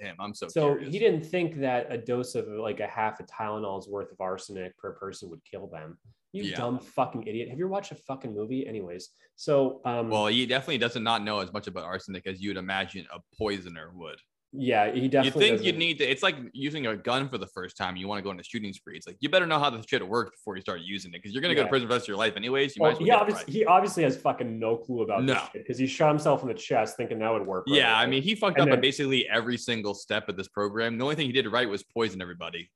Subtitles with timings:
[0.00, 0.16] him?
[0.18, 0.92] I'm so So curious.
[0.92, 4.76] he didn't think that a dose of like a half a Tylenol's worth of arsenic
[4.78, 5.98] per person would kill them.
[6.32, 6.56] You Yeah.
[6.56, 7.48] dumb fucking idiot.
[7.48, 8.66] Have you watched a fucking movie?
[8.66, 12.56] Anyways, so um, Well, he definitely doesn't not know as much about arsenic as you'd
[12.56, 14.18] imagine a poisoner would.
[14.52, 15.26] Yeah, he definitely.
[15.26, 16.04] You think you doesn't- need to?
[16.04, 17.96] It's like using a gun for the first time.
[17.96, 18.96] You want to go on a shooting spree.
[18.96, 21.32] It's like you better know how the shit works before you start using it, because
[21.32, 22.74] you're gonna go to prison for the rest of your life anyways.
[22.76, 23.52] You Well, might as well he obviously right.
[23.52, 25.34] he obviously has fucking no clue about No.
[25.34, 27.66] this because he shot himself in the chest thinking that would work.
[27.68, 30.36] right Yeah, I mean, he fucked And up then- at basically every single step of
[30.36, 30.98] this program.
[30.98, 32.70] The only thing he did right was poison everybody.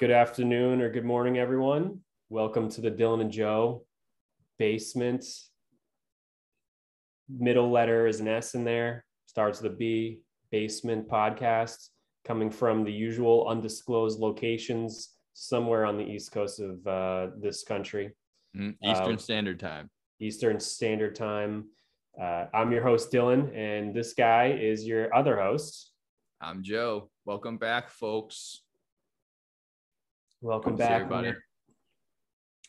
[0.00, 2.00] Good afternoon or good morning, everyone.
[2.30, 3.84] Welcome to the Dylan and Joe
[4.58, 5.24] basement.
[7.28, 11.88] Middle letter is an S in there, starts with a B, basement podcast,
[12.24, 18.12] coming from the usual undisclosed locations somewhere on the east coast of uh, this country,
[18.56, 18.76] Mhm.
[18.82, 19.90] Eastern Um, Standard Time.
[20.18, 21.70] Eastern Standard Time.
[22.20, 25.92] Uh, I'm your host, Dylan, and this guy is your other host.
[26.40, 27.10] I'm Joe.
[27.24, 28.62] Welcome back, folks.
[30.42, 31.02] Welcome back.
[31.02, 31.32] everybody.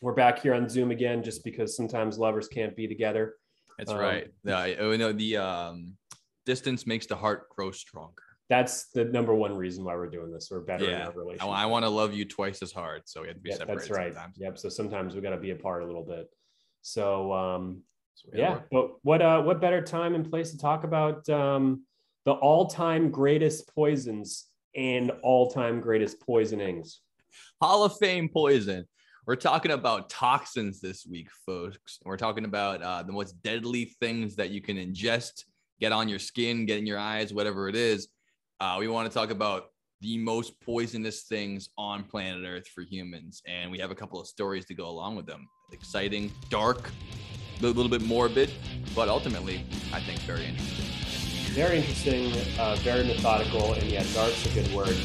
[0.02, 3.36] We're- back here on Zoom again just because sometimes lovers can't be together.
[3.78, 4.30] That's Um, right.
[4.44, 5.96] The, oh, no, the um,
[6.44, 8.22] distance makes the heart grow stronger.
[8.50, 10.48] That's the number one reason why we're doing this.
[10.50, 11.48] We're better in our relationship.
[11.48, 13.80] I want to love you twice as hard, so we have to be Yeah, separated
[13.80, 14.12] that's right.
[14.12, 14.36] sometimes.
[14.38, 14.58] Yep.
[14.58, 16.28] So sometimes we got to be apart a little bit.
[16.82, 17.82] So um,
[18.14, 18.68] So yeah, work.
[18.70, 21.86] but what uh, what better time and place to talk about um,
[22.26, 27.00] the all-time greatest poisons and all-time greatest poisonings?
[27.60, 28.86] Hall of Fame poison.
[29.26, 31.98] We're talking about toxins this week, folks.
[32.04, 35.44] We're talking about uh, the most deadly things that you can ingest,
[35.80, 38.08] get on your skin, get in your eyes, whatever it is.
[38.60, 39.66] Uh, we want to talk about
[40.00, 43.40] the most poisonous things on planet Earth for humans.
[43.46, 45.46] And we have a couple of stories to go along with them.
[45.70, 46.90] Exciting, dark,
[47.60, 48.50] a little bit morbid,
[48.96, 50.86] but ultimately, I think very interesting.
[51.54, 54.96] Very interesting, uh, very methodical, and yeah, dark's a good word.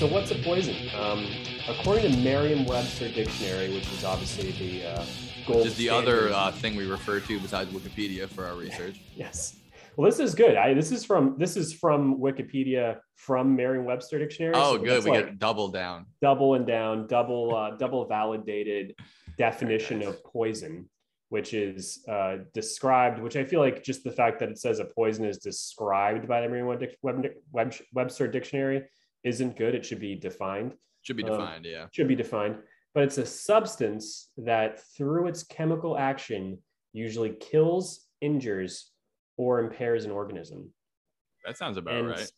[0.00, 0.74] So, what's a poison?
[0.98, 1.26] Um,
[1.68, 5.04] according to Merriam-Webster dictionary, which is obviously the uh,
[5.46, 8.98] gold Just the other uh, thing we refer to besides Wikipedia for our research.
[9.14, 9.58] yes.
[9.96, 10.56] Well, this is good.
[10.56, 14.54] I this is from this is from Wikipedia from Merriam-Webster dictionary.
[14.56, 15.04] Oh, so good.
[15.04, 16.06] We like get double down.
[16.22, 18.94] double and down, double uh, double validated
[19.36, 20.88] definition of poison,
[21.28, 23.20] which is uh, described.
[23.20, 26.40] Which I feel like just the fact that it says a poison is described by
[26.40, 28.84] the Merriam-Webster dictionary
[29.24, 29.74] isn't good.
[29.74, 30.74] It should be defined.
[31.02, 31.86] Should be Um, defined, yeah.
[31.92, 32.58] should be defined,
[32.94, 36.58] but it's a substance that through its chemical action
[36.92, 38.92] usually kills, injures,
[39.36, 40.72] or impairs an organism.
[41.46, 42.30] That sounds about and right.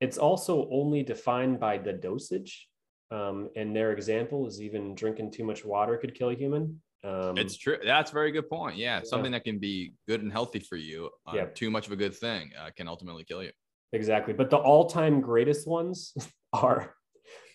[0.00, 2.68] it's also only defined by the dosage.
[3.10, 6.82] Um, and their example is even drinking too much water could kill a human.
[7.04, 7.78] Um, It's true.
[7.84, 8.76] That's a very good point.
[8.76, 9.02] Yeah, Yeah.
[9.04, 11.10] something that can be good and healthy for you.
[11.26, 11.44] Uh, Yeah.
[11.46, 13.52] Too much of a good thing uh, can ultimately kill you.
[13.94, 14.34] Exactly.
[14.34, 16.14] But the all time greatest ones
[16.52, 16.94] are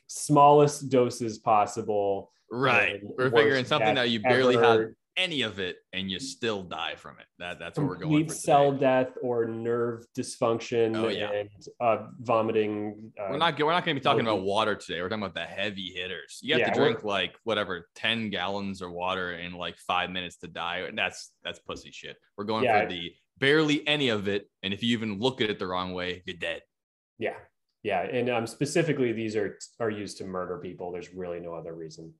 [0.08, 2.32] smallest doses possible.
[2.52, 3.00] Right.
[3.04, 7.20] We're figuring something that you barely had any of it and you still die from
[7.20, 7.26] it.
[7.40, 8.34] That that's what we're going for.
[8.34, 11.30] cell death or nerve dysfunction Oh, yeah.
[11.32, 11.50] and
[11.82, 13.12] uh, vomiting.
[13.20, 15.02] Uh, We're not we're not going to be talking about water today.
[15.02, 16.40] We're talking about the heavy hitters.
[16.42, 20.38] You have Yeah, to drink like whatever 10 gallons of water in like 5 minutes
[20.38, 20.86] to die.
[20.88, 22.16] And that's that's pussy shit.
[22.38, 22.84] We're going Yeah.
[22.84, 25.94] for the barely any of it and if you even look at it the wrong
[25.94, 26.62] way, you're dead.
[27.18, 27.36] Yeah,
[27.84, 30.92] yeah, and um, specifically, these are are used to murder people.
[30.92, 32.14] There's really no other reason.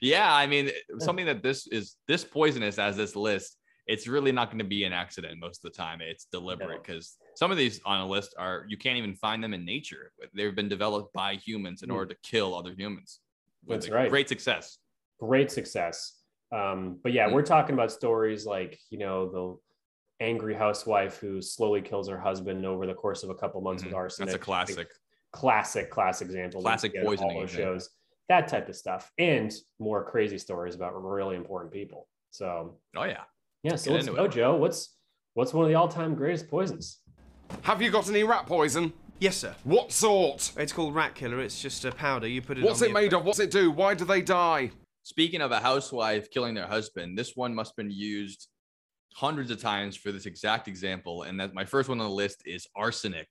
[0.01, 3.57] yeah, I mean, something that this is this poisonous as this list,
[3.87, 6.01] it's really not going to be an accident most of the time.
[6.01, 6.83] It's deliberate No.
[6.83, 10.13] because some of these on a list are you can't even find them in nature.
[10.35, 11.97] They've been developed by humans in Hmm.
[11.97, 13.21] order to kill other humans.
[13.65, 14.11] with That's right.
[14.11, 14.79] Great success.
[15.21, 16.19] Great success.
[16.53, 17.33] Um, but yeah, Mm.
[17.33, 19.29] we're talking about stories like you know
[20.19, 23.83] the angry housewife who slowly kills her husband over the course of a couple months
[23.83, 23.87] Mhm.
[23.87, 24.29] with arsenic.
[24.29, 24.89] That's a classic.
[25.33, 26.61] classic, classic example.
[26.61, 27.91] Classic you get in poisoning All shows,
[28.29, 32.07] that type of stuff, and more crazy stories about really important people.
[32.31, 33.25] So Oh yeah.
[33.63, 34.31] yeah, so Get let's go, it.
[34.31, 34.57] Joe.
[34.57, 34.97] What's
[35.35, 37.01] what's one of the all-time greatest poisons?
[37.63, 38.93] Have you got any rat poison?
[39.19, 39.55] Yes, sir.
[39.65, 40.53] What sort?
[40.59, 41.41] It's called rat killer.
[41.41, 42.27] It's just a powder.
[42.27, 43.25] You put it What's on it the- made of?
[43.25, 43.71] What's it do?
[43.71, 44.73] Why do they die?
[45.03, 48.49] Speaking of a housewife killing their husband, this one must have been used
[49.15, 51.25] hundreds of times for this exact example.
[51.25, 53.29] And that my first one on the list is arsenic.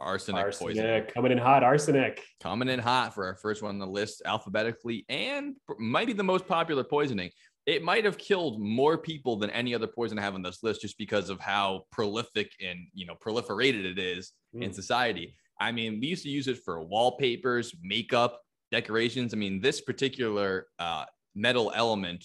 [0.00, 0.42] Arsenic.
[0.42, 1.62] Arsenic coming in hot.
[1.62, 2.24] Arsenic.
[2.42, 6.22] Coming in hot for our first one on the list alphabetically and might be the
[6.22, 7.30] most popular poisoning.
[7.66, 10.80] It might have killed more people than any other poison I have on this list
[10.80, 14.74] just because of how prolific and you know proliferated it is in Mm.
[14.74, 15.36] society.
[15.60, 18.40] I mean, we used to use it for wallpapers, makeup,
[18.70, 19.34] decorations.
[19.34, 22.24] I mean, this particular uh, metal element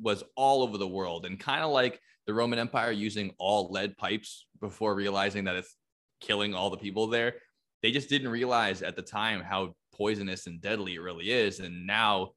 [0.00, 3.96] was all over the world and kind of like the Roman Empire using all lead
[3.96, 5.76] pipes before realizing that it's
[6.20, 7.34] killing all the people there.
[7.82, 11.60] They just didn't realize at the time how poisonous and deadly it really is.
[11.60, 12.30] And now,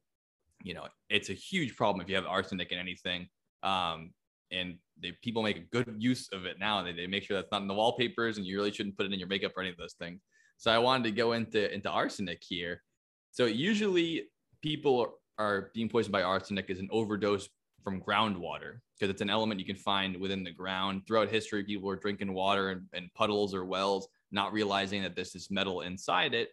[0.62, 3.28] you know, it's a huge problem if you have arsenic in anything.
[3.62, 4.10] Um,
[4.50, 6.82] and they, people make a good use of it now.
[6.82, 9.12] They, they make sure that's not in the wallpapers and you really shouldn't put it
[9.12, 10.20] in your makeup or any of those things.
[10.58, 12.82] So I wanted to go into, into arsenic here.
[13.30, 14.24] So usually
[14.62, 17.48] people are being poisoned by arsenic as an overdose
[17.84, 21.02] from groundwater because it's an element you can find within the ground.
[21.06, 25.34] Throughout history, people were drinking water in, in puddles or wells, not realizing that this
[25.34, 26.50] is metal inside it,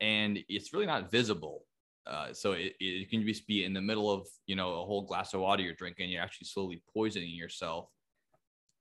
[0.00, 1.64] and it's really not visible.
[2.06, 5.02] Uh, so it, it can just be in the middle of you know a whole
[5.02, 7.88] glass of water you're drinking, you're actually slowly poisoning yourself.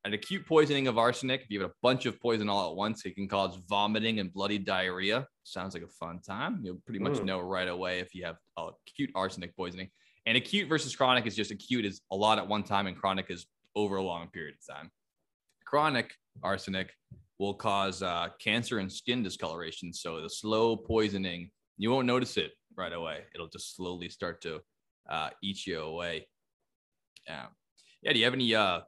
[0.08, 3.06] An acute poisoning of arsenic, if you have a bunch of poison all at once,
[3.06, 5.28] it can cause vomiting and bloody diarrhea.
[5.44, 6.62] Sounds like a fun time.
[6.64, 7.26] You'll pretty much Mm.
[7.26, 9.92] know right away if you have acute arsenic poisoning.
[10.26, 13.30] And acute versus chronic is just acute is a lot at one time, and chronic
[13.30, 14.90] is over a long period of time.
[15.66, 16.94] Chronic arsenic
[17.38, 19.92] will cause uh, cancer and skin discoloration.
[19.92, 23.26] So the slow poisoning, you won't notice it right away.
[23.36, 24.62] It'll just slowly start to
[25.10, 26.30] uh, eat you away.
[27.28, 27.48] Yeah.
[28.02, 28.14] Yeah.
[28.14, 28.82] Do you have any uh,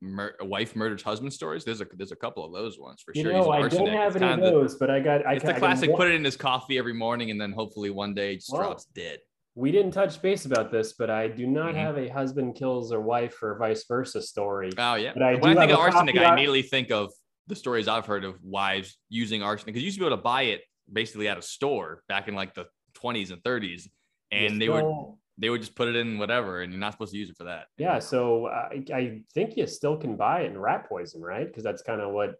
[0.00, 1.64] mur- wife murders husband stories?
[1.64, 3.32] There's a there's a couple of those ones for You sure.
[3.32, 5.26] know, I don't have It's any of of the- those, but I got.
[5.26, 5.94] I it's ca- the classic.
[5.94, 8.62] Put it in his coffee every morning, and then hopefully one day it just Well,
[8.62, 9.18] drops dead.
[9.56, 11.78] We didn't touch base about this, but I do not Mhm.
[11.78, 14.70] have a husband kills or wife or vice versa story.
[14.78, 15.12] Oh yeah.
[15.12, 17.12] But I when do I think of arsenic, I immediately think of
[17.48, 20.22] the stories I've heard of wives using arsenic because you used to be able to
[20.22, 20.62] buy it
[20.92, 23.88] basically at a store back in like the 20s and 30s,
[24.30, 27.12] and You they still- they would just put it in whatever, and you're not supposed
[27.12, 27.66] to use it for that.
[27.78, 31.46] Yeah, so I, I think you still can buy it in rat poison, right?
[31.46, 32.34] Because that's kind of what,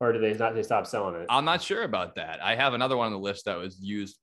[0.00, 0.54] or do they not?
[0.54, 1.26] They stop selling it?
[1.28, 2.42] I'm not sure about that.
[2.42, 4.18] I have another one on the list that was used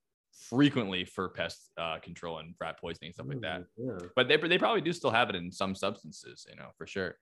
[0.50, 3.62] frequently for pest uh, control and rat poisoning and stuff like that.
[3.62, 3.66] Mm,
[4.02, 4.08] yeah.
[4.16, 7.18] But they they probably do still have it in some substances, you know, for sure.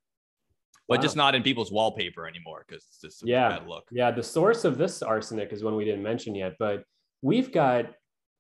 [0.88, 1.02] But Wow.
[1.02, 3.50] just not in people's wallpaper anymore because it's just a Yeah.
[3.50, 3.88] bad look.
[3.92, 6.84] Yeah, the source of this arsenic is one we didn't mention yet, but
[7.22, 7.94] we've got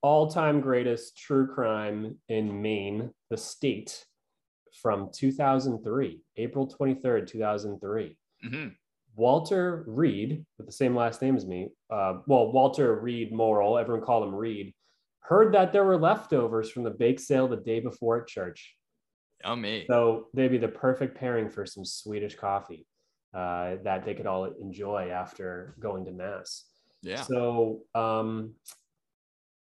[0.05, 4.05] all-time greatest true crime in Maine, the state,
[4.81, 8.17] from 2003, April 23rd, 2003.
[8.43, 8.67] hmm
[9.17, 14.05] Walter Reed, with the same last name as me, uh, well, Walter Reed Morrill, everyone
[14.05, 14.73] called him Reed,
[15.21, 18.75] heard that there were leftovers from the bake sale the day before at church.
[19.43, 19.85] Yummy.
[19.87, 22.85] So they'd be the perfect pairing for some Swedish coffee
[23.33, 26.65] uh, that they could all enjoy after going to mass.
[27.01, 27.21] Yeah.
[27.21, 28.53] So um,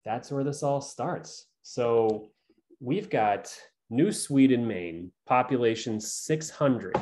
[0.04, 1.47] that's where this all starts.
[1.62, 2.30] So
[2.80, 3.52] we've got
[3.90, 6.97] New Sweden, Maine, population 600.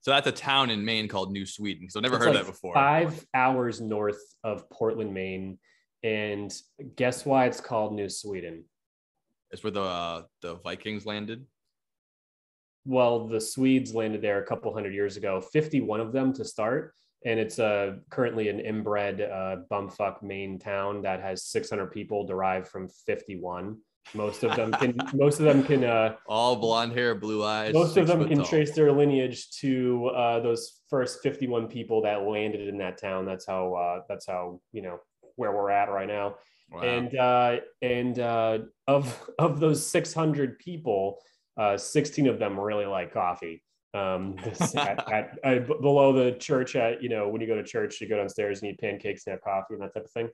[0.00, 1.88] So that's a town in Maine called New Sweden.
[1.88, 2.74] So I've never It's heard like that before.
[2.74, 5.58] Five hours north of Portland, Maine.
[6.02, 6.54] And
[6.96, 8.64] guess why it's called New Sweden?
[9.50, 11.46] It's where the uh, the Vikings landed.
[12.84, 16.92] Well, the Swedes landed there a couple hundred years ago, 51 of them to start.
[17.24, 22.68] And it's uh, currently an inbred uh, bumfuck Maine town that has 600 people derived
[22.68, 23.78] from 51.
[24.12, 27.72] Most of them can, most of them can, uh, All blonde hair, blue eyes.
[27.72, 28.46] most of them can tall.
[28.46, 33.24] trace their lineage to uh, those first 51 people that landed in that town.
[33.24, 34.98] That's how, uh, that's how, you know,
[35.36, 36.36] where we're at right now.
[36.70, 36.80] Wow.
[36.80, 41.18] and uh, and uh, of of those 600 people,
[41.56, 43.62] uh, 16 of them really like coffee.
[43.94, 47.64] Um, this, at, at, uh, below the church, at you know, when you go to
[47.64, 50.28] church, you go downstairs and eat pancakes and have coffee and that type of thing.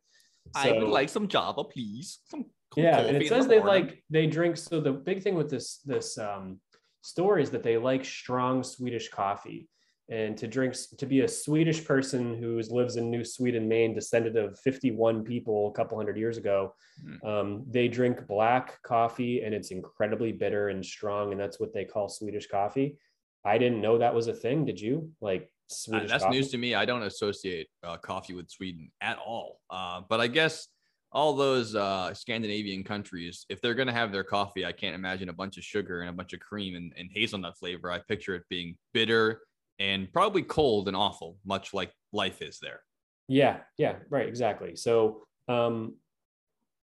[0.55, 2.21] I would like some Java, please.
[2.25, 3.87] Some yeah, and it the says they morning.
[3.87, 4.57] like they drink.
[4.57, 6.61] So the big thing with this this um,
[7.03, 9.69] story is that they like strong Swedish coffee,
[10.09, 14.37] and to drink to be a Swedish person who lives in New Sweden, Maine, descended
[14.37, 16.75] of 51 people a couple hundred years ago.
[17.03, 17.27] Hmm.
[17.27, 21.85] Um, they drink black coffee and it's incredibly bitter and strong, and that's what they
[21.85, 22.97] call Swedish coffee.
[23.45, 24.65] I didn't know that was a thing.
[24.65, 25.11] Did you?
[25.21, 26.37] Like Uh, Swedish that's coffee?
[26.37, 26.75] news to me.
[26.75, 29.61] I don't associate uh, coffee with Sweden at all.
[29.71, 30.69] Uh, but I guess
[31.13, 35.29] all those uh, Scandinavian countries, if they're going to have their coffee, I can't imagine
[35.29, 37.91] a bunch of sugar and a bunch of cream and, and hazelnut flavor.
[37.91, 39.43] I picture it being bitter
[39.79, 42.81] and probably cold and awful, much like life is there.
[43.29, 44.77] Yeah, yeah, right, exactly.
[44.77, 45.95] So, um,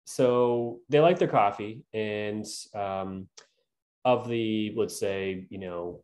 [0.06, 2.46] so they like their coffee, and
[2.76, 3.30] um,
[4.04, 6.04] of the let's say you know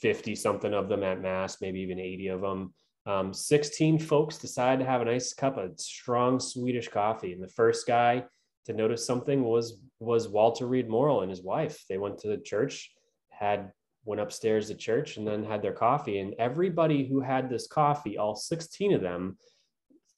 [0.00, 2.72] fifty something of them at mass, maybe even eighty of them.
[3.06, 7.48] Um, 16 folks decided to have a nice cup of strong Swedish coffee, and the
[7.48, 8.24] first guy
[8.66, 11.84] to notice something was was Walter Reed Morrill and his wife.
[11.88, 12.92] They went to the church,
[13.30, 13.72] had
[14.04, 16.20] went upstairs to church, and then had their coffee.
[16.20, 19.36] And everybody who had this coffee, all 16 of them,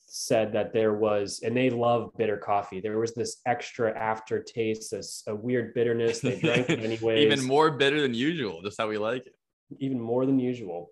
[0.06, 2.80] said that there was, and they love bitter coffee.
[2.80, 6.20] There was this extra aftertaste, this a weird bitterness.
[6.20, 8.60] They drank it anyways, Even more bitter than usual.
[8.62, 9.34] Just how we like it.
[9.80, 10.90] Even more than usual.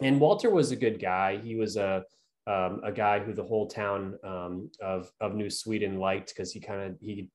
[0.00, 1.38] And Walter was a good guy.
[1.38, 2.04] He was a
[2.46, 6.60] um, a guy who the whole town um, of of New Sweden liked because he
[6.60, 7.30] kind of he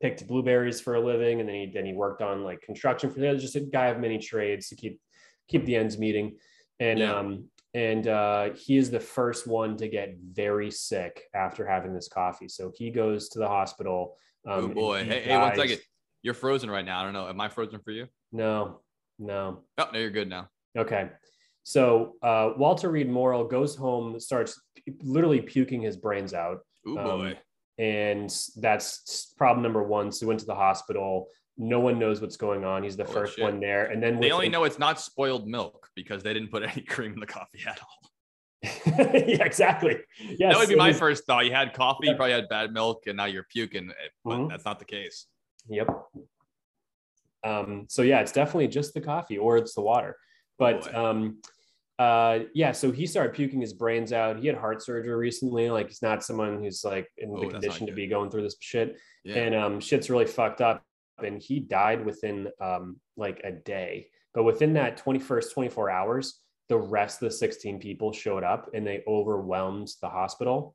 [0.00, 3.20] picked blueberries for a living, and then he then he worked on like construction for
[3.20, 3.38] that.
[3.38, 5.00] Just a guy of many trades to keep
[5.48, 6.36] keep the ends meeting.
[6.80, 7.18] And Yeah.
[7.18, 12.06] um and uh, he is the first one to get very sick after having this
[12.06, 12.46] coffee.
[12.48, 14.16] So he goes to the hospital.
[14.46, 15.02] oh um, and boy.
[15.02, 15.80] he Hey, hey, one second.
[16.22, 17.00] You're frozen right now.
[17.00, 17.28] I don't know.
[17.28, 18.06] Am I frozen for you?
[18.32, 18.80] No,
[19.18, 19.62] no.
[19.78, 20.48] Oh, no, you're good now.
[20.76, 21.10] Okay.
[21.62, 24.60] So uh, Walter Reed Morrill goes home, starts
[25.02, 26.58] literally puking his brains out.
[26.86, 27.38] Oh Um, boy.
[27.78, 30.12] And that's problem number one.
[30.12, 31.28] So he went to the hospital.
[31.56, 32.82] No one knows what's going on.
[32.82, 33.44] He's the Holy first shit.
[33.44, 33.86] one there.
[33.86, 37.14] And then they only know it's not spoiled milk because they didn't put any cream
[37.14, 38.10] in the coffee at all.
[38.86, 39.98] yeah, exactly.
[40.20, 40.52] Yes.
[40.54, 41.44] that would be my was- first thought.
[41.46, 44.48] You had coffee, you probably had bad milk, and now you're puking, eh, but Mhm.
[44.50, 45.26] that's not the case.
[45.68, 45.88] Yep.
[47.44, 50.16] Um, so yeah, it's definitely just the coffee or it's the water.
[50.58, 51.38] But um,
[51.98, 54.38] uh, yeah, so he started puking his brains out.
[54.38, 55.70] He had heart surgery recently.
[55.70, 58.56] Like he's not someone who's like in Oh, the condition to be going through this
[58.60, 58.96] shit.
[59.24, 59.36] Yeah.
[59.36, 60.82] And um, shit's really fucked up.
[61.22, 64.08] And he died within um, like a day.
[64.32, 68.86] But within that 21st 24 hours, the rest of the 16 people showed up and
[68.86, 70.74] they overwhelmed the hospital.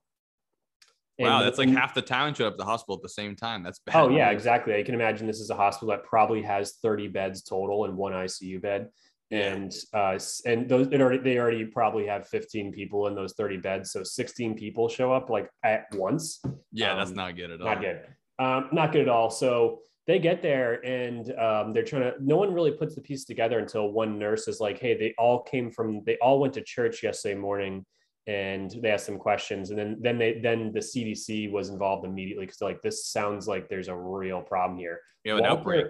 [1.19, 3.35] Wow, And- that's like half the town showed up at the hospital at the same
[3.35, 3.63] time.
[3.63, 3.95] That's bad.
[3.95, 4.75] Oh yeah, exactly.
[4.75, 8.13] I can imagine this is a hospital that probably has 30 beds total and one
[8.13, 8.89] ICU bed.
[9.29, 9.53] Yeah.
[9.53, 13.57] And uh and those it already they already probably have 15 people in those 30
[13.57, 13.91] beds.
[13.91, 16.41] So 16 people show up like at once.
[16.71, 17.67] Yeah, that's Um, not good at all.
[17.67, 18.01] Not good.
[18.39, 19.29] Um, not good at all.
[19.29, 23.25] So they get there and um, they're trying to no one really puts the piece
[23.25, 26.61] together until one nurse is like, hey, they all came from they all went to
[26.63, 27.85] church yesterday morning
[28.29, 32.45] and they asked them questions and then then they then the CDC was involved immediately
[32.45, 34.99] because they're like this sounds like there's a real problem here.
[35.23, 35.87] You have an outbreak.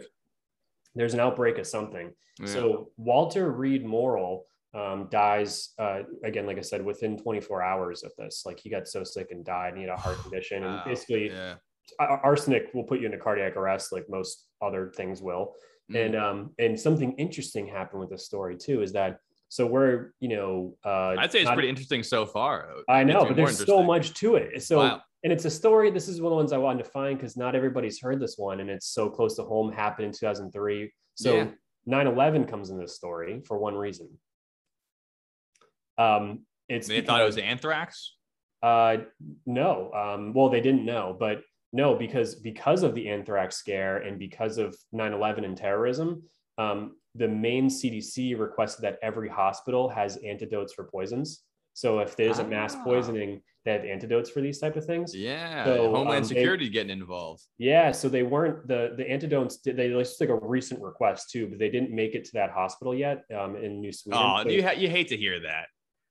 [0.96, 2.12] There's an outbreak of something.
[2.40, 2.48] Yeah.
[2.48, 8.14] So Walter Reed Morrill um, dies uh, again, like I said, within 24 hours of
[8.18, 8.44] this.
[8.46, 10.84] Like he got so sick and died, and he had a heart condition, and Wow.
[10.86, 11.56] basically yeah.
[12.00, 15.56] arsenic will put you into cardiac arrest, like most other things will.
[15.92, 16.06] Mm.
[16.06, 20.30] And um, and something interesting happened with this story too is that so we're you
[20.30, 22.70] know uh, I'd say it's not- pretty interesting so far.
[22.88, 24.64] I know, but there's so much to it.
[24.64, 25.02] So Wow.
[25.24, 25.92] and it's a story.
[25.92, 28.38] This is one of the ones I wanted to find because not everybody's heard this
[28.38, 29.72] one, and it's so close to home.
[29.72, 30.92] Happened in 2003.
[31.16, 31.48] So Yeah.
[31.88, 34.08] 9/11 comes in this story for one reason.
[35.98, 38.16] Um, it's They thought it was anthrax.
[38.62, 38.98] uh,
[39.46, 39.92] no.
[39.94, 41.42] Um, well, they didn't know, but
[41.74, 46.24] no, because because of the anthrax scare and because of 9/11 and terrorism,
[46.58, 51.44] um, the Maine CDC requested that every hospital has antidotes for poisons.
[51.74, 52.84] So if there's a mass Ah.
[52.84, 55.16] poisoning, they have antidotes for these type of things.
[55.16, 55.64] Yeah.
[55.66, 57.44] So, Homeland um, they- Security getting involved.
[57.58, 59.58] Yeah, so they weren't the the antidotes.
[59.58, 59.88] Did they?
[59.90, 62.94] This is like a recent request too, but they didn't make it to that hospital
[62.96, 64.22] yet um, in New Sweden.
[64.24, 65.68] Oh, So- you ha- you hate to hear that.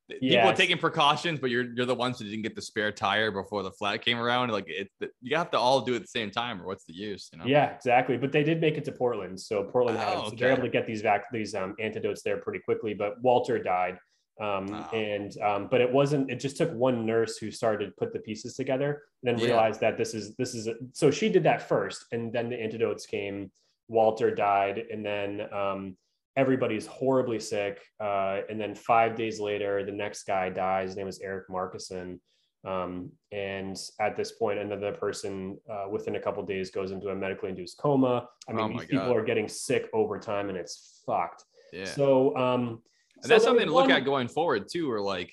[0.09, 3.31] People are taking precautions, but you're you're the ones who didn't get the spare tire
[3.31, 4.51] before the flat came around.
[4.51, 4.89] Like it,
[5.21, 7.29] you have to all do it at the same time, or what's the use?
[7.33, 7.45] You know?
[7.45, 8.17] Yeah, exactly.
[8.17, 10.71] But they did make it to Portland, so Portland had Oh, so they're able to
[10.71, 12.95] get these vac these um, antidotes there pretty quickly.
[12.95, 13.99] But Walter died,
[14.41, 14.97] um, Oh.
[14.97, 16.31] and um, but it wasn't.
[16.31, 19.47] It just took one nurse who started to put the pieces together, and then Yeah.
[19.53, 22.59] realized that this is this is a, so she did that first, and then the
[22.61, 23.51] antidotes came.
[23.91, 25.97] Walter died, and then um,
[26.43, 27.81] everybody's horribly sick.
[28.01, 30.91] Uh, and then five days later, the next guy dies.
[30.91, 32.19] His name is Eric Markison.
[32.65, 37.15] Um, and at this point, another person uh, within a couple days goes into a
[37.15, 38.29] medically induced coma.
[38.49, 39.17] I mean, Oh these people God.
[39.17, 41.45] are getting sick over time, and it's fucked.
[41.73, 41.85] Yeah.
[41.87, 42.83] So, um,
[43.23, 44.91] And that's something to look one- at going forward too.
[44.91, 45.33] Or like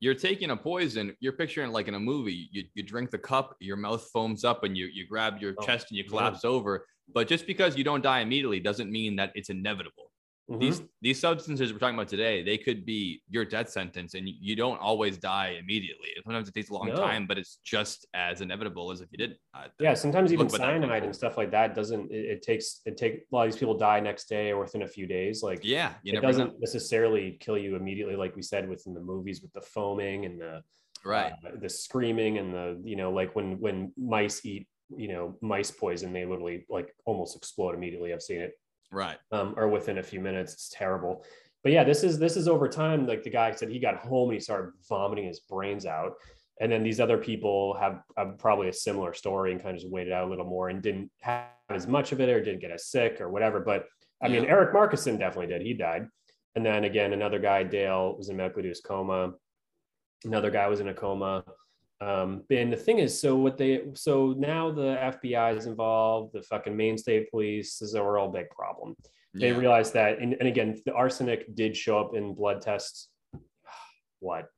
[0.00, 2.48] you're taking a poison, you're picturing it like in a movie.
[2.50, 5.64] You, you drink the cup, your mouth foams up, and you you grab your Oh,
[5.64, 6.10] chest and you yeah.
[6.10, 6.86] collapse over.
[7.12, 10.09] But just because you don't die immediately doesn't mean that it's inevitable.
[10.58, 14.56] These these substances we're talking about today, they could be your death sentence, and you,
[14.56, 16.08] don't always die immediately.
[16.24, 16.96] Sometimes it takes a long No.
[16.96, 19.38] time, but it's just as inevitable as if you didn't.
[19.54, 22.10] Uh, yeah, sometimes even look what that cyanide and stuff like that doesn't.
[22.10, 24.82] It, it takes it take a lot of these people die next day or within
[24.82, 25.42] a few days.
[25.42, 26.58] Like yeah, you it doesn't know.
[26.58, 30.62] necessarily kill you immediately, like we said within the movies with the foaming and the
[31.04, 31.32] Right.
[31.46, 35.70] uh, the screaming and the you know like when when mice eat you know mice
[35.70, 38.52] poison they literally like almost explode immediately i've seen it
[38.92, 39.18] Right.
[39.32, 41.24] um, or within a few minutes it's terrible.
[41.62, 44.30] But yeah this is this is over time like the guy said he got home
[44.30, 46.14] and he started vomiting his brains out.
[46.60, 49.90] And then these other people have, have probably a similar story and kind of just
[49.90, 52.70] waited out a little more and didn't have as much of it or didn't get
[52.70, 53.60] as sick or whatever.
[53.60, 53.86] But
[54.22, 55.62] i mean eric markison definitely did.
[55.62, 56.06] He died.
[56.56, 59.32] And then again another guy dale was in medically induced coma.
[60.24, 61.44] Another guy was in a coma
[62.00, 66.42] um, and the thing is, so what they, so now the FBI is involved, the
[66.42, 68.96] fucking Maine State Police is a real big problem.
[69.34, 69.58] They Yeah.
[69.58, 73.08] realized that, and, and again, the arsenic did show up in blood tests.
[74.20, 74.48] What?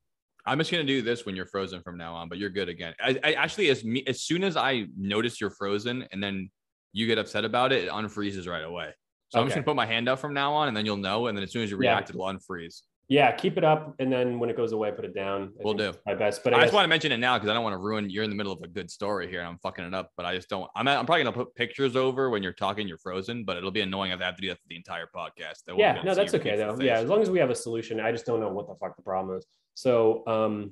[0.45, 2.93] I'm just gonna do this when you're frozen from now on, but you're good again.
[2.99, 6.49] I, I actually, as me, as soon as I notice you're frozen, and then
[6.91, 8.93] you get upset about it, it unfreezes right away.
[9.29, 11.27] So I'm just gonna put my hand up from now on, and then you'll know.
[11.27, 11.91] And then as soon as you Yeah.
[11.93, 12.81] react, it'll unfreeze.
[13.09, 15.51] Yeah, keep it up, and then when it goes away, put it down.
[15.59, 15.93] I Will do.
[16.05, 17.73] My best, but I, I, just want to mention it now because I don't want
[17.73, 18.09] to ruin.
[18.09, 20.11] You're in the middle of a good story here, and I'm fucking it up.
[20.15, 20.69] But I just don't.
[20.75, 20.87] I'm.
[20.87, 22.87] I'm probably gonna put pictures over when you're talking.
[22.87, 25.07] You're frozen, but it'll be annoying if I have to do that for the entire
[25.13, 25.65] podcast.
[25.67, 26.77] That yeah, no, that's okay though.
[26.79, 27.99] Yeah, as long as we have a solution.
[27.99, 29.45] I just don't know what the fuck the problem is.
[29.73, 30.71] So, um,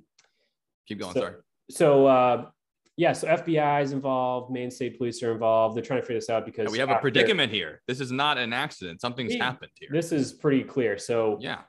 [0.87, 1.13] Keep going.
[1.13, 1.35] So- sorry.
[1.69, 2.45] so uh,
[2.95, 5.75] yeah, so FBI is involved, Maine State Police are involved.
[5.75, 7.81] They're trying to figure this out because Yeah, we have a predicament here.
[7.87, 9.01] This is not an accident.
[9.01, 9.89] Something's We- happened here.
[9.91, 10.97] This is pretty clear.
[10.97, 11.61] So yeah.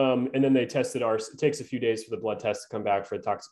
[0.00, 1.30] Um, and then they tested ours.
[1.32, 3.48] It takes a few days for the blood test to come back for tox-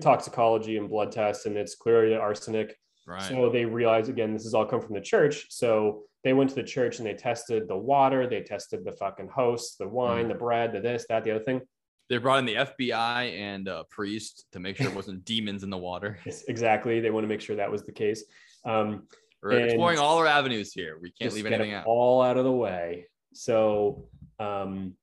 [0.00, 2.76] toxicology and blood tests, and it's clearly arsenic.
[3.06, 3.22] Right.
[3.22, 5.46] So they realized again, this has all come from the church.
[5.48, 9.28] So they went to the church and they tested the water, they tested the fucking
[9.28, 10.28] hosts, the wine, Mm.
[10.28, 11.62] the bread, the this, that, the other thing.
[12.10, 15.70] They brought in the FBI and a priest to make sure it wasn't demons in
[15.70, 16.18] the water.
[16.26, 17.00] Yes, exactly.
[17.00, 18.24] They want to make sure that was the case.
[18.64, 19.08] Um,
[19.42, 20.98] We're exploring all our avenues here.
[21.00, 21.86] We can't leave anything out.
[21.86, 23.06] all out of the way.
[23.32, 24.08] So
[24.38, 24.94] um,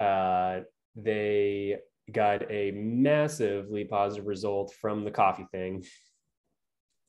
[0.00, 0.60] uh,
[0.96, 1.78] they
[2.12, 5.84] got a massively positive result from the coffee thing.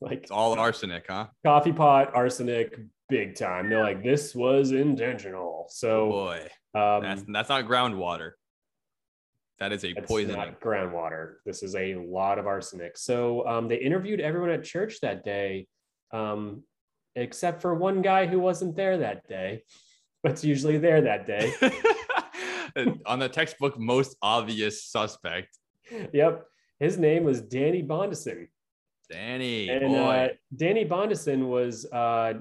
[0.02, 1.26] Like It's all arsenic, huh?
[1.44, 2.74] coffee pot, arsenic,
[3.10, 3.68] big time.
[3.68, 5.64] They're like, this was intentional.
[5.66, 8.30] Oh So boy, um, that's that's not groundwater.
[9.58, 10.36] That is a poison.
[10.36, 11.34] not groundwater.
[11.44, 12.96] This is a lot of arsenic.
[12.96, 15.66] So um, they interviewed everyone at church that day,
[16.12, 16.62] um,
[17.14, 19.64] except for one guy who wasn't there that day,
[20.22, 21.52] but's usually there that day.
[23.06, 25.56] On the textbook, most obvious suspect,
[26.12, 26.46] yep.
[26.78, 28.48] His name was Danny Bondeson.
[29.10, 29.68] Danny.
[29.68, 32.34] And boy, uh, Danny Bondeson was uh,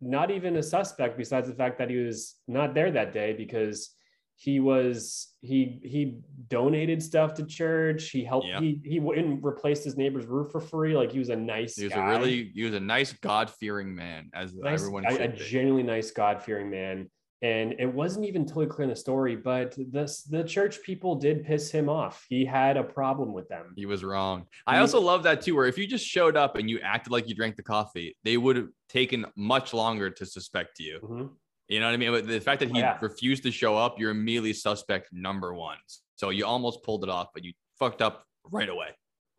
[0.00, 3.90] not even a suspect, besides the fact that he was not there that day because
[4.36, 8.10] he was he he donated stuff to church.
[8.10, 8.46] He helped.
[8.46, 8.60] Yeah.
[8.60, 10.96] He he wouldn't replace his neighbor's roof for free.
[10.96, 11.76] Like he was a nice.
[11.76, 12.12] he was guy.
[12.12, 15.84] a really he was a nice God fearing man, as nice, everyone a, a genuinely
[15.84, 17.08] nice, God fearing man.
[17.44, 21.44] And it wasn't even totally clear in the story, but this the church people did
[21.44, 22.24] piss him off.
[22.30, 23.74] He had a problem with them.
[23.76, 24.46] He was wrong.
[24.66, 27.28] I also love that too, where if you just showed up and you acted like
[27.28, 31.00] you drank the coffee, they would have taken much longer to suspect you.
[31.02, 31.30] Mhm.
[31.68, 32.12] You know what I mean?
[32.12, 32.96] But the fact that he yeah.
[33.02, 35.76] refused to show up, you're immediately suspect number one.
[36.16, 38.88] So you almost pulled it off, but you fucked up right away.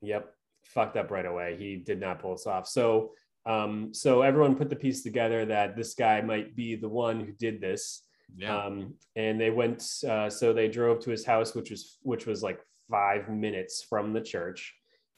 [0.01, 0.31] Yep,
[0.63, 1.57] fucked up right away.
[1.57, 2.67] He did not pull us off.
[2.67, 3.13] So,
[3.45, 7.31] um, so everyone put the piece together that this guy might be the one who
[7.31, 8.01] did this.
[8.35, 8.57] Yeah.
[8.57, 9.83] Um, and they went.
[10.07, 14.13] Uh, so they drove to his house, which was which was like five minutes from
[14.13, 14.73] the church.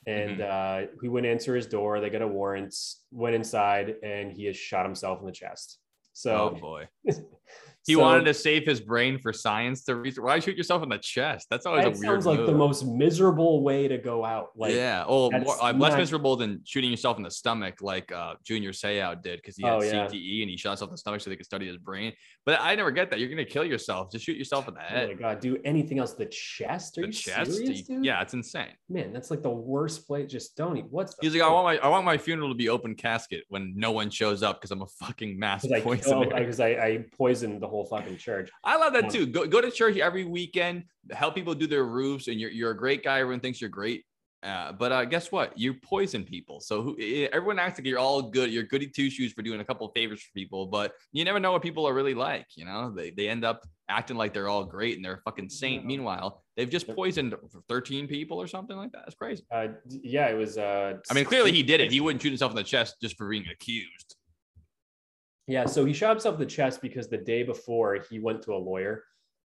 [0.05, 1.99] And uh, he went answer his door.
[1.99, 2.75] They got a warrant.
[3.11, 5.79] Went inside, and he has shot himself in the chest.
[6.13, 6.87] So, oh So boy.
[7.87, 10.21] He so- wanted to save his brain for science to research.
[10.23, 11.47] Why shoot yourself in the chest?
[11.49, 14.49] That's always That a weird sounds like the most miserable way to go out.
[14.55, 15.05] Like, yeah.
[15.07, 19.19] Oh, more, uh, less miserable than shooting yourself in the stomach, like uh, Junior Seau
[19.21, 20.07] did, because he had Oh, yeah.
[20.07, 22.11] CTE and he shot himself in the stomach so they could study his brain.
[22.45, 23.19] But I never get that.
[23.19, 24.11] You're gonna kill yourself.
[24.11, 25.05] Just shoot yourself in the head.
[25.09, 26.13] oh my god, do anything else?
[26.13, 26.97] The chest?
[26.97, 27.53] Are the you chest.
[27.53, 28.03] serious, dude?
[28.03, 28.67] yeah, it's insane.
[28.89, 30.29] man, that's like the worst place.
[30.29, 30.85] Just don't eat.
[30.89, 33.73] What's He's like, I want my I want my funeral to be open casket when
[33.77, 36.25] no one shows up because I'm a fucking mass because I, poisoner.
[36.39, 38.49] because I, I poisoned the whole fucking church.
[38.63, 39.25] I love that Um, too.
[39.27, 42.77] Go go to church every weekend, help people do their roofs, and you're you're a
[42.77, 43.19] great guy.
[43.19, 44.03] Everyone thinks you're great.
[44.43, 45.57] Uh, but uh, guess what?
[45.57, 46.59] You poison people.
[46.59, 48.51] So who, eh, everyone acts like you're all good.
[48.51, 51.39] You're goody two shoes for doing a couple of favors for people, but you never
[51.39, 52.45] know what people are really like.
[52.55, 55.49] You know, they, they end up acting like they're all great and they're a fucking
[55.49, 55.83] saint.
[55.83, 55.87] No.
[55.87, 57.33] Meanwhile, they've just poisoned
[57.67, 59.01] 13 people or something like that.
[59.05, 59.43] That's crazy.
[59.51, 60.59] Uh, yeah, it was.
[60.59, 61.91] Uh, I mean, clearly he did it.
[61.91, 64.16] He wouldn't shoot himself in the chest just for being accused.
[65.47, 68.53] Yeah, so he shot himself in the chest because the day before he went to
[68.53, 69.03] a lawyer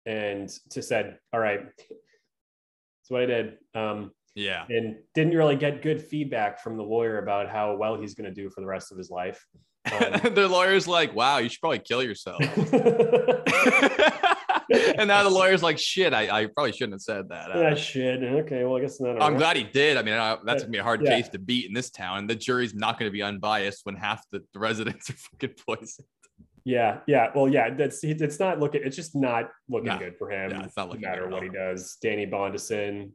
[0.05, 4.65] and to said, "All right, that's what I did," um, Yeah.
[4.69, 8.33] and didn't really get good feedback from the lawyer about how well he's going to
[8.33, 9.45] do for the rest of his life.
[9.91, 12.39] Um, the lawyer's like, wow, you should probably kill yourself.
[14.71, 17.49] and now the lawyer's like, shit, I, I probably shouldn't have said that.
[17.49, 18.23] yeah, uh, shit.
[18.23, 19.21] Okay, well, I guess not.
[19.21, 19.97] I'm glad he did.
[19.97, 21.11] I mean, I, that's gonna be a hard Yeah.
[21.17, 22.27] case to beat in this town.
[22.27, 26.07] The jury's not gonna be unbiased when half the, the residents are fucking poisoned.
[26.65, 27.31] Yeah, yeah.
[27.33, 27.73] Well, yeah.
[27.73, 28.81] That's it's not looking.
[28.83, 29.97] It's just not looking No.
[29.97, 30.51] good for him.
[30.51, 31.97] Yeah, it's not no looking matter good at what he does.
[32.01, 33.11] Danny Bondeson.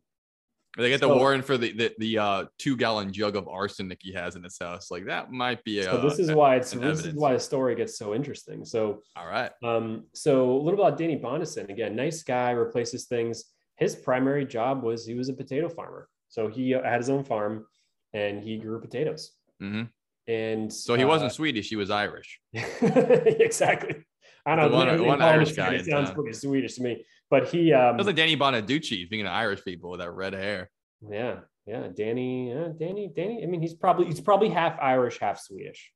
[0.76, 3.98] They get the So- warrant for the the, the uh, two gallon jug of arsenic
[4.02, 4.90] he has in his house.
[4.90, 5.84] Like that might be a.
[5.84, 8.64] So this is why it's this is why the story gets so interesting.
[8.64, 9.50] So all right.
[9.62, 11.68] Um, so a little about Danny Bondeson.
[11.70, 13.44] Again, nice guy, replaces things.
[13.76, 16.08] His primary job was he was a potato farmer.
[16.28, 17.66] So he had his own farm
[18.12, 19.32] and he grew potatoes.
[19.60, 19.82] hmm
[20.26, 21.68] And So he uh, wasn't Swedish.
[21.68, 22.40] He was Irish.
[22.82, 24.04] exactly.
[24.46, 25.02] I don't The know.
[25.02, 26.14] one- one Irish guy It sounds town.
[26.16, 27.04] pretty Swedish to me.
[27.30, 30.70] But he, um, was like Danny Bonaducci, thinking of Irish people with that red hair.
[31.10, 33.42] yeah, yeah, Danny, yeah, Danny, Danny.
[33.42, 35.90] I mean, he's probably he's probably half Irish, half Swedish.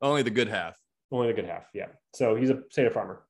[0.00, 0.76] Only the good half.
[1.10, 1.88] Only the good half, yeah.
[2.14, 3.24] So he's a potato farmer.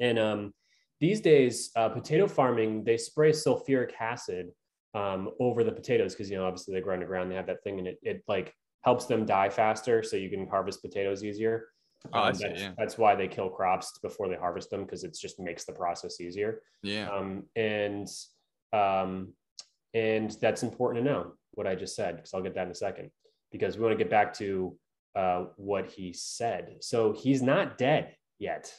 [0.00, 0.54] And um,
[1.00, 4.48] these days, uh, potato farming, they spray sulfuric acid
[4.94, 7.78] um, over the potatoes because, you know, obviously they grow underground, they have that thing
[7.78, 11.66] and it, it like helps them die faster so you can harvest potatoes easier.
[12.12, 12.70] Oh, Um, see, that's, yeah.
[12.78, 16.20] that's why they kill crops before they harvest them because it just makes the process
[16.20, 16.62] easier.
[16.82, 17.08] Yeah.
[17.10, 18.08] Um, and
[18.72, 19.32] um,
[19.94, 22.74] and that's important to know what I just said because I'll get that in a
[22.74, 23.10] second
[23.50, 24.76] because we want to get back to
[25.16, 26.76] uh, what he said.
[26.80, 28.72] So he's not dead yet.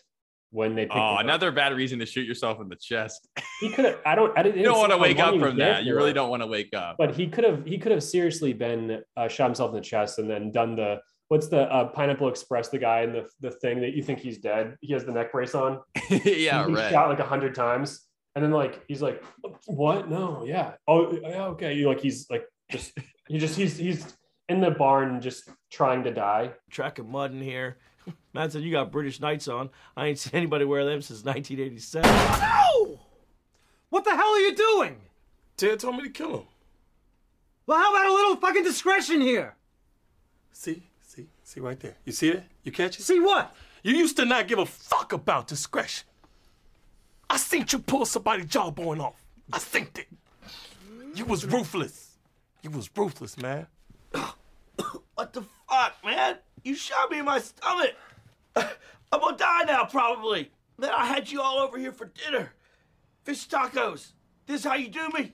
[0.51, 1.19] When they Oh, up.
[1.19, 3.27] another bad reason to shoot yourself in the chest.
[3.60, 3.99] he could have.
[4.03, 4.36] I don't.
[4.36, 4.58] I didn't.
[4.58, 5.84] You don't want to wake up from that.
[5.84, 6.95] You really don't want to wake up.
[6.97, 7.65] But he could have.
[7.67, 11.01] He could have seriously been uh, shot himself in the chest and then done the.
[11.29, 12.69] What's the uh, Pineapple Express?
[12.69, 14.75] The guy in the the thing that you think he's dead.
[14.81, 15.79] He has the neck brace on.
[16.09, 16.91] yeah, he right.
[16.91, 19.23] shot like a hundred times, and then like he's like,
[19.67, 20.09] "What?
[20.09, 24.17] No, yeah, oh, yeah, okay." You like he's like just he just he's he's
[24.49, 26.51] in the barn just trying to die.
[26.71, 27.77] track of mud in here.
[28.33, 29.69] Man said you got British Knights on.
[29.95, 32.09] I ain't seen anybody wear them since 1987.
[32.41, 32.99] No!
[33.89, 34.97] What the hell are you doing?
[35.57, 36.43] Ted told me to kill him.
[37.67, 39.55] Well, how about a little fucking discretion here?
[40.53, 40.88] See,
[41.49, 41.95] see, see right there.
[42.05, 42.43] You see that?
[42.63, 43.03] You catch it?
[43.03, 43.55] See what?
[43.83, 46.05] You used to not give a fuck about discretion.
[47.29, 49.21] I seen you pull somebody's jawbone off.
[49.53, 50.07] I seen it.
[51.15, 52.17] You was ruthless.
[52.62, 53.67] You was ruthless, man.
[55.15, 56.38] What the fuck, man?
[56.63, 57.93] You shot me in my stomach.
[58.55, 60.49] I'm gonna die now, probably.
[60.77, 62.53] Man, I had you all over here for dinner.
[63.25, 64.13] Fish tacos.
[64.47, 65.33] This how you do me?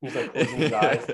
[0.00, 1.06] He's like closing his eyes.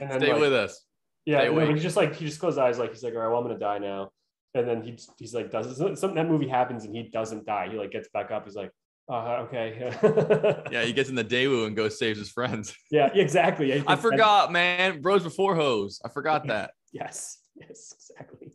[0.00, 0.86] And then, Stay like- with us.
[1.26, 3.28] Yeah, no, he's just like he just closes his eyes, like he's like, all right,
[3.28, 4.10] well, I'm gonna die now.
[4.54, 7.68] And then he just, he's like, does something that movie happens and he doesn't die.
[7.70, 8.44] He like gets back up.
[8.46, 8.70] He's like,
[9.10, 9.90] uh, okay,
[10.72, 12.74] Yeah, he gets in the Daewoo and goes saves his friends.
[12.90, 13.72] yeah, exactly.
[13.72, 15.02] I think that- forgot, man.
[15.02, 16.00] Bros before hoes.
[16.04, 16.70] I forgot that.
[16.92, 18.52] Yes, yes, exactly.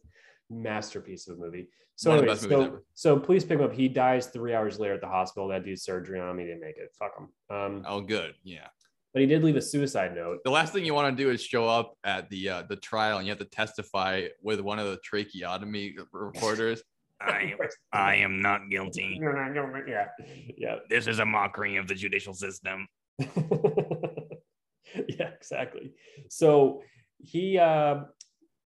[0.50, 1.68] Masterpiece of a movie.
[1.96, 3.74] So, One of the anyway, so, so please pick him up.
[3.74, 5.48] He dies three hours later at the hospital.
[5.50, 6.40] That dude's surgery on him.
[6.40, 6.90] He didn't make it.
[6.98, 7.56] Fuck him.
[7.56, 8.34] Um, Oh, good.
[8.44, 8.68] Yeah.
[9.14, 10.40] But he did leave a suicide note.
[10.46, 13.18] The last thing you want to do is show up at the uh, the trial
[13.18, 16.82] and you have to testify with one of the tracheotomy reporters.
[17.22, 17.54] I,
[17.94, 19.20] I am not guilty.
[19.88, 20.06] yeah,
[20.58, 22.88] yeah, This is a mockery of the judicial system.
[23.20, 23.28] yeah,
[25.36, 25.92] exactly.
[26.30, 26.82] So
[27.20, 28.02] he, uh,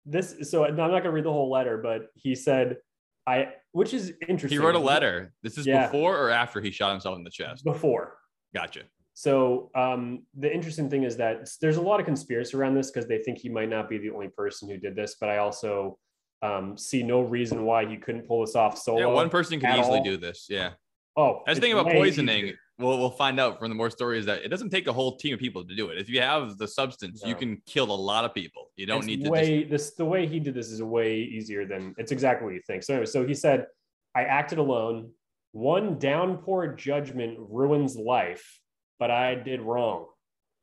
[0.05, 2.79] this, so I'm not going to read the whole letter, but he said,
[3.27, 4.59] I, which is interesting.
[4.59, 5.33] He wrote a letter.
[5.43, 5.87] This is Yeah.
[5.87, 7.65] before or after he shot himself in the chest.
[7.65, 8.17] before.
[8.55, 8.81] Gotcha.
[9.15, 13.09] So um, the interesting thing is that there's a lot of conspiracy around this because
[13.09, 15.99] they think he might not be the only person who did this, but I also
[16.43, 19.01] um, see no reason why he couldn't pull this off solo.
[19.01, 20.05] Yeah, one person could easily all.
[20.05, 20.47] do this.
[20.49, 20.71] Yeah.
[21.17, 22.45] Oh, That's the thing about poisoning.
[22.45, 22.59] easier.
[22.79, 25.35] We'll, we'll find out from the more stories that it doesn't take a whole team
[25.35, 25.99] of people to do it.
[25.99, 28.71] If you have the substance, you can kill a lot of people.
[28.77, 31.19] You don't It's need to just way this the way he did this is way
[31.19, 32.83] easier than it's exactly what you think.
[32.83, 33.67] So anyway, so he said,
[34.15, 35.11] I acted alone.
[35.53, 38.60] One downpour judgment ruins life,
[39.01, 40.07] but I did wrong.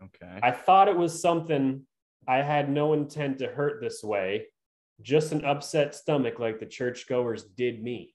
[0.01, 0.39] Okay.
[0.41, 1.81] I thought it was something
[2.27, 4.45] I had no intent to hurt this way,
[5.01, 8.13] just an upset stomach like the churchgoers did me.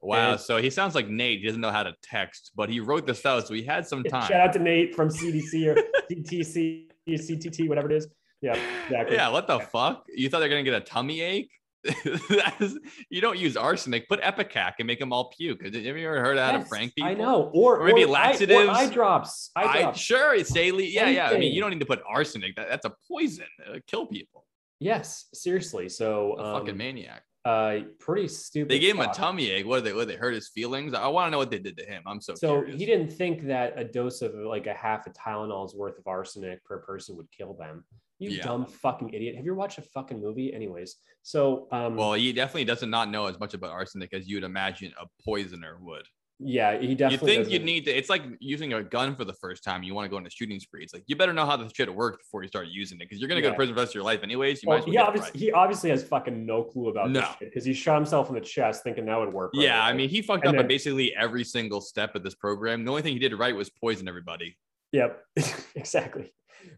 [0.00, 0.32] Wow.
[0.32, 1.40] And- So he sounds like Nate.
[1.40, 4.02] He doesn't know how to text, but he wrote this out, so he had some
[4.02, 4.26] time.
[4.28, 5.74] Shout out to Nate from CDC or
[6.10, 8.08] CTC, CTT, whatever it is.
[8.40, 9.16] Yeah, exactly.
[9.16, 9.28] Yeah.
[9.28, 10.06] What the fuck?
[10.08, 11.50] You thought they're gonna get a tummy ache?
[13.10, 14.08] You don't use arsenic.
[14.08, 15.62] Put ipecac and make them all puke.
[15.64, 17.10] Have you ever heard to Yes, prank people?
[17.10, 17.50] I know.
[17.54, 18.68] Or, Or maybe or eye- or laxatives.
[18.70, 19.50] eye drops.
[19.56, 20.00] Eye I, drops.
[20.00, 20.90] sure, it's saline.
[20.92, 21.30] Yeah, yeah.
[21.30, 22.56] I mean, you don't need to put arsenic.
[22.56, 23.46] That, that's a poison.
[23.66, 24.46] It'll kill people.
[24.78, 25.88] Yes, seriously.
[25.88, 27.22] So A um, fucking maniac.
[27.44, 28.70] uh pretty stupid.
[28.70, 29.66] They gave him a tummy ache.
[29.66, 29.92] What did they?
[29.92, 30.94] What did they hurt his feelings?
[30.94, 32.02] I want to know what they did to him.
[32.06, 32.78] I'm so, So curious.
[32.80, 36.64] he didn't think that a dose of like a half a Tylenol's worth of arsenic
[36.64, 37.84] per person would kill them.
[38.20, 38.42] You Yeah.
[38.44, 39.34] dumb fucking idiot.
[39.36, 40.52] Have you watched a fucking movie?
[40.54, 44.28] Anyways, so um Well, he definitely does not not know as much about arsenic as
[44.28, 46.04] you'd imagine a poisoner would.
[46.42, 47.32] yeah, he definitely.
[47.32, 47.90] You think you need to?
[47.90, 49.82] It's like using a gun for the first time.
[49.82, 50.82] You want to go on a shooting spree.
[50.82, 53.18] It's like you better know how the shit works before you start using it because
[53.20, 54.62] you're gonna go to prison for the rest of your life anyways.
[54.62, 55.40] You Well, might as well he, obviously, right.
[55.40, 57.34] he obviously has fucking no clue about this No.
[57.40, 59.52] because he shot himself in the chest thinking that would work.
[59.54, 62.22] right Yeah, I mean, he fucked And up then- at basically every single step of
[62.22, 62.84] this program.
[62.84, 64.56] The only thing he did right was poison everybody.
[64.92, 65.22] Yep,
[65.74, 66.32] exactly.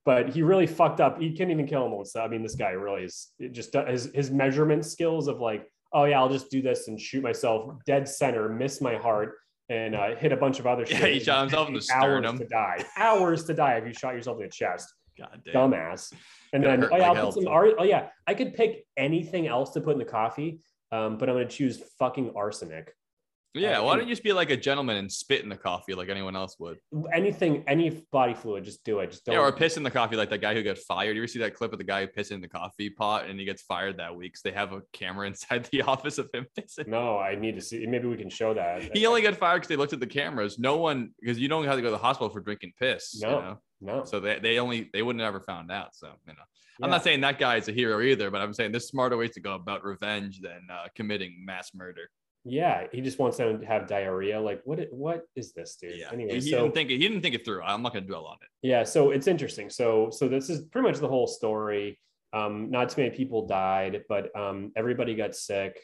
[0.04, 1.20] But he really fucked up.
[1.20, 2.04] He couldn't even kill him.
[2.20, 6.04] I mean, this guy really is it just his his measurement skills of like, oh
[6.04, 9.36] yeah, I'll just do this and shoot myself dead center, miss my heart,
[9.68, 11.00] and uh, hit a bunch of other shit.
[11.00, 12.84] Yeah, he shot himself in the Hours to die.
[12.96, 14.92] Hours to die if you shot yourself in the chest.
[15.18, 15.70] God damn.
[15.70, 16.12] Dumbass.
[16.52, 19.70] And then oh yeah, I'll put some ar- oh yeah, I could pick anything else
[19.70, 22.94] to put in the coffee, um, but I'm gonna choose fucking arsenic.
[23.54, 25.94] Yeah, Uh, why don't you just be like a gentleman and spit in the coffee
[25.94, 26.78] like anyone else would?
[27.12, 29.10] Anything, any body fluid, just do it.
[29.10, 29.34] Just don't.
[29.34, 31.16] Yeah, or piss in the coffee like that guy who got fired.
[31.16, 33.38] You ever see that clip of the guy who pissed in the coffee pot and
[33.38, 34.32] he gets fired that week?
[34.34, 36.86] 'cause they have a camera inside the office of him pissing.
[36.86, 37.84] No, I need to see.
[37.86, 38.96] Maybe we can show that.
[38.96, 40.58] He only got fired because they looked at the cameras.
[40.58, 43.14] No one, because you don't have to go to the hospital for drinking piss.
[43.20, 43.40] you No.
[43.40, 43.58] know?
[43.82, 44.04] no.
[44.04, 45.94] So they, they only they wouldn't have ever found out.
[45.94, 46.42] So you know,
[46.82, 49.32] I'm not saying that guy is a hero either, but I'm saying there's smarter ways
[49.32, 52.08] to go about revenge than uh, committing mass murder.
[52.44, 54.40] Yeah, he just wants them to have diarrhea.
[54.40, 54.80] Like, what?
[54.90, 55.96] What is this, dude?
[55.96, 57.62] Yeah, Anyway, he so didn't think it, he didn't think it through.
[57.62, 58.66] I'm not gonna dwell on it.
[58.66, 59.70] yeah, so it's interesting.
[59.70, 61.98] So, so this is pretty much the whole story.
[62.32, 65.78] Um, not too many people died, but um, everybody got sick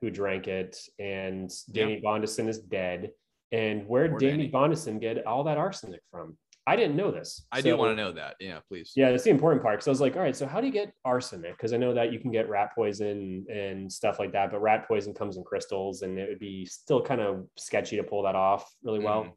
[0.00, 3.10] who drank it, and Danny Bondeson is dead.
[3.50, 4.50] And where did Danny Danny.
[4.50, 6.36] Bondeson get all that arsenic from?
[6.68, 7.46] I didn't know this.
[7.50, 8.36] I do So- want to know that.
[8.40, 8.92] Yeah, please.
[8.94, 9.76] Yeah, that's the important part.
[9.78, 11.52] Because I was like, all right, so how do you get arsenic?
[11.56, 14.86] Because I know that you can get rat poison and stuff like that, but rat
[14.86, 18.34] poison comes in crystals, and it would be still kind of sketchy to pull that
[18.36, 19.34] off really well.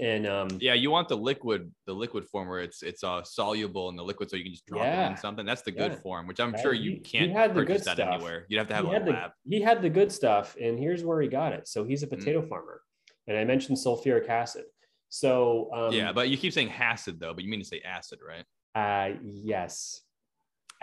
[0.00, 3.88] And um, Yeah, you want the liquid, the liquid form where it's it's uh soluble
[3.88, 5.44] in the liquid, so you can just drop it in something.
[5.44, 5.98] That's the good Yeah.
[5.98, 8.14] form, which I'm Yeah, sure you can't had the purchase good that stuff.
[8.14, 8.46] anywhere.
[8.48, 9.30] You'd have to have he a the lab.
[9.44, 11.66] he had the good stuff, and here's where he got it.
[11.66, 12.10] So he's a Mm.
[12.10, 12.82] potato farmer,
[13.26, 14.66] and I mentioned sulfuric acid.
[15.08, 18.18] So um, yeah, but you keep saying acid though, but you mean to say acid,
[18.26, 18.44] right?
[18.74, 20.02] uh, yes.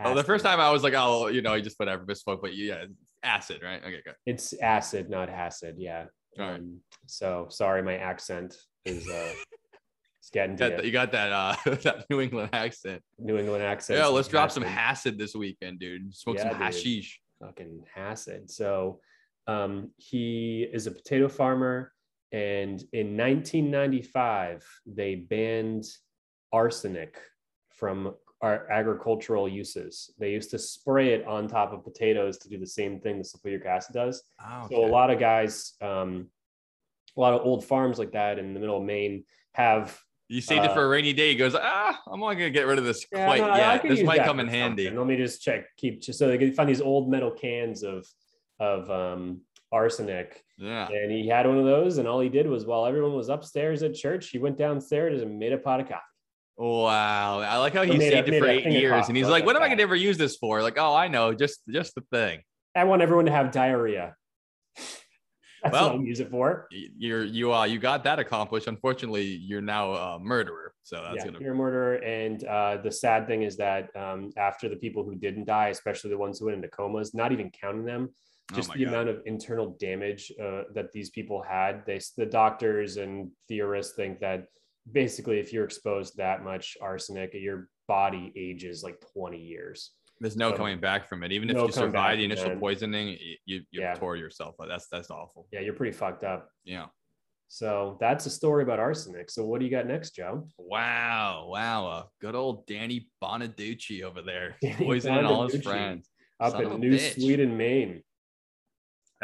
[0.03, 2.53] Oh, the first time I was like, oh, you know, you just whatever, misspoke, but
[2.53, 2.83] yeah,
[3.23, 3.81] acid, right?
[3.81, 4.15] Okay, good.
[4.25, 5.75] it's acid, not acid.
[5.77, 6.05] Yeah.
[6.37, 6.55] All right.
[6.59, 9.31] Um, so sorry, my accent is uh,
[10.19, 10.91] it's getting That, you.
[10.91, 13.01] got that uh that New England accent.
[13.19, 13.97] New England accent.
[13.99, 16.13] Yeah, let's drop some acid this weekend, dude.
[16.13, 16.61] Smoke Yeah, some dude.
[16.61, 17.19] hashish.
[17.41, 18.51] fucking acid.
[18.51, 18.99] So
[19.47, 21.93] um, he is a potato farmer,
[22.31, 25.85] and in 1995 they banned
[26.51, 27.17] arsenic
[27.69, 30.11] from our agricultural uses.
[30.19, 33.23] They used to spray it on top of potatoes to do the same thing the
[33.23, 34.23] sulfuric acid does.
[34.45, 36.27] Oh, So a lot of guys, um,
[37.17, 40.65] a lot of old farms like that in the middle of Maine have You saved
[40.65, 41.29] it uh, for a rainy day.
[41.29, 43.83] He goes, ah, I'm not gonna get rid of this Yeah, quite no, yet.
[43.83, 44.89] This might come in handy.
[44.89, 45.65] Let me just check.
[45.77, 48.05] Keep so they can find these old metal cans of
[48.59, 50.87] of um, arsenic, Yeah.
[50.87, 51.97] and he had one of those.
[51.97, 55.37] And all he did was while everyone was upstairs at church, he went downstairs and
[55.39, 56.01] made a pot of coffee.
[56.57, 57.39] Wow.
[57.39, 59.07] I like how he made a- saved it for eight years.
[59.09, 60.61] And he's like what am I gonna ever use this for?
[60.61, 62.41] Like, oh, I know, just just the thing.
[62.75, 64.15] I want everyone to have diarrhea.
[65.63, 66.67] That's Well, what I'll use it for.
[66.71, 68.67] You're you uh you got that accomplished.
[68.67, 70.73] Unfortunately, you're now a murderer.
[70.83, 71.95] So that's yeah, gonna you're a murderer.
[71.95, 76.11] And uh, the sad thing is that um, after the people who didn't die, especially
[76.11, 78.13] the ones who went into comas, not even counting them,
[78.53, 78.93] just my the God.
[78.93, 81.83] amount of internal damage uh, that these people had.
[81.85, 84.45] They, the doctors and theorists think that
[84.91, 89.91] basically, if you're exposed that much arsenic, your body ages like 20 years.
[90.19, 91.31] there's no so- coming back from it.
[91.31, 93.95] Even if you survive the initial poisoning, you you Yeah.
[93.95, 94.55] tore yourself.
[94.59, 95.47] That's that's awful.
[95.51, 96.49] Yeah, you're pretty fucked up.
[96.63, 96.87] Yeah.
[97.47, 99.29] So that's a story about arsenic.
[99.29, 100.47] So what do you got next, Joe?
[100.57, 106.09] Wow, wow, uh, good old Danny Bonaducci over there, Danny poisoning all his friends.
[106.39, 107.13] Up Son in New bitch.
[107.21, 108.01] Sweden, Maine.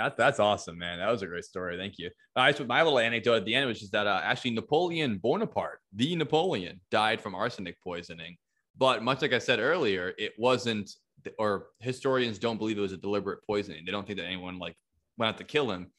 [0.01, 0.99] That that's awesome, man.
[0.99, 1.77] That was a great story.
[1.77, 2.09] Thank you.
[2.35, 5.17] All right, so my little anecdote at the end was just that uh, actually Napoleon
[5.17, 8.37] Bonaparte, the Napoleon, died from arsenic poisoning.
[8.77, 10.89] But much like I said earlier, it wasn't,
[11.37, 13.83] or historians don't believe it was a deliberate poisoning.
[13.85, 14.75] They don't think that anyone like
[15.17, 15.91] went out to kill him.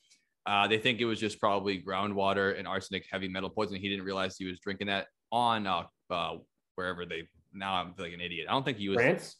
[0.44, 3.80] Uh, they think it was just probably groundwater and arsenic heavy metal poisoning.
[3.80, 6.36] He didn't realize he was drinking that on uh, uh,
[6.74, 7.28] wherever they.
[7.52, 8.46] Now I'm like an idiot.
[8.48, 9.36] I don't think he was France?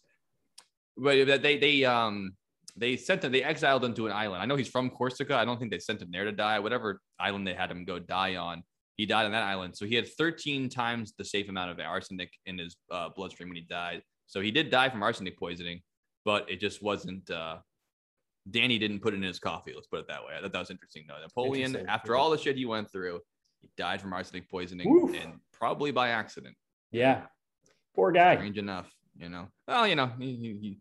[0.97, 2.35] but they they um
[2.77, 4.43] they sent him, they exiled him to an island.
[4.43, 5.37] I know he's from Corsica.
[5.37, 6.59] I don't think they sent him there to die.
[6.59, 8.63] Whatever island they had him go die on,
[8.97, 9.77] he died on that island.
[9.77, 13.57] So he had 13 times the safe amount of arsenic in his uh, bloodstream when
[13.57, 14.03] he died.
[14.27, 15.83] So he did die from arsenic poisoning,
[16.25, 17.29] but it just wasn't.
[17.31, 17.59] Uh,
[18.51, 19.73] Danny didn't put it in his coffee.
[19.75, 20.33] Let's put it that way.
[20.37, 21.21] I thought that was interesting though.
[21.21, 21.89] Napoleon, Interesting.
[21.89, 23.21] after all the shit he went through,
[23.61, 25.15] he died from arsenic poisoning Oof.
[25.15, 26.57] and probably by accident.
[26.91, 27.23] Yeah.
[27.95, 28.35] Poor guy.
[28.37, 29.49] Strange enough, you know.
[29.69, 30.79] Well, you know, he, he, he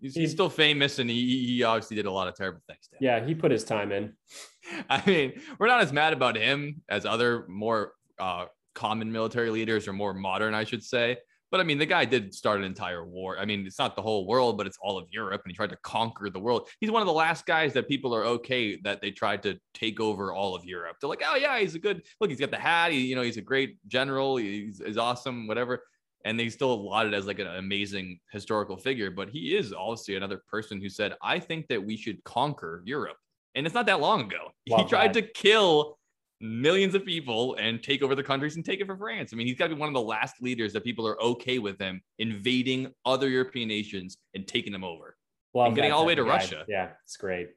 [0.00, 2.88] he's, He- he's still famous and he, he obviously did a lot of terrible things.
[2.88, 2.98] To him.
[3.00, 4.14] Yeah, he put his time in.
[4.90, 9.88] I mean, we're not as mad about him as other more uh, common military leaders
[9.88, 11.18] or more modern, I should say.
[11.50, 13.38] But I mean, the guy did start an entire war.
[13.38, 15.70] I mean, it's not the whole world, but it's all of Europe, and he tried
[15.70, 16.68] to conquer the world.
[16.78, 19.98] He's one of the last guys that people are okay that they tried to take
[19.98, 20.96] over all of Europe.
[21.00, 22.28] They're like, oh yeah, he's a good look.
[22.28, 22.92] He's got the hat.
[22.92, 24.36] He, you know, he's a great general.
[24.36, 25.84] He's, he's awesome, whatever.
[26.28, 29.10] And they still lauded as like an amazing historical figure.
[29.10, 33.16] But he is obviously another person who said, I think that we should conquer Europe.
[33.54, 34.50] And it's not that long ago.
[34.66, 35.22] he tried that.
[35.26, 35.98] to kill
[36.40, 39.30] millions of people and take over the countries and take it for France.
[39.32, 41.58] I mean, he's got to be one of the last leaders that people are okay
[41.58, 45.16] with him invading other European nations and taking them over.
[45.54, 46.28] Love And getting all the way to guy.
[46.28, 46.64] Russia.
[46.68, 47.48] Yeah, it's great.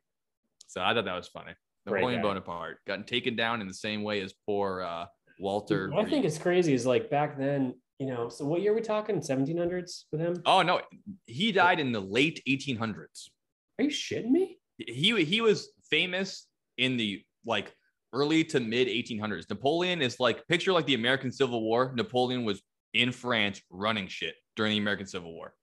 [0.67, 1.51] So I thought that was funny.
[1.86, 2.21] Napoleon.
[2.21, 5.05] Bonaparte gotten taken down in the same way as poor uh,
[5.39, 5.89] Walter.
[5.89, 8.75] What I think is crazy is like back then, you know, so what year are
[8.75, 9.17] we talking?
[9.17, 10.41] 1700s with him?
[10.47, 10.81] Oh no,
[11.27, 13.29] he died in the late 1800s.
[13.77, 14.57] Are you shitting me?
[14.79, 16.47] He he was famous
[16.79, 17.75] in the like
[18.11, 19.47] early to mid 1800s.
[19.47, 21.93] Napoleon is like picture like the American Civil War.
[21.95, 22.63] Napoleon was
[22.95, 25.53] in France running shit during the American Civil War.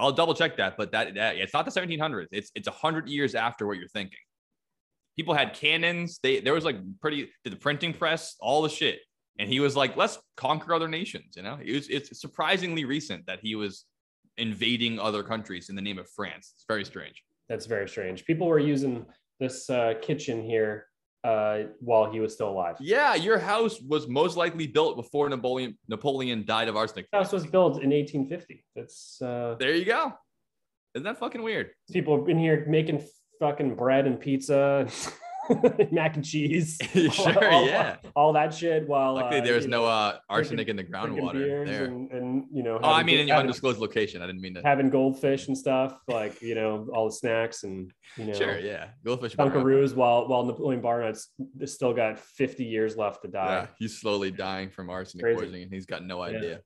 [0.00, 2.26] I'll double check that, but that, that it's not the 1700s.
[2.32, 4.18] It's it's 100 years after what you're thinking.
[5.14, 6.18] People had cannons.
[6.24, 8.98] They there was like pretty did the printing press, all the shit.
[9.38, 11.34] And he was like, let's conquer other nations.
[11.36, 13.84] You know, it was, it's surprisingly recent that he was
[14.38, 16.52] invading other countries in the name of France.
[16.54, 17.22] It's very strange.
[17.48, 18.24] That's very strange.
[18.24, 19.06] People were using
[19.40, 20.86] this uh, kitchen here
[21.24, 22.76] uh, while he was still alive.
[22.80, 27.06] Yeah, your house was most likely built before Napoleon Napoleon died of arsenic.
[27.12, 28.64] The house was built in 1850.
[28.74, 30.12] That's uh, There you go.
[30.94, 31.70] Isn't that fucking weird?
[31.90, 33.02] people have been here making
[33.38, 34.86] fucking bread and pizza,
[35.92, 36.78] mac and cheese.
[37.12, 37.96] Sure, all, yeah.
[38.14, 38.86] all that shit.
[38.88, 41.84] While Luckily, uh, there's you no uh, arsenic in the groundwater there.
[41.84, 42.78] and, and you know.
[42.82, 44.22] oh, I mean, in your undisclosed location.
[44.22, 44.62] I didn't mean to.
[44.62, 48.88] having goldfish and stuff, like you know, all the snacks and you know, Sure, yeah.
[49.04, 49.34] Goldfish.
[49.36, 49.94] Dunkaroos.
[49.94, 51.28] While while Napoleon Barnett's
[51.66, 53.46] still got 50 years left to die.
[53.62, 55.38] Yeah, he's slowly dying from arsenic Crazy.
[55.38, 56.36] poisoning, and he's got no Yeah.
[56.38, 56.60] idea.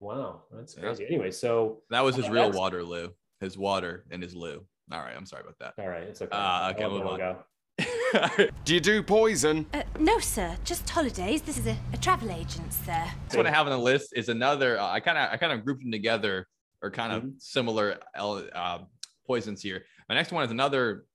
[0.00, 0.82] Wow, that's Yeah.
[0.82, 1.06] crazy.
[1.06, 3.08] Anyway, so That was his Uh, real Waterloo.
[3.40, 4.64] His water and his loo.
[4.92, 5.74] All right, I'm sorry about that.
[5.82, 6.30] all right, it's okay.
[6.30, 7.18] Uh, okay, I'll move on.
[7.18, 7.36] go.
[8.64, 9.66] Do you do poison?
[9.74, 10.56] Uh, no, sir.
[10.64, 11.42] Just holidays.
[11.42, 13.04] This is a, a travel agent, sir.
[13.22, 14.78] Next one I have on the list is another.
[14.78, 16.46] Uh, I kind of I kind of grouped them together,
[16.82, 17.40] or kind of Mhm.
[17.42, 18.78] similar uh,
[19.26, 19.84] poisons here.
[20.08, 21.06] My next one is another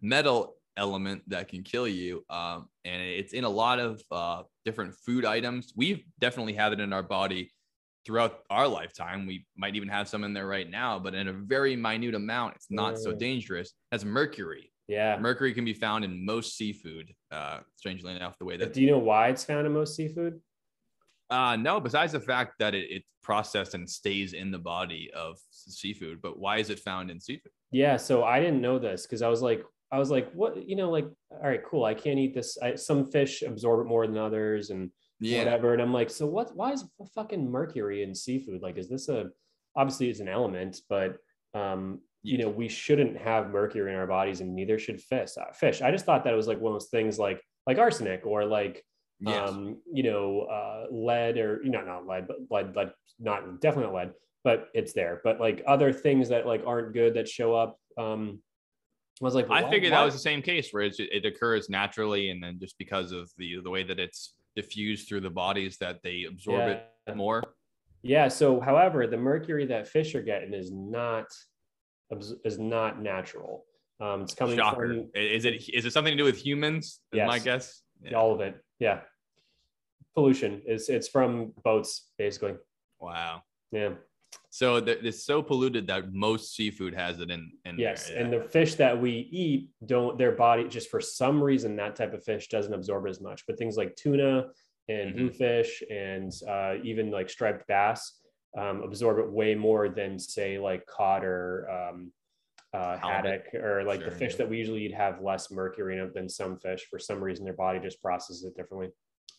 [0.00, 4.94] metal element that can kill you, um, and it's in a lot of uh, different
[5.06, 5.72] food items.
[5.76, 7.52] We've definitely had it in our body
[8.04, 9.26] throughout our lifetime.
[9.26, 12.56] We might even have some in there right now, but in a very minute amount.
[12.56, 13.72] It's not so dangerous.
[13.92, 14.72] That's mercury.
[14.90, 15.16] Yeah.
[15.20, 17.14] Mercury can be found in most seafood.
[17.30, 20.40] Uh, strangely enough, the way that Do you know why it's found in most seafood?
[21.30, 25.38] uh, no, besides the fact that it, it's processed and stays in the body of
[25.52, 27.52] seafood, but why is it found in seafood?
[27.70, 30.74] Yeah, so I didn't know this because I was like, I was like, what, you
[30.74, 31.84] know, like, all right, cool.
[31.84, 32.58] I can't eat this.
[32.60, 35.38] I, some fish absorb it more than others, and yeah.
[35.38, 35.72] whatever.
[35.72, 36.54] And I'm like, so what?
[36.56, 38.60] Why is fucking mercury in seafood?
[38.60, 39.26] Like, is this a?
[39.76, 41.18] Obviously, it's an element, but
[41.54, 45.30] um, you know, we shouldn't have mercury in our bodies, and neither should fish.
[45.40, 45.80] Uh, fish.
[45.82, 48.84] I just thought that was like one of those things, like like arsenic or like
[49.22, 49.50] Yes.
[49.50, 53.92] um, you know, uh, lead or you know, not lead, but lead, lead, not definitely
[53.92, 54.12] not lead,
[54.44, 55.20] but it's there.
[55.22, 57.78] But like other things that like aren't good that show up.
[57.98, 58.40] Um,
[59.20, 61.26] I was like, I why- figured why- that was the same case where it's, it
[61.26, 65.30] occurs naturally, and then just because of the the way that it's diffused through the
[65.30, 66.80] bodies, that they absorb Yeah.
[67.06, 67.42] it more.
[68.02, 68.28] Yeah.
[68.28, 71.26] So, however, the mercury that fish are getting is not
[72.44, 73.64] is not natural.
[74.00, 74.88] Um, it's coming Shocker.
[74.88, 77.00] from Is it is it something to do with humans?
[77.12, 77.82] Is my guess.
[78.02, 78.14] Yeah.
[78.14, 78.56] all of it.
[78.78, 79.00] Yeah.
[80.14, 82.54] Pollution is it's from boats basically.
[82.98, 83.42] Wow.
[83.72, 83.90] Yeah.
[84.50, 87.52] So it's so polluted that most seafood has it in.
[87.64, 88.08] in Yes.
[88.08, 88.18] there.
[88.18, 92.14] And the fish that we eat don't their body just for some reason that type
[92.14, 93.46] of fish doesn't absorb as much.
[93.46, 94.46] But things like tuna
[94.88, 95.16] and Mhm.
[95.18, 98.19] bluefish and uh, even like striped bass
[98.56, 102.12] um, absorb it way more than say like cod or um,
[102.74, 104.14] uh, haddock or like the Sure.
[104.14, 106.86] fish that we usually eat have less mercury in it than some fish.
[106.90, 108.90] For some reason, their body just processes it differently.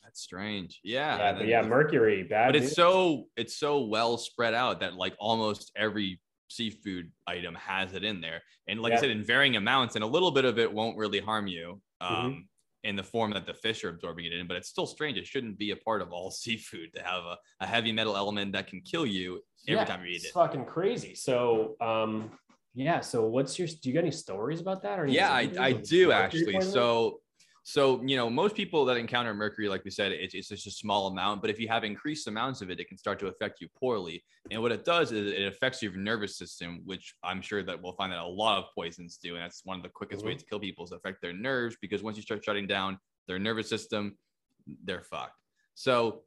[0.04, 0.80] That's strange.
[0.84, 1.18] Yeah.
[1.18, 2.48] Yeah, then yeah, mercury bad.
[2.50, 2.76] but it's news.
[2.76, 8.20] so it's so well spread out that like almost every seafood item has it in
[8.20, 8.42] there.
[8.68, 8.98] And like Yeah.
[8.98, 11.82] I said, in varying amounts, and a little bit of it won't really harm you
[12.02, 12.48] um, Mhm.
[12.84, 14.48] In the form that the fish are absorbing it in.
[14.48, 15.18] But it's still strange.
[15.18, 18.54] It shouldn't be a part of all seafood to have a, a heavy metal element
[18.54, 20.34] that can kill you every Yeah, time you eat it's it.
[20.34, 21.16] fucking crazy.
[21.16, 22.32] So, um,
[22.74, 23.02] yeah.
[23.02, 23.68] So, what's your?
[23.68, 25.00] Do you got any stories about that?
[25.00, 27.21] Or yeah I, I do actually so
[27.64, 30.72] so you know most people that encounter mercury like we said it's, it's just a
[30.72, 33.62] small amount but if you have increased amounts of it it can start to affect
[33.62, 34.24] you poorly.
[34.50, 37.94] And what it does is it affects your nervous system which i'm sure that we'll
[37.94, 39.36] find that a lot of poisons do.
[39.36, 40.30] And that's one of the quickest mm-hmm.
[40.30, 42.98] ways to kill people is affect their nerves because once you start shutting down
[43.28, 44.18] their nervous system
[44.84, 45.38] they're fucked.
[45.76, 46.22] So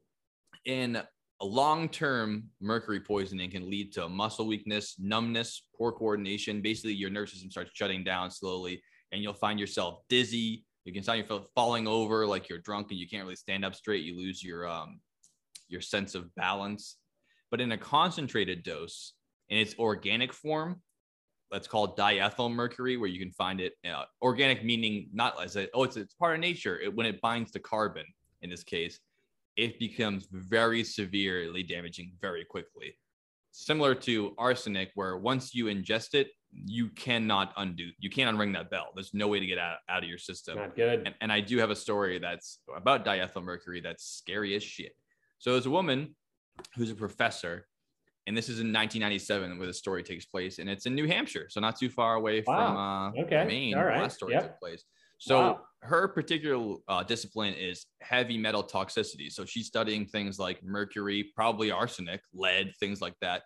[0.65, 1.03] in
[1.41, 6.63] a long-term mercury poisoning can lead to muscle weakness numbness poor coordination.
[6.63, 8.81] Basically your nervous system starts shutting down slowly
[9.11, 13.01] and you'll find yourself dizzy you can find yourself falling over like you're drunk and
[13.01, 14.05] you can't really stand up straight.
[14.05, 15.01] You lose your um
[15.69, 16.97] your sense of balance.
[17.51, 19.15] But in a concentrated dose
[19.49, 20.83] in its organic form
[21.51, 25.69] that's called diethyl mercury where you can find it uh, organic meaning not as a
[25.73, 26.79] oh it's, it's part of nature.
[26.81, 28.05] It, when it binds to carbon
[28.43, 29.01] in this case
[29.57, 32.99] it becomes very severely damaging very quickly.
[33.53, 36.31] Similar to arsenic where once you ingest it
[36.67, 40.03] you cannot undo you can't unring that bell there's no way to get out, out
[40.03, 41.03] of your system not good.
[41.07, 44.93] and, and i do have a story that's about diethyl mercury that's scary as shit
[45.39, 46.15] so there's a woman
[46.77, 47.67] who's a professor
[48.27, 51.47] and this is in 1997 where the story takes place and it's in new hampshire
[51.49, 53.45] so not too far away from uh Okay.
[53.47, 54.01] maine All where right.
[54.03, 54.43] last story Yep.
[54.43, 54.85] took place
[55.19, 55.61] so Wow.
[55.83, 61.71] her particular uh, discipline is heavy metal toxicity so she's studying things like mercury probably
[61.73, 63.43] arsenic lead things like that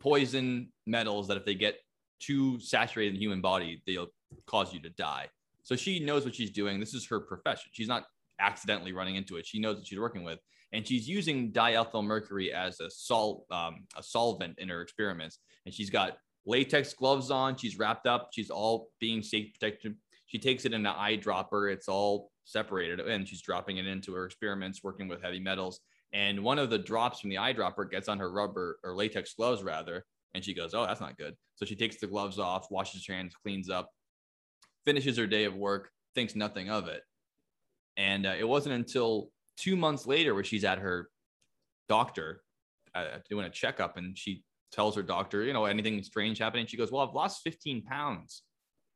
[0.00, 1.76] poison metals that if they get
[2.20, 4.08] too saturated in the human body they'll
[4.46, 5.28] cause you to die.
[5.62, 6.78] So she knows what she's doing.
[6.78, 7.70] This is her profession.
[7.72, 8.04] She's not
[8.38, 9.46] accidentally running into it.
[9.46, 10.38] She knows what she's working with.
[10.72, 15.38] And she's using diethyl mercury as a salt um, a solvent in her experiments.
[15.64, 17.56] And she's got latex gloves on.
[17.56, 18.30] She's wrapped up.
[18.32, 19.96] She's all being safe protected.
[20.26, 21.72] She takes it in an eyedropper.
[21.72, 23.00] It's all separated.
[23.00, 25.80] And she's dropping it into her experiments working with heavy metals.
[26.12, 29.62] And one of the drops from the eyedropper gets on her rubber or latex gloves
[29.62, 30.04] rather
[30.36, 31.34] and she goes oh that's not good.
[31.56, 33.90] So she takes the gloves off washes her hands cleans up
[34.84, 37.02] finishes her day of work thinks nothing of it.
[37.96, 41.08] And uh, it wasn't until two months later where she's at her
[41.88, 42.42] doctor
[42.94, 46.66] uh, doing a checkup and she tells her doctor you know anything strange happening?
[46.66, 48.42] She goes well i've lost 15 pounds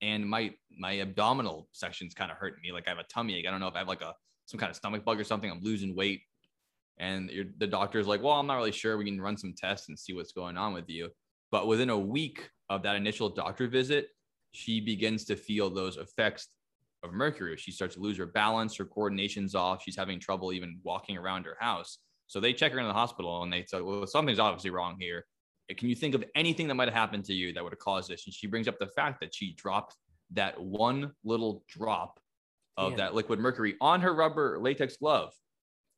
[0.02, 2.72] and my my abdominal section's kind of hurting me.
[2.72, 3.46] Like i have a tummy ache.
[3.46, 4.14] I don't know if i have like a
[4.46, 5.50] some kind of stomach bug or something.
[5.50, 6.22] I'm losing weight.
[6.98, 8.96] And the doctor's like well i'm not really sure.
[8.96, 11.10] We can run some tests and see what's going on with you
[11.50, 14.08] but within a week of that initial doctor visit
[14.52, 16.48] she begins to feel those effects
[17.02, 17.56] of mercury.
[17.56, 19.82] She starts to lose her balance her coordination's off.
[19.82, 21.98] She's having trouble even walking around her house.
[22.26, 25.24] So they check her in the hospital and they say well something's obviously wrong here.
[25.76, 28.10] Can you think of anything that might have happened to you that would have caused
[28.10, 28.26] this?
[28.26, 29.94] And she brings up the fact that she dropped
[30.32, 32.18] that one little drop
[32.76, 32.98] of Damn.
[32.98, 35.32] that liquid mercury on her rubber latex glove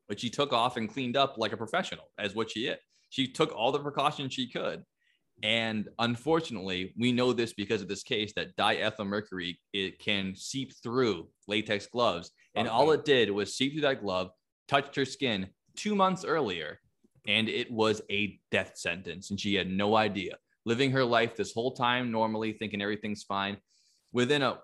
[0.09, 2.78] which she took off and cleaned up like a professional as what she is.
[3.09, 4.84] She took all the precautions she could
[5.43, 10.72] and unfortunately, we know this because of this case that diethyl mercury it can seep
[10.82, 12.93] through latex gloves, and all uh-huh.
[12.93, 14.30] it did was seep through that glove,
[14.68, 16.78] touched her skin two months earlier,
[17.26, 20.36] and it was a death sentence, and she had no idea.
[20.64, 23.57] Living her life this whole time normally, thinking everything's fine.
[24.12, 24.59] Within a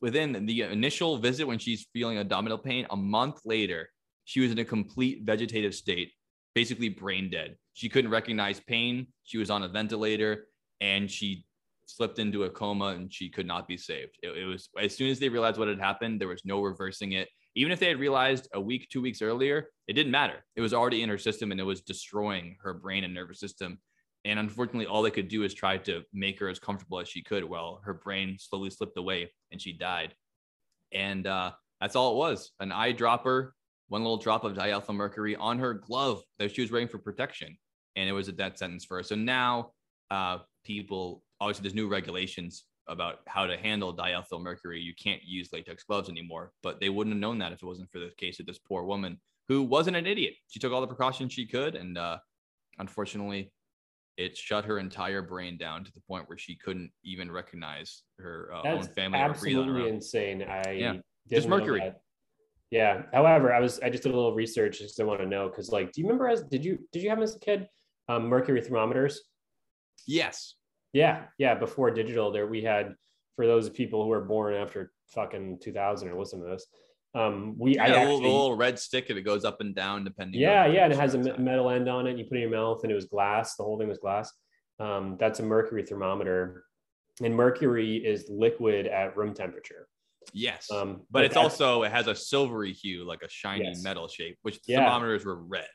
[0.00, 3.88] within the initial visit when she's feeling abdominal pain, a month later,
[4.24, 6.10] she was in a complete vegetative state,
[6.54, 7.56] basically brain dead.
[7.74, 9.06] She couldn't recognize pain.
[9.24, 10.46] She was on a ventilator
[10.80, 11.44] and she
[11.86, 14.18] slipped into a coma and she could not be saved.
[14.22, 17.12] It, it was as soon as they realized what had happened, there was no reversing
[17.12, 17.28] it.
[17.54, 20.44] Even if they had realized a week, two weeks earlier, it didn't matter.
[20.56, 23.78] It was already in her system and it was destroying her brain and nervous system.
[24.24, 27.22] And unfortunately, all they could do is try to make her as comfortable as she
[27.22, 30.14] could while her brain slowly slipped away and she died.
[30.92, 33.50] And uh, that's all it was an eyedropper,
[33.92, 37.54] one little drop of diethyl mercury on her glove that she was wearing for protection.
[37.94, 39.02] And it was a death sentence for her.
[39.02, 39.72] So now
[40.10, 44.80] uh, people, obviously, there's new regulations about how to handle diethyl mercury.
[44.80, 47.90] You can't use latex gloves anymore, but they wouldn't have known that if it wasn't
[47.90, 50.32] for the case of this poor woman who wasn't an idiot.
[50.48, 51.74] She took all the precautions she could.
[51.74, 52.16] And uh,
[52.78, 53.52] unfortunately,
[54.16, 58.48] it shut her entire brain down to the point where she couldn't even recognize her
[58.54, 60.42] uh, own family or breathe on her absolutely insane.
[60.42, 60.94] I Yeah.
[61.28, 61.80] Just mercury.
[61.80, 62.00] that.
[62.72, 63.02] Yeah.
[63.12, 65.70] However, I was I just did a little research because I want to know because
[65.70, 67.68] like, do you remember as did you did you have as a kid
[68.08, 69.20] um, mercury thermometers?
[70.06, 70.54] Yes.
[70.94, 71.54] Yeah, yeah.
[71.54, 72.94] Before digital, there we had
[73.36, 76.66] for those people who were born after fucking 2000 or listen to this.
[77.14, 79.74] Um, we Yeah, I the little, actually, little red stick and it goes up and
[79.74, 80.40] down depending.
[80.40, 82.16] yeah, yeah, and it has a temperature me- metal end on it.
[82.16, 83.54] You put it in your mouth, and it was glass.
[83.56, 84.32] The whole thing was glass.
[84.80, 86.64] Um, that's a mercury thermometer,
[87.22, 89.88] and mercury is liquid at room temperature.
[90.32, 90.70] Yes.
[90.70, 93.82] Um, but it's also it has a silvery hue, like a shiny Yes.
[93.82, 94.78] metal shape, which Yeah.
[94.80, 95.68] thermometers were red.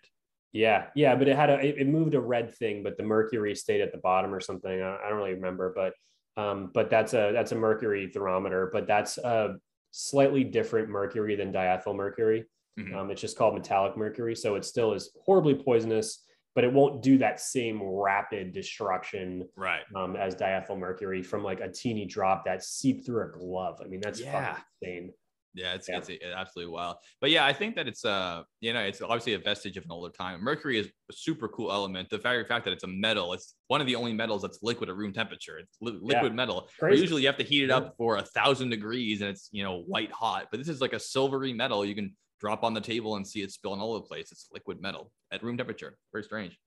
[0.54, 3.82] Yeah, yeah, but it had a it, moved a red thing, but the mercury stayed
[3.82, 4.82] at the bottom or something.
[4.82, 5.94] I, I don't really remember, but
[6.42, 9.58] um, but that's a that's a mercury thermometer, but that's a
[9.92, 12.46] slightly different mercury than diethyl mercury.
[12.80, 12.94] Mhm.
[12.96, 16.26] Um, it's just called metallic mercury, so it still is horribly poisonous,
[16.58, 19.84] but it won't do that same rapid destruction Right.
[19.96, 23.80] um, as diethyl mercury from like a teeny drop that seeped through a glove.
[23.80, 24.32] I mean, that's Yeah.
[24.56, 25.14] fucking insane.
[25.54, 25.98] Yeah, it's Yeah.
[26.00, 26.98] it's absolutely wild.
[27.22, 29.92] But yeah, I think that it's uh you know it's obviously a vestige of an
[29.92, 30.42] older time.
[30.44, 32.10] Mercury is a super cool element.
[32.10, 34.90] The very fact that it's a metal, it's one of the only metals that's liquid
[34.90, 35.60] at room temperature.
[35.60, 36.16] It's li- Yeah.
[36.16, 36.68] liquid metal.
[36.90, 37.78] Usually you have to heat it Yeah.
[37.78, 40.48] up for a thousand degrees and it's you know white hot.
[40.50, 41.86] But this is like a silvery metal.
[41.86, 44.32] You can drop on the table and see it spilling all over the place.
[44.32, 45.98] It's liquid metal at room temperature.
[46.12, 46.58] Very strange.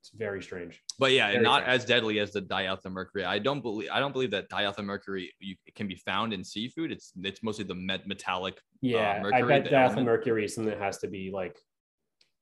[0.00, 0.80] It's very strange.
[0.98, 1.80] But yeah, Very not strange.
[1.82, 3.24] as deadly as the diethyl mercury.
[3.24, 6.92] I don't believe I don't believe that diethyl mercury you, can be found in seafood.
[6.92, 10.06] It's it's mostly the met- metallic Yeah, I Uh, mercury, bet the diethyl element.
[10.06, 11.56] mercury is something that has to be like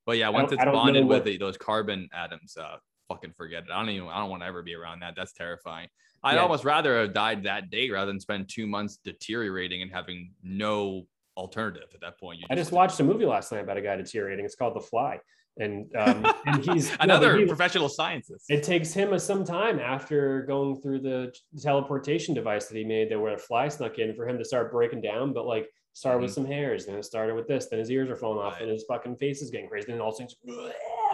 [0.04, 2.76] But yeah, once it's I bonded with what- the, those carbon atoms, uh,
[3.08, 3.70] fucking forget it.
[3.72, 4.08] I don't even.
[4.08, 5.14] I don't want to ever be around that.
[5.16, 5.88] That's terrifying.
[6.22, 6.42] I'd Yeah.
[6.42, 11.06] almost rather have died that day rather than spend two months deteriorating and having no
[11.36, 12.40] alternative at that point.
[12.40, 14.44] You I just watched a movie last night about a guy deteriorating.
[14.44, 15.18] It's called The Fly,
[15.58, 18.46] and um, and he's no, another he- professional scientist.
[18.48, 23.10] It takes him a, some time after going through the teleportation device that he made,
[23.10, 25.32] that where a fly snuck in, for him to start breaking down.
[25.32, 28.16] But like, started with some hairs, then it started with this, then his ears are
[28.16, 28.60] falling off, Mm-hmm.
[28.60, 28.62] Right.
[28.62, 30.34] and his fucking face is getting crazy, and all things.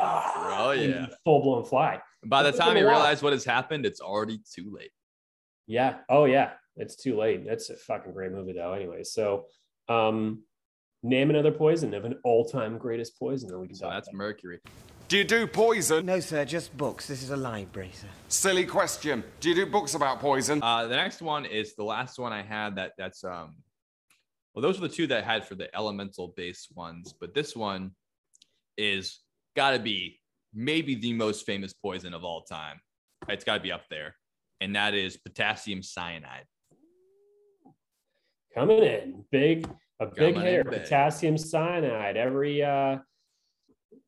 [0.00, 1.06] Oh yeah.
[1.24, 2.00] full blown fly.
[2.24, 4.90] By the time him a you realize what has happened, it's already too late.
[5.66, 5.98] Yeah.
[6.08, 6.52] Oh yeah.
[6.76, 7.44] It's too late.
[7.46, 8.72] That's a fucking great movie though.
[8.72, 9.44] Anyway, so
[9.88, 10.42] um,
[11.02, 14.08] name another poison of an all time greatest poison that we can So talk that's
[14.08, 14.16] about.
[14.18, 14.60] mercury.
[15.08, 16.06] Do you do poison?
[16.06, 17.06] No, sir, just books.
[17.06, 18.06] This is a library, sir.
[18.28, 19.22] Silly question.
[19.40, 20.62] Do you do books about poison?
[20.62, 22.76] Uh, the next one is the last one I had.
[22.76, 23.56] That that's um.
[24.54, 27.56] Well, those are the two that I had for the elemental based ones, but this
[27.56, 27.92] one
[28.78, 29.20] is
[29.56, 30.20] got to be
[30.54, 32.80] maybe the most famous poison of all time.
[33.28, 34.14] It's got to be up there,
[34.60, 36.44] and that is potassium cyanide.
[38.54, 39.68] Coming in big,
[40.00, 42.16] a big Coming hitter, potassium cyanide.
[42.16, 42.98] Every uh,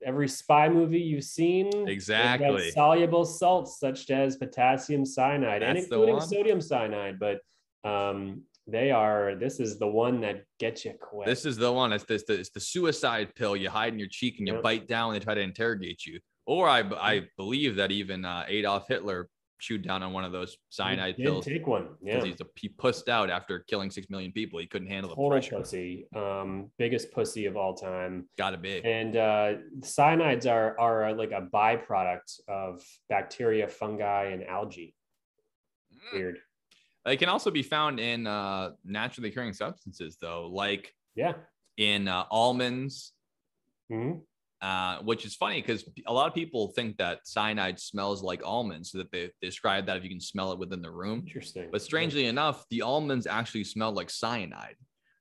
[0.04, 2.70] every spy movie you've seen, Exactly.
[2.72, 7.40] soluble salts such as potassium cyanide and That's the including sodium cyanide, but
[7.88, 9.34] um, they are.
[9.34, 11.26] This is the one that gets you quick.
[11.26, 11.92] This is the one.
[11.92, 12.24] It's this.
[12.28, 14.62] It's the suicide pill you hide in your cheek and you Yep.
[14.62, 16.20] bite down when they try to interrogate you.
[16.46, 19.28] Or I I believe that even uh, Adolf Hitler
[19.64, 21.46] chewed down on one of those cyanide He pills.
[21.46, 21.88] take one.
[22.02, 22.22] Yeah.
[22.22, 24.58] he's a, he pussed out after killing six million people.
[24.60, 25.56] He couldn't handle the pressure.
[25.56, 28.28] pussy, um, biggest pussy of all time.
[28.36, 28.84] Gotta be.
[28.84, 34.94] And uh, cyanides are are uh, like a byproduct of bacteria, fungi, and algae.
[36.12, 36.18] Mm.
[36.18, 36.38] Weird.
[37.06, 41.34] They can also be found in uh, naturally occurring substances, though, like Yeah.
[41.78, 43.12] in uh, almonds,
[43.90, 44.20] Mhm.
[44.64, 48.90] Uh, which is funny because a lot of people think that cyanide smells like almonds,
[48.90, 51.22] so that they describe that if you can smell it within the room.
[51.26, 51.68] Interesting.
[51.70, 54.76] But strangely enough, the almonds actually smell like cyanide.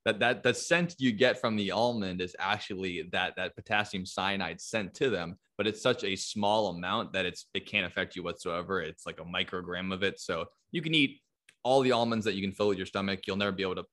[0.05, 4.61] That that the scent you get from the almond is actually that that potassium cyanide
[4.61, 8.23] sent to them, but it's such a small amount that it's it can't affect you
[8.23, 8.81] whatsoever.
[8.81, 11.19] It's like a microgram of it, so you can eat
[11.63, 13.21] all the almonds that you can fill with your stomach.
[13.27, 13.85] You'll never be able to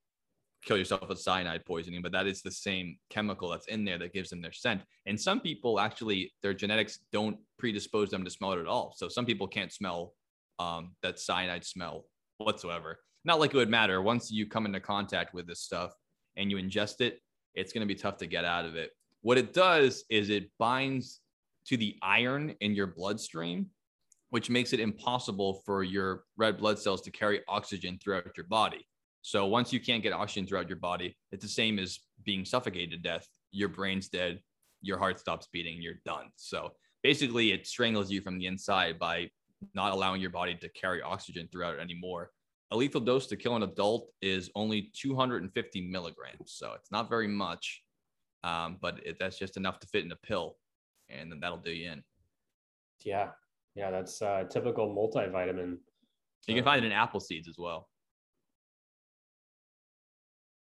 [0.62, 4.12] kill yourself with cyanide poisoning, but that is the same chemical that's in there that
[4.12, 4.82] gives them their scent.
[5.06, 8.92] And some people actually their genetics don't predispose them to smell it at all.
[8.96, 10.14] So some people can't smell
[10.58, 12.04] um, that cyanide smell
[12.38, 13.00] whatsoever.
[13.24, 14.02] Not like it would matter.
[14.02, 15.92] Once you come into contact with this stuff
[16.36, 17.20] and you ingest it,
[17.54, 18.90] it's going to be tough to get out of it.
[19.22, 21.20] What it does is it binds
[21.66, 23.66] to the iron in your bloodstream,
[24.30, 28.86] which makes it impossible for your red blood cells to carry oxygen throughout your body.
[29.22, 32.90] So once you can't get oxygen throughout your body, it's the same as being suffocated
[32.90, 33.26] to death.
[33.52, 34.40] Your brain's dead,
[34.80, 36.30] your heart stops beating, you're done.
[36.36, 39.30] So basically, it strangles you from the inside by
[39.74, 42.30] not allowing your body to carry oxygen throughout it anymore.
[42.70, 47.26] A lethal dose to kill an adult is only 250 milligrams, so it's not very
[47.26, 47.82] much,
[48.44, 50.56] um, but it, that's just enough to fit in a pill,
[51.08, 52.02] and then that'll do you in.
[53.04, 53.30] Yeah.
[53.74, 53.90] Yeah.
[53.90, 55.78] That's uh, typical multivitamin.
[56.46, 57.89] You can find it in apple seeds as well.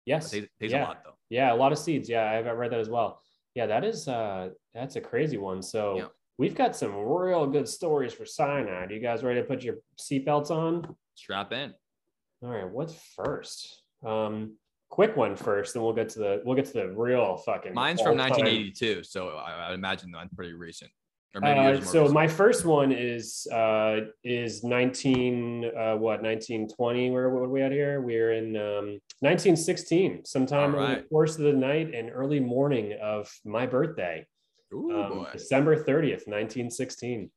[0.07, 0.33] Yes.
[0.33, 0.85] It tastes yeah.
[0.85, 1.15] a lot though.
[1.31, 1.53] Yeah.
[1.53, 2.09] A lot of seeds.
[2.09, 2.31] Yeah.
[2.31, 3.21] I've read that as well.
[3.55, 3.67] Yeah.
[3.67, 5.63] That is, uh, that's a crazy one.
[5.63, 6.07] So Yeah.
[6.39, 8.91] we've got some real good stories for cyanide.
[8.91, 10.97] You guys ready to put your seatbelts on?
[11.15, 11.75] Strap in.
[12.43, 13.83] All right, what's first?
[14.05, 14.57] Um,
[14.89, 17.73] quick one first, then we'll get to the we'll get to the real fucking.
[17.73, 20.91] Mine's from all-time- 1982, so I, I imagine that's pretty recent.
[21.41, 27.49] Uh, so my first one is uh, is 19 uh, what 1920 where what are
[27.49, 31.95] we at here we're in um, 1916 sometime All over the course of the night
[31.95, 34.27] and early morning of my birthday
[34.75, 35.29] Ooh, um, boy.
[35.33, 37.31] December 30th 1916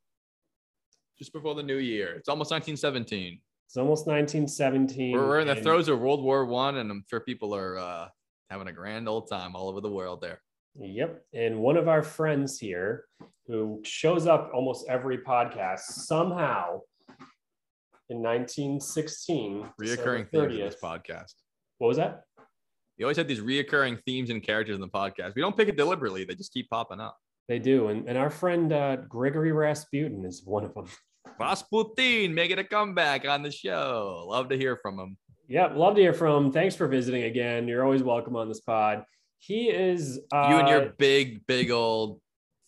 [1.18, 2.16] Just before the new year.
[2.16, 3.40] It's almost 1917.
[3.66, 7.22] it's almost 1917 We're, we're in the throes of World War One, and I'm sure
[7.22, 8.08] people are uh,
[8.50, 10.42] having a grand old time all over the world there.
[10.80, 11.24] Yep.
[11.34, 13.06] And one of our friends here
[13.48, 16.82] who shows up almost every podcast somehow
[18.10, 20.80] in 1916, Reoccurring themes in this 30th.
[20.82, 21.34] podcast.
[21.78, 22.24] What was that?
[22.98, 25.36] You always have these reoccurring themes and characters in the podcast.
[25.36, 27.18] We don't pick it deliberately; they just keep popping up.
[27.48, 27.90] They do.
[27.90, 30.88] And, and our friend uh, Gregory Rasputin is one of them.
[31.40, 34.26] Rasputin making a comeback on the show.
[34.28, 35.18] Love to hear from him.
[35.48, 35.76] Yep.
[35.76, 36.52] Love to hear from him.
[36.52, 37.68] Thanks for visiting again.
[37.68, 39.04] You're always welcome on this pod.
[39.46, 42.20] He is uh, you and your big, big old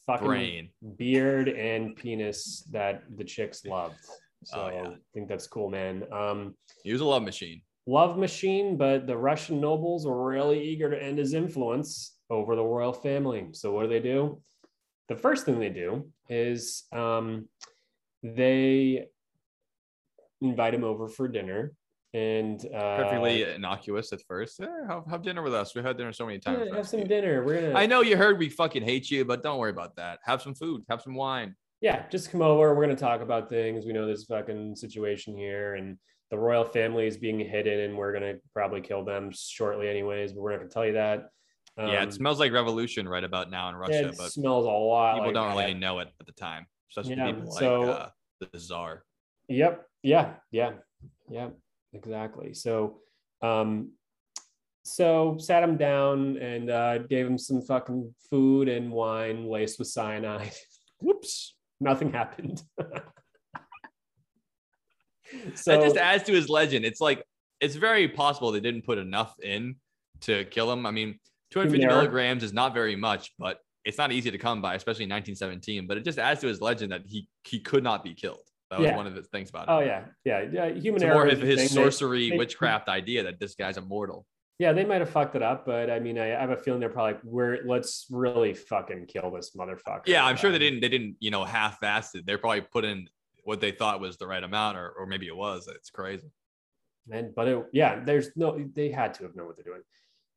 [0.05, 0.69] fucking brain.
[0.95, 3.95] beard and penis that the chicks loved.
[4.43, 4.89] So Oh, yeah.
[4.91, 6.03] I think that's cool, man.
[6.11, 6.53] Um,
[6.83, 7.61] He was a love machine.
[7.87, 12.63] love machine, but the Russian nobles were really eager to end his influence over the
[12.63, 13.47] royal family.
[13.53, 14.39] So what do they do?
[15.09, 17.47] The first thing they do is um,
[18.21, 19.07] they
[20.41, 21.73] invite him over for dinner
[22.13, 24.59] and uh, Perfectly innocuous at first.
[24.61, 25.75] Eh, have, have dinner with us.
[25.75, 26.63] We had dinner so many times.
[26.69, 27.43] yeah, have some dinner.
[27.43, 30.19] We're gonna I know you heard we fucking hate you, but don't worry about that.
[30.23, 30.83] Have some food.
[30.89, 31.55] Have some wine.
[31.81, 32.73] yeah, just come over.
[32.73, 33.85] We're gonna talk about things.
[33.85, 35.97] We know this fucking situation here, and
[36.31, 40.33] the royal family is being hidden, and we're gonna probably kill them shortly, anyways.
[40.33, 41.29] But we're not gonna tell you that.
[41.77, 44.69] yeah, Um, it smells like revolution right about now in Russia, it but smells a
[44.69, 45.13] lot.
[45.15, 45.61] people like don't that.
[45.61, 48.09] really know it at the time, especially Yeah, people so- like uh,
[48.51, 49.03] the czar.
[49.49, 49.85] Yep.
[50.03, 50.33] Yeah.
[50.51, 50.71] Yeah.
[51.29, 51.49] Yeah.
[51.97, 52.53] Exactly.
[52.53, 52.99] So,
[53.41, 53.91] um,
[54.83, 59.87] so sat him down and uh, gave him some fucking food and wine laced with
[59.87, 60.53] cyanide.
[61.01, 61.55] Whoops.
[61.79, 62.63] Nothing happened.
[62.77, 63.03] that
[65.65, 66.85] just adds to his legend.
[66.85, 67.23] It's like
[67.59, 69.75] it's very possible they didn't put enough in
[70.21, 70.85] to kill him.
[70.85, 71.19] I mean,
[71.51, 72.01] 250 Human error.
[72.01, 75.85] milligrams is not very much, but it's not easy to come by, especially in 1917.
[75.85, 78.46] But it just adds to his legend that he he could not be killed.
[78.69, 78.95] That was Yeah.
[78.97, 79.71] one of the things about it.
[79.71, 80.65] oh yeah, yeah, yeah.
[80.69, 81.13] Human It's error.
[81.13, 81.57] more of his.
[81.57, 84.25] They- sorcery they- witchcraft idea that this guy's immortal.
[84.59, 86.79] Yeah, they might have fucked it up, but I mean, I, I have a feeling
[86.79, 90.07] they're probably like, we're let's really fucking kill this motherfucker.
[90.07, 92.25] Yeah, I'm sure they Um, didn't they didn't you know half-assed it.
[92.25, 93.07] They probably put in
[93.43, 95.67] what they thought was the right amount, or or maybe it was.
[95.67, 96.29] It's crazy.
[97.11, 98.57] And but it, yeah, there's no.
[98.73, 99.83] They had to have known what they're doing.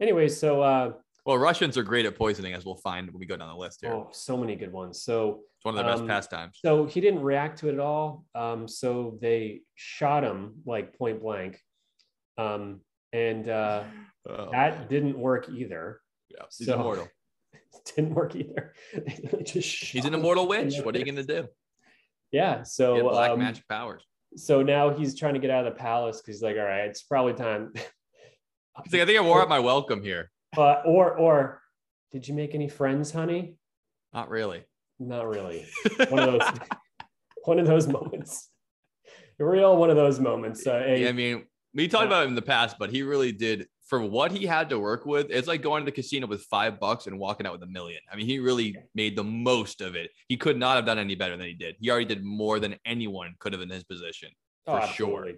[0.01, 0.93] Anyway, so uh,
[1.31, 3.83] Well, Russians are great at poisoning, as we'll find when we go down the list
[3.83, 3.93] here.
[3.93, 5.01] oh, so many good ones.
[5.05, 6.59] So It's one of the best um, pastimes.
[6.61, 8.25] So he didn't react to it at all.
[8.35, 11.61] Um, so they shot him like point blank.
[12.37, 12.81] Um,
[13.13, 13.85] and uh,
[14.29, 14.89] Oh, that man.
[14.89, 16.01] didn't work either.
[16.31, 17.07] yeah, he's so- immortal.
[17.95, 18.75] didn't work either.
[19.47, 20.81] He's an immortal witch.
[20.83, 21.47] What are you gonna do?
[22.33, 22.65] Yeah.
[22.65, 24.03] So black um, magic powers.
[24.35, 26.87] so now he's trying to get out of the palace because he's like, all right,
[26.87, 27.73] it's probably time.
[28.85, 30.31] He's like, I think I wore out my welcome here.
[30.55, 31.63] But or or
[32.13, 33.57] did you make any friends, honey?
[34.13, 34.65] Not really.
[34.99, 35.67] Not really.
[36.09, 36.51] One of those
[37.45, 38.51] one of those moments.
[39.39, 40.63] Real one of those moments.
[40.67, 44.03] Yeah, I mean, we talked about him in the past, but he really did for
[44.03, 45.29] what he had to work with.
[45.31, 48.01] It's like going to the casino with five bucks and walking out with a million.
[48.13, 50.11] I mean, he really made the most of it.
[50.29, 51.77] He could not have done any better than he did.
[51.81, 54.29] He already did more than anyone could have in his position.
[54.67, 55.29] oh, for sure.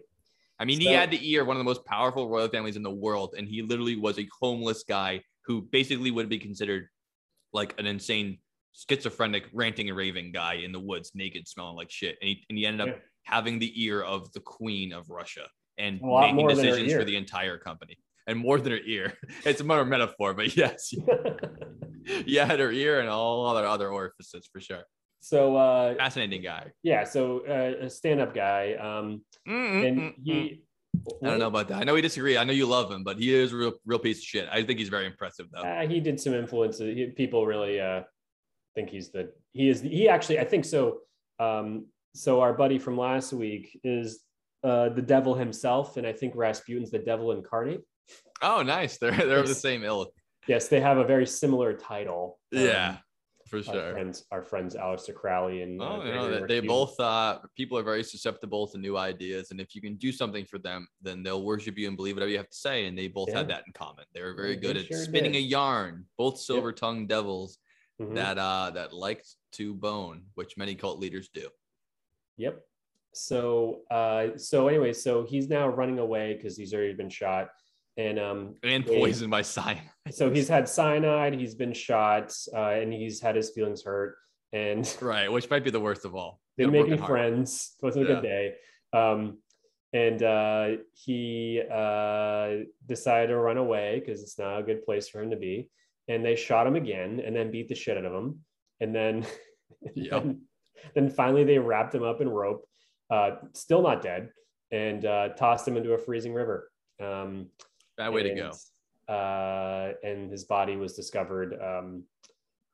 [0.62, 2.84] I mean, he had the ear of one of the most powerful royal families in
[2.84, 6.86] the world, and he literally was a homeless guy who basically would be considered
[7.52, 8.38] like an insane
[8.72, 12.16] schizophrenic ranting and raving guy in the woods, naked, smelling like shit.
[12.22, 13.00] And he, and he ended up Yeah.
[13.24, 15.48] having the ear of the queen of Russia
[15.78, 17.98] and making more than her decisions for the entire company.
[18.28, 19.14] And more than her ear.
[19.44, 20.94] It's a metaphor, but yes,
[22.24, 24.84] yeah, had her ear and all other other orifices for sure.
[25.22, 26.72] So uh, Fascinating guy.
[26.82, 28.74] yeah, so uh, a stand-up guy.
[28.74, 30.14] Um, Mm, and mm, mm.
[30.24, 30.62] he.
[31.24, 31.80] I don't know about that.
[31.80, 32.36] I know we disagree.
[32.36, 34.48] I know you love him, but he is a real, real piece of shit.
[34.52, 35.62] I think he's very impressive, though.
[35.62, 36.94] Uh, he did some influences.
[36.94, 38.02] He, people really uh,
[38.74, 40.98] think he's the he is the, he actually I think so.
[41.40, 44.20] Um, so our buddy from last week is
[44.62, 47.80] uh, the devil himself, and I think Rasputin's the devil incarnate.
[48.42, 48.98] Oh, nice.
[48.98, 50.12] They're they're of the same ilk.
[50.46, 52.38] Yes, they have a very similar title.
[52.54, 52.96] Um, Yeah,
[53.52, 53.92] for our sure.
[53.92, 57.76] friends, our friends Aleister Crowley and uh, Oh, you know, that they both uh people
[57.78, 61.22] are very susceptible to new ideas, and if you can do something for them, then
[61.22, 62.86] they'll worship you and believe whatever you have to say.
[62.86, 64.04] And they both had that in common.
[64.14, 65.38] They were very They good at sure spinning did.
[65.38, 66.06] a yarn.
[66.16, 67.58] Both silver-tongued devils
[68.00, 68.14] Mhm.
[68.14, 69.28] that uh that liked
[69.58, 71.48] to bone, which many cult leaders do.
[72.38, 72.60] Yep.
[73.12, 77.50] So uh so anyway, so he's now running away because he's already been shot.
[77.98, 79.90] And um And they- poisoned by cyanide.
[80.10, 84.16] So he's had cyanide, he's been shot, uh, and he's had his feelings hurt.
[84.52, 86.40] and Right, which might be the worst of all.
[86.58, 87.08] didn't make any heart.
[87.10, 87.74] friends.
[87.82, 88.54] Wasn't a good day.
[88.92, 89.38] Um,
[89.94, 95.22] and uh, he uh, decided to run away because it's not a good place for
[95.22, 95.68] him to be.
[96.08, 98.40] And they shot him again, and then beat the shit out of him.
[98.80, 99.24] And then,
[99.94, 100.10] Yep.
[100.22, 100.40] then,
[100.94, 102.66] then finally they wrapped him up in rope,
[103.10, 104.30] uh, still not dead,
[104.72, 106.70] and uh, tossed him into a freezing river.
[107.00, 107.50] Um,
[107.96, 108.50] Bad way to go.
[109.12, 112.04] And, Uh, and his body was discovered um,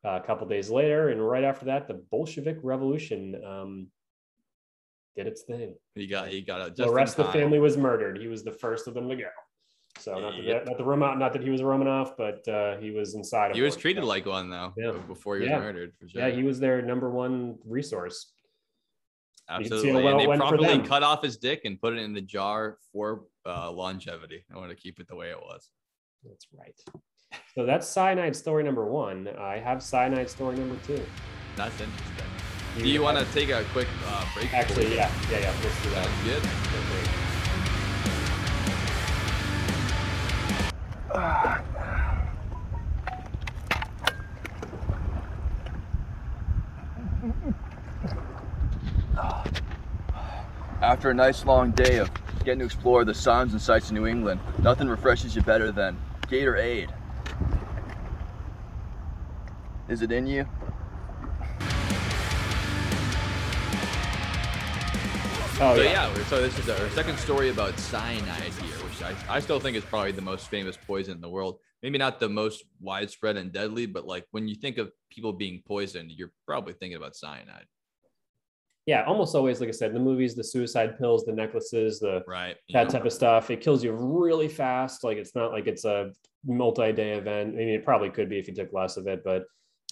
[0.04, 3.86] a couple days later, and right after that, the Bolshevik Revolution um,
[5.16, 5.74] did its thing.
[5.94, 8.18] He got he got the rest of the family was murdered.
[8.18, 9.28] He was the first of them to go.
[9.98, 10.66] So not that Yep.
[10.66, 13.50] not the Roman, not that he was a Romanov, but uh, he was inside.
[13.50, 13.80] Of He was one.
[13.80, 14.72] treated like one though.
[14.76, 14.92] Yeah.
[15.08, 15.58] Before he was Yeah.
[15.58, 16.20] murdered, for sure.
[16.22, 18.32] Yeah, he was their number one resource.
[19.50, 20.06] Absolutely.
[20.06, 23.70] and they properly cut off his dick and put it in the jar for uh,
[23.72, 24.44] longevity.
[24.52, 25.70] I want to keep it the way it was.
[26.24, 26.74] That's right.
[27.54, 29.28] So that's cyanide story number one.
[29.38, 31.04] I have cyanide story number two.
[31.56, 32.24] That's interesting.
[32.76, 34.54] You Do you want to take a quick uh, break?
[34.54, 35.52] Actually, yeah, yeah, yeah.
[35.62, 36.04] Let's do that.
[36.06, 36.42] Sounds good.
[50.80, 52.10] After a nice long day of
[52.44, 55.96] getting to explore the sounds and sights of New England, nothing refreshes you better than
[56.28, 56.90] Gatorade.
[59.88, 60.46] Is it in you?
[65.60, 66.14] Oh so yeah.
[66.14, 69.76] yeah, so this is our second story about cyanide here, which I, I still think
[69.76, 71.58] is probably the most famous poison in the world.
[71.82, 75.62] Maybe not the most widespread and deadly, but like when you think of people being
[75.66, 77.64] poisoned, you're probably thinking about cyanide.
[78.88, 82.22] Yeah, almost always, like I said, in the movies, the suicide pills, the necklaces, the
[82.26, 82.56] Right.
[82.72, 83.50] that type of stuff.
[83.50, 85.04] It kills you really fast.
[85.04, 86.10] Like it's not like it's a
[86.46, 87.48] multi-day event.
[87.54, 89.42] I mean, it probably could be if you took less of it, but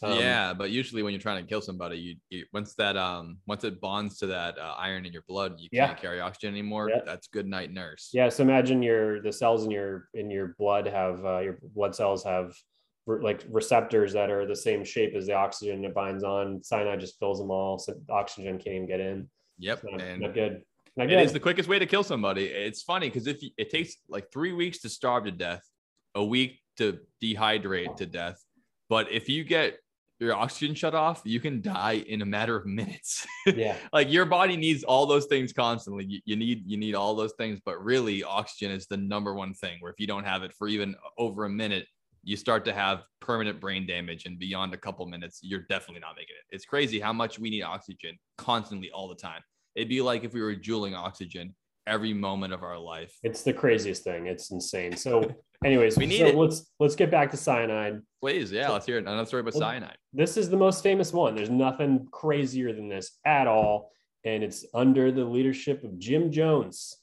[0.03, 3.39] um, yeah, but usually when you're trying to kill somebody, you, you once that um
[3.47, 5.89] once it bonds to that uh, iron in your blood, you Yeah.
[5.89, 6.89] can't carry oxygen anymore.
[6.89, 7.01] Yeah.
[7.05, 8.11] That's good night, nurse.
[8.15, 8.31] yeah.
[8.31, 12.25] So imagine your the cells in your in your blood have uh, your blood cells
[12.25, 12.55] have
[13.07, 16.63] like receptors that are the same shape as the oxygen it binds on.
[16.63, 19.29] Cyanide just fills them all, so oxygen can't even get in.
[19.59, 19.85] Yep.
[19.85, 20.63] Not, and not good.
[20.97, 21.21] Not good.
[21.21, 22.47] is the quickest way to kill somebody.
[22.47, 25.63] It's funny because if you, it takes like three weeks to starve to death,
[26.15, 28.43] a week to dehydrate to death,
[28.89, 29.79] but if you get
[30.19, 33.27] your oxygen shut off, you can die in a matter of minutes.
[33.47, 33.77] yeah.
[33.93, 36.07] like your body needs all those things constantly.
[36.07, 39.53] You, you need you need all those things, but really oxygen is the number one
[39.53, 39.77] thing.
[39.81, 41.87] Where if you don't have it for even over a minute,
[42.27, 46.17] you start to have permanent brain damage, and beyond a couple minutes, you're definitely not
[46.17, 46.55] making it.
[46.55, 49.41] It's crazy how much we need oxygen constantly all the time.
[49.77, 51.55] It'd be like if we were juuling oxygen
[51.87, 53.17] every moment of our life.
[53.23, 54.27] It's the craziest thing.
[54.27, 54.97] It's insane.
[54.97, 55.23] So,
[55.65, 56.35] anyways, We need so it.
[56.35, 58.01] let's let's get back to cyanide.
[58.21, 59.97] Please, yeah, let's hear another story about Well, cyanide.
[60.13, 61.37] This is the most famous one.
[61.37, 63.93] There's nothing crazier than this at all,
[64.25, 66.97] and it's under the leadership of Jim Jones.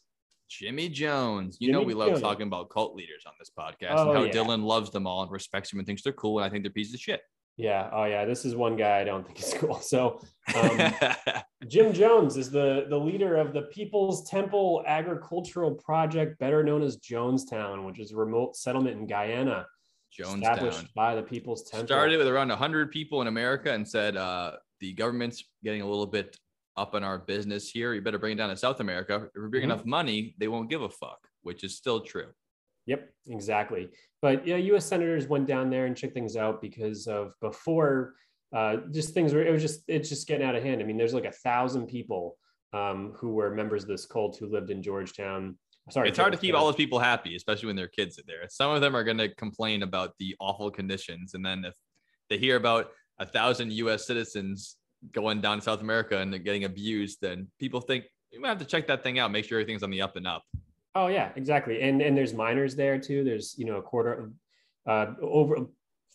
[0.49, 1.57] Jimmy Jones.
[1.59, 2.21] You know Jimmy we love Jones.
[2.21, 4.31] talking about cult leaders on this podcast Oh, and how yeah.
[4.31, 6.71] Dylan loves them all and respects them and thinks they're cool, and I think they're
[6.71, 7.21] pieces of shit.
[7.57, 7.89] Yeah.
[7.93, 8.25] Oh yeah.
[8.25, 9.79] This is one guy I don't think is cool.
[9.79, 10.19] So
[10.55, 10.93] um,
[11.67, 16.97] Jim Jones is the the leader of the People's Temple Agricultural Project, better known as
[16.97, 19.67] Jonestown, which is a remote settlement in Guyana,
[20.19, 20.37] Jonestown.
[20.41, 21.87] established by the People's Temple.
[21.87, 26.07] started with around 100 people in America and said, uh, the government's getting a little
[26.07, 26.35] bit
[26.75, 27.93] up in our business here.
[27.93, 29.29] You better bring it down to South America.
[29.35, 29.65] If we bring Mhm.
[29.65, 32.33] enough money, they won't give a fuck, which is still true.
[32.85, 33.89] Yep, exactly.
[34.21, 34.85] But yeah, U.S.
[34.85, 38.15] senators went down there and checked things out because of before,
[38.53, 39.43] uh, just things were.
[39.43, 40.81] It was just it's just getting out of hand.
[40.81, 42.37] I mean, there's like a thousand people
[42.73, 45.57] um, who were members of this cult who lived in Georgetown.
[45.91, 48.47] Sorry, it's hard to keep all those people happy, especially when their kids are there.
[48.49, 51.35] Some of them are going to complain about the awful conditions.
[51.35, 51.75] And then if
[52.29, 54.77] they hear about a thousand US citizens
[55.11, 58.59] going down to South America and they're getting abused, then people think you might have
[58.59, 60.43] to check that thing out, make sure everything's on the up and up.
[60.95, 61.81] Oh yeah, exactly.
[61.81, 63.23] And and there's minors there too.
[63.23, 64.31] There's you know a quarter,
[64.87, 65.57] uh, over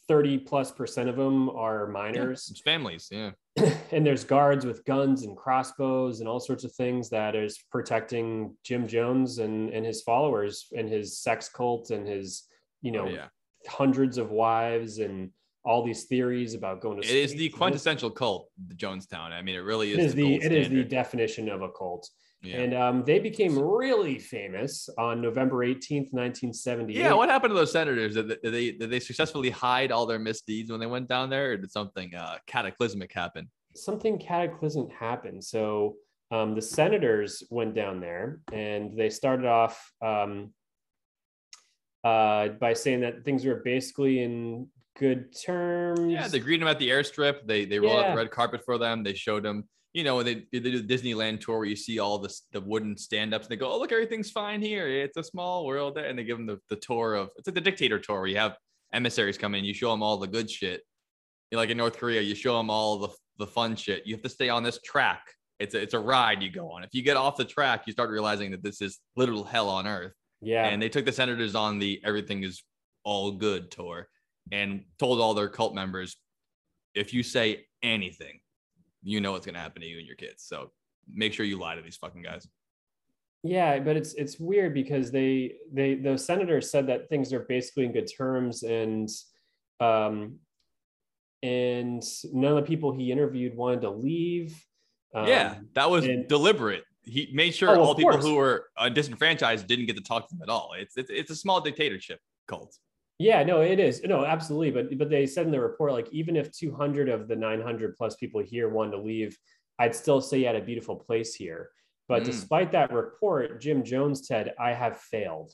[0.07, 2.49] thirty plus percent of them are minors.
[2.51, 3.09] It's families.
[3.11, 3.33] Yeah.
[3.93, 8.57] and there's guards with guns and crossbows and all sorts of things that is protecting
[8.65, 12.45] Jim Jones and and his followers and his sex cult and his
[12.81, 13.27] you know Oh, yeah.
[13.67, 15.31] hundreds of wives and
[15.69, 19.33] all these theories about going to It is the quintessential cult, the Jonestown.
[19.33, 19.99] I mean, it really is.
[19.99, 22.09] it is the gold it is the definition of a cult
[22.43, 22.61] Yeah.
[22.63, 27.71] and um, they became really famous on November 18th 1978 Yeah, what happened to those
[27.73, 28.15] senators?
[28.15, 31.29] Did they, did they did they successfully hide all their misdeeds when they went down
[31.29, 33.51] there, or did something uh, cataclysmic happen?
[33.77, 35.45] something cataclysmic happened.
[35.45, 35.97] So
[36.33, 40.53] um, the senators went down there and they started off um,
[42.03, 44.67] uh, by saying that things were basically in
[44.99, 46.13] good terms.
[46.13, 47.47] Yeah, they greeted him at the airstrip.
[47.47, 49.03] They they rolled out the red carpet for them.
[49.03, 51.99] They showed them, you know, when they, they do the Disneyland tour where you see
[51.99, 54.89] all this the wooden stand-ups and they go, Oh, look, everything's fine here.
[54.89, 55.99] It's a small world.
[55.99, 58.37] And they give them the, the tour of it's like the dictator tour where you
[58.37, 58.57] have
[58.93, 60.83] emissaries come in, you show them all the good shit.
[61.51, 64.07] You like in North Korea, you show them all the, the fun shit.
[64.07, 65.23] You have to stay on this track.
[65.59, 66.85] It's a, it's a ride you go on.
[66.85, 69.87] If you get off the track, you start realizing that this is literal hell on
[69.87, 70.13] earth.
[70.41, 70.67] yeah.
[70.67, 72.63] And they took the senators on the everything is
[73.05, 74.09] all good tour
[74.53, 76.17] and told all their cult members,
[76.95, 78.41] if you say anything,
[79.03, 80.43] you know what's gonna happen to you and your kids.
[80.45, 80.71] So
[81.13, 82.47] make sure you lie to these fucking guys.
[83.45, 87.85] Yeah, but it's it's weird because they they the senator said that things are basically
[87.85, 89.09] in good terms and
[89.81, 90.39] um
[91.43, 94.61] and none of the people he interviewed wanted to leave.
[95.15, 96.85] yeah, Um, that was and- deliberate.
[97.03, 98.25] He made sure Oh, all people course.
[98.25, 100.73] who were uh, disenfranchised didn't get to talk to them at all.
[100.77, 102.77] It's it's, it's a small dictatorship cult.
[103.19, 104.03] Yeah, no, it is.
[104.05, 104.71] No, absolutely.
[104.71, 108.15] But but they said in the report, like even if 200 of the 900 plus
[108.17, 109.37] people here wanted to leave,
[109.79, 111.71] I'd still say you had a beautiful place here.
[112.07, 112.27] But Mm.
[112.27, 115.53] despite that report, Jim Jones said, "I have failed,"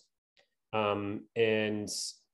[0.73, 1.89] um, and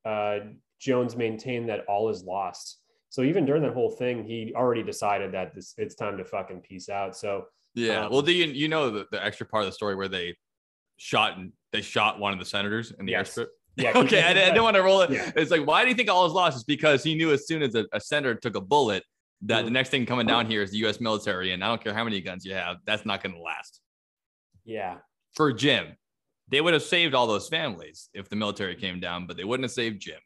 [0.04, 0.40] uh,
[0.80, 2.78] Jones maintained that all is lost.
[3.08, 6.60] So even during that whole thing, he already decided that this it's time to fucking
[6.62, 7.16] peace out.
[7.16, 8.06] So Yeah.
[8.06, 10.36] Um, well, do you you know the, the extra part of the story where they
[10.96, 13.36] shot and they shot one of the senators in the Yes.
[13.36, 13.46] airstrip?
[13.80, 15.10] Yeah, okay, I, I didn't want to roll it.
[15.10, 15.30] Yeah.
[15.36, 16.56] It's like, why do you think all is lost?
[16.56, 19.04] It's because he knew as soon as a, a senator took a bullet
[19.42, 19.74] that the Mhm.
[19.74, 21.00] next thing coming down here is the U.S.
[21.00, 23.80] military, and I don't care how many guns you have, that's not going to last.
[24.64, 24.98] yeah,
[25.34, 25.96] For Jim,
[26.48, 29.64] they would have saved all those families if the military came down, but they wouldn't
[29.64, 30.18] have saved Jim.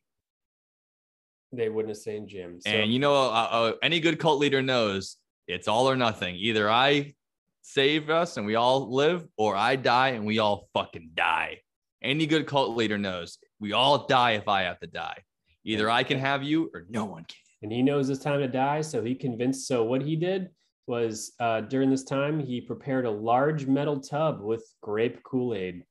[1.52, 2.60] they wouldn't have saved Jim.
[2.60, 6.34] So, and you know, uh, uh, any good cult leader knows it's all or nothing.
[6.34, 7.14] Either I
[7.62, 11.60] save us and we all live, or I die and we all fucking die.
[12.02, 15.16] Any good cult leader knows we all die if I have to die.
[15.64, 17.38] Either I can have you or no one can.
[17.62, 18.82] and he knows it's time to die.
[18.82, 19.66] So he convinced.
[19.66, 20.50] So what he did
[20.86, 25.82] was uh, during this time he prepared a large metal tub with grape Kool Aid,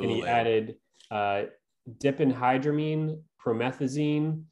[0.00, 0.74] and he added
[1.12, 1.42] uh,
[2.02, 4.42] diphenhydramine, promethazine,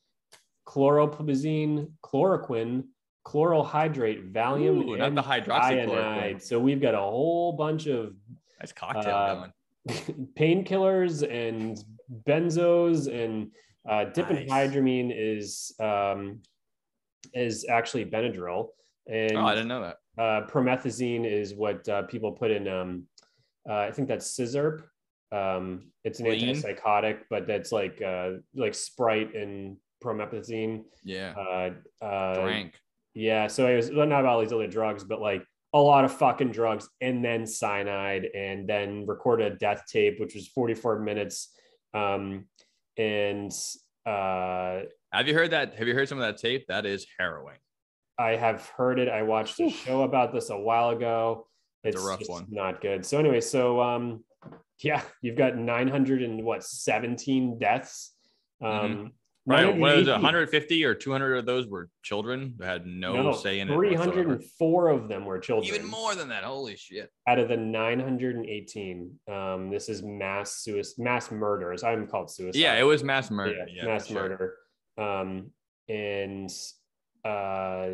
[0.65, 2.85] chlorpromazine, chloroquine,
[3.25, 6.41] chloral hydrate, Valium, Ooh, not and the hydroxychloroquine.
[6.41, 8.15] So we've got a whole bunch of
[8.61, 9.53] Nice cocktail uh, going.
[10.39, 11.83] painkillers and
[12.27, 13.51] benzos and
[13.89, 16.41] uh, diphenhydramine is um,
[17.35, 18.69] is actually Benadryl
[19.09, 19.97] and Oh, I didn't know that.
[20.19, 22.69] uh, promethazine is what uh, people put in.
[22.69, 23.05] Um,
[23.69, 24.83] uh, I think that's sizzurp.
[25.33, 26.55] Um, it's an Lean?
[26.57, 30.83] antipsychotic, but that's like uh, like Sprite and promethazine.
[31.05, 31.35] Yeah.
[31.39, 32.75] Uh, uh, Drank.
[33.15, 36.05] yeah, so it was well, not about all these other drugs, but like a lot
[36.05, 40.99] of fucking drugs, and then cyanide, and then recorded a death tape, which was 44
[41.01, 41.55] minutes.
[41.95, 42.47] Um,
[42.97, 43.53] and
[44.07, 44.81] uh,
[45.13, 45.75] Have you heard that?
[45.75, 46.67] Have you heard some of that tape?
[46.69, 47.59] That is harrowing.
[48.19, 49.09] I have heard it.
[49.09, 51.47] I watched a show about this a while ago.
[51.83, 52.47] It's It's a rough one.
[52.51, 53.07] Not good.
[53.07, 54.25] So anyway, so um,
[54.83, 58.13] yeah, you've got 900 and what 17 deaths.
[58.63, 59.13] Um,
[59.47, 59.75] Right.
[59.77, 60.13] What is it?
[60.13, 63.75] 150 or 200 of those were children who had no, say in it.
[63.75, 64.13] whatsoever.
[64.13, 65.75] 304 of them were children.
[65.75, 66.45] Even more than that.
[66.45, 67.11] Holy shit.
[67.27, 72.75] out of the 918 um this is mass suicide mass murders i'm called suicide Yeah,
[72.79, 73.55] it was mass murder.
[73.67, 74.17] Yeah, Yeah, mass sure.
[74.29, 74.57] murder
[74.99, 75.51] um
[75.89, 76.51] and
[77.25, 77.89] uh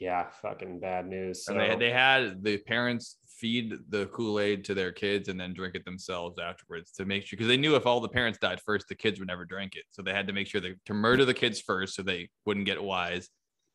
[0.00, 4.64] yeah fucking bad news so, And they, they had the parents feed the Kool Aid
[4.64, 7.76] to their kids and then drink it themselves afterwards to make sure because they knew
[7.76, 9.84] if all the parents died first, the kids would never drink it.
[9.90, 12.66] So they had to make sure they, to murder the kids first so they wouldn't
[12.66, 13.28] get wise.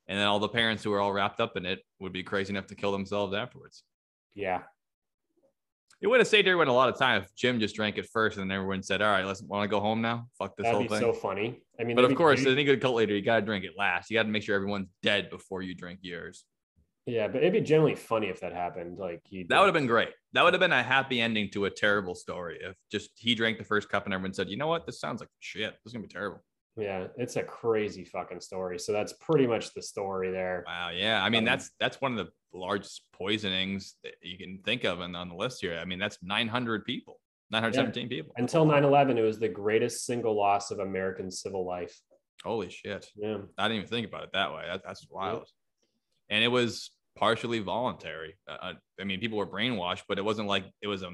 [0.08, 2.52] And then all the parents who were all wrapped up in it would be crazy
[2.52, 3.84] enough to kill themselves afterwards.
[4.34, 4.64] yeah
[6.02, 8.38] It would have saved everyone a lot of time if Jim just drank it first
[8.38, 10.28] and then everyone said, All right, let's want to go home now.
[10.38, 11.00] Fuck this that'd whole be thing.
[11.00, 13.64] so funny i mean but of course, any good cult leader, you got to drink
[13.64, 14.10] it last.
[14.10, 16.46] You got to make sure everyone's dead before you drink yours.
[17.06, 19.88] Yeah but it'd be generally funny if that happened like he That would have been
[19.88, 20.10] great.
[20.34, 23.58] That would have been a happy ending to a terrible story if just he drank
[23.58, 25.72] the first cup and everyone said, you know what, this sounds like shit.
[25.84, 26.42] This is gonna be terrible.
[26.78, 30.90] yeah it's a crazy fucking story so that's pretty much the story there Wow.
[30.94, 31.22] Yeah.
[31.24, 35.00] I mean, Um, that's that's one of the largest poisonings that you can think of
[35.02, 35.78] on, on the list here.
[35.82, 37.20] I mean, that's 900 people,
[37.52, 38.34] 917 people.
[38.38, 42.00] until 9-11 it was the greatest single loss of american civil life
[42.44, 43.06] Holy shit.
[43.16, 44.64] yeah I didn't even think about it that way.
[44.68, 45.48] That, that's wild.
[46.32, 48.36] And it was partially voluntary.
[48.50, 51.12] Uh, uh, I mean, people were brainwashed, but it wasn't like it was a,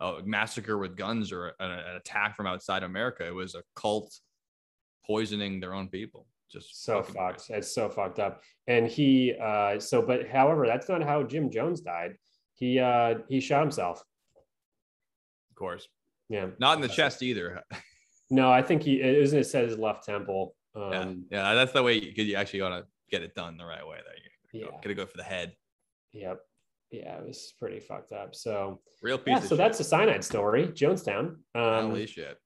[0.00, 3.26] a massacre with guns or an, an attack from outside America.
[3.26, 4.18] It was a cult
[5.06, 6.26] poisoning their own people.
[6.50, 7.50] Just so fucked.
[7.50, 8.42] It's so fucked up.
[8.66, 12.16] And he uh so but however, that's not how Jim Jones died.
[12.54, 14.02] He uh he shot himself.
[15.50, 15.88] Of course.
[16.28, 16.48] Yeah.
[16.58, 17.62] Not in the chest either.
[18.30, 20.54] No, I think he it isn't it said his left temple.
[20.74, 23.66] yeah, Um, yeah, that's the way because you actually want to get it done the
[23.66, 23.98] right way.
[24.02, 24.14] There,
[24.52, 24.76] you Yeah.
[24.82, 25.54] gotta go for the head.
[26.12, 26.40] Yep.
[26.90, 28.34] Yeah, it was pretty fucked up.
[28.34, 29.58] So Real piece yeah, so shit.
[29.58, 31.36] that's a cyanide story, Jonestown.
[31.54, 32.36] Um, Holy shit.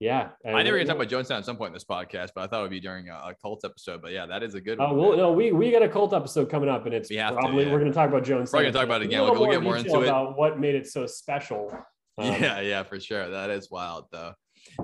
[0.00, 2.42] yeah, I never and- gonna talk about Jonestown at some point in this podcast, but
[2.42, 4.00] I thought it would be during a, a cult episode.
[4.02, 4.96] But yeah, that is a good Oh, one.
[4.96, 7.40] well, no, we we got a cult episode coming up, and it's We have to,
[7.40, 7.72] probably yeah.
[7.72, 8.52] we're going to talk about Jonestown.
[8.54, 9.20] We're gonna talk about it again.
[9.22, 10.04] little We'll get more into it.
[10.04, 11.70] about what made it so special.
[12.18, 13.28] Um, yeah, yeah, for sure.
[13.30, 14.32] That is wild, though.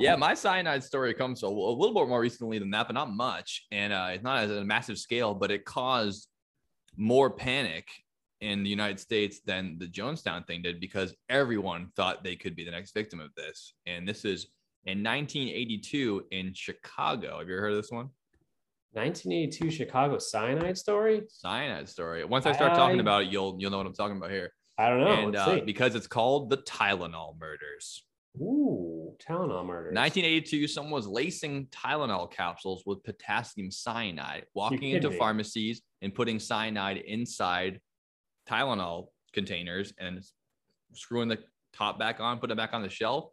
[0.01, 3.13] Yeah, my cyanide story comes a, a little bit more recently than that, but not
[3.13, 3.67] much.
[3.71, 6.29] And uh, it's not at a massive scale, but it caused
[6.97, 7.89] more panic
[8.41, 12.65] in the United States than the Jonestown thing did because everyone thought they could be
[12.65, 13.75] the next victim of this.
[13.87, 14.49] And this is
[14.85, 17.39] in 1982 in Chicago.
[17.39, 18.11] Have you ever heard of this one?
[18.93, 21.23] 1982 Chicago cyanide story.
[21.29, 22.25] Cyanide story.
[22.25, 24.53] Once I start talking about it, you'll you'll know what I'm talking about here.
[24.79, 25.13] I don't know.
[25.13, 28.05] And uh, because it's called the Tylenol murders.
[28.41, 29.95] Ooh, Tylenol murders.
[29.95, 35.17] 1982, someone was lacing Tylenol capsules with potassium cyanide, walking into me.
[35.17, 37.81] pharmacies and putting cyanide inside
[38.49, 40.21] Tylenol containers and
[40.95, 41.39] screwing the
[41.73, 43.27] top back on, putting it back on the shelf.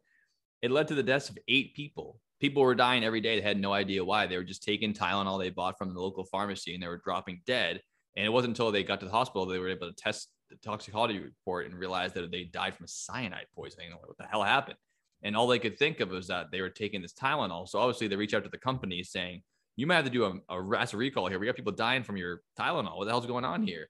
[0.62, 2.20] It led to the deaths of eight people.
[2.39, 3.36] People were dying every day.
[3.36, 4.28] They had no idea why.
[4.28, 7.41] They were just taking Tylenol they bought from the local pharmacy and they were dropping
[7.47, 7.82] dead.
[8.16, 10.58] And it wasn't until they got to the hospital they were able to test the
[10.58, 13.91] toxicology report and realize that they died from cyanide poisoning.
[13.91, 14.78] What the hell happened?
[15.24, 17.67] And all they could think of was that they were taking this Tylenol.
[17.67, 19.43] So obviously they reach out to the company saying,
[19.76, 21.39] you might have to do a, a recall here.
[21.39, 22.97] We got people dying from your Tylenol.
[22.97, 23.88] What the hell's going on here?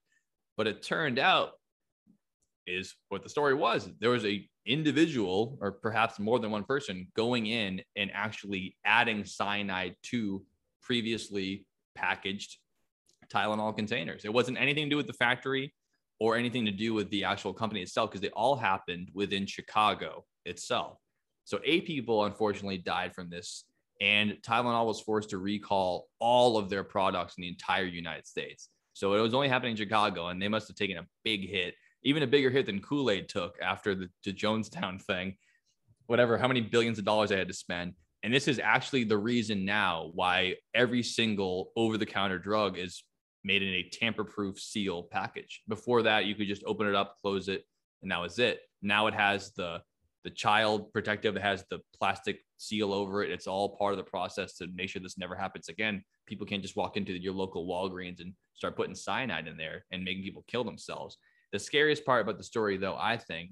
[0.56, 1.52] But it turned out
[2.66, 3.90] is what the story was.
[4.00, 9.24] There was a individual or perhaps more than one person going in and actually adding
[9.24, 10.44] cyanide to
[10.82, 12.58] previously packaged
[13.32, 14.24] Tylenol containers.
[14.24, 15.74] It wasn't anything to do with the factory
[16.20, 20.24] or anything to do with the actual company itself because they all happened within Chicago
[20.44, 20.98] itself.
[21.44, 23.64] So eight people unfortunately died from this,
[24.00, 28.68] and Tylenol was forced to recall all of their products in the entire United States.
[28.94, 31.74] So it was only happening in Chicago, and they must have taken a big hit,
[32.02, 35.36] even a bigger hit than Kool Aid took after the, the Jonestown thing.
[36.06, 37.94] Whatever, how many billions of dollars they had to spend.
[38.22, 43.02] And this is actually the reason now why every single over the counter drug is
[43.44, 45.62] made in a tamper proof seal package.
[45.68, 47.64] Before that, you could just open it up, close it,
[48.02, 48.60] and that was it.
[48.80, 49.82] Now it has the
[50.24, 53.30] the child protective, has the plastic seal over it.
[53.30, 56.02] It's all part of the process to make sure this never happens again.
[56.26, 60.04] People can't just walk into your local Walgreens and start putting cyanide in there and
[60.04, 61.18] making people kill themselves.
[61.52, 63.50] The scariest part about the story, though, I think,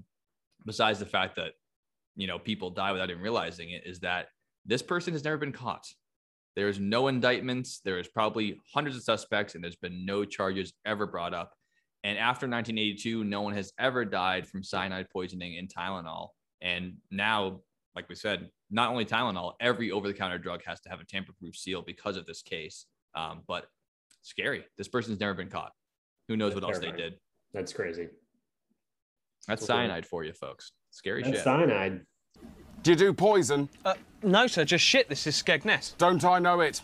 [0.64, 1.52] besides the fact that
[2.16, 4.28] you know people die without even realizing it, is that
[4.64, 5.86] this person has never been caught.
[6.56, 7.80] There's no indictments.
[7.84, 11.54] There is probably hundreds of suspects, and there's been no charges ever brought up.
[12.02, 16.28] And after 1982, no one has ever died from cyanide poisoning in Tylenol.
[16.62, 17.60] And now,
[17.96, 21.82] like we said, not only Tylenol, every over-the-counter drug has to have a tamper-proof seal
[21.82, 22.86] because of this case.
[23.14, 23.66] Um, but
[24.22, 24.64] scary.
[24.78, 25.72] This person's never been caught.
[26.28, 27.14] Who knows That's what else they did?
[27.52, 28.08] That's crazy.
[29.48, 29.66] That's Okay.
[29.66, 30.72] cyanide for you, folks.
[30.90, 31.44] Scary That's shit.
[31.44, 32.06] cyanide.
[32.82, 33.68] Do you do poison?
[33.84, 35.08] Uh, no, sir, just shit.
[35.08, 35.96] This is Skegness.
[35.98, 36.82] Don't I know it?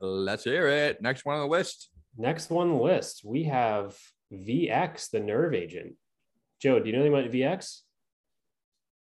[0.00, 1.00] Let's hear it.
[1.02, 1.88] Next one on the list.
[2.16, 3.96] Next one on the list, we have
[4.32, 5.94] VX, the nerve agent.
[6.60, 7.82] Joe, do you know anything about VX?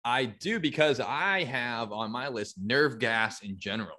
[0.07, 3.97] I do because I have on my list nerve gas in general.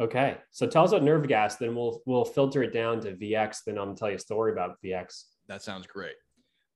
[0.00, 3.58] Okay, so tell us about nerve gas, then we'll we'll filter it down to VX.
[3.66, 5.24] Then I'm gonna tell you a story about VX.
[5.48, 6.14] That sounds great.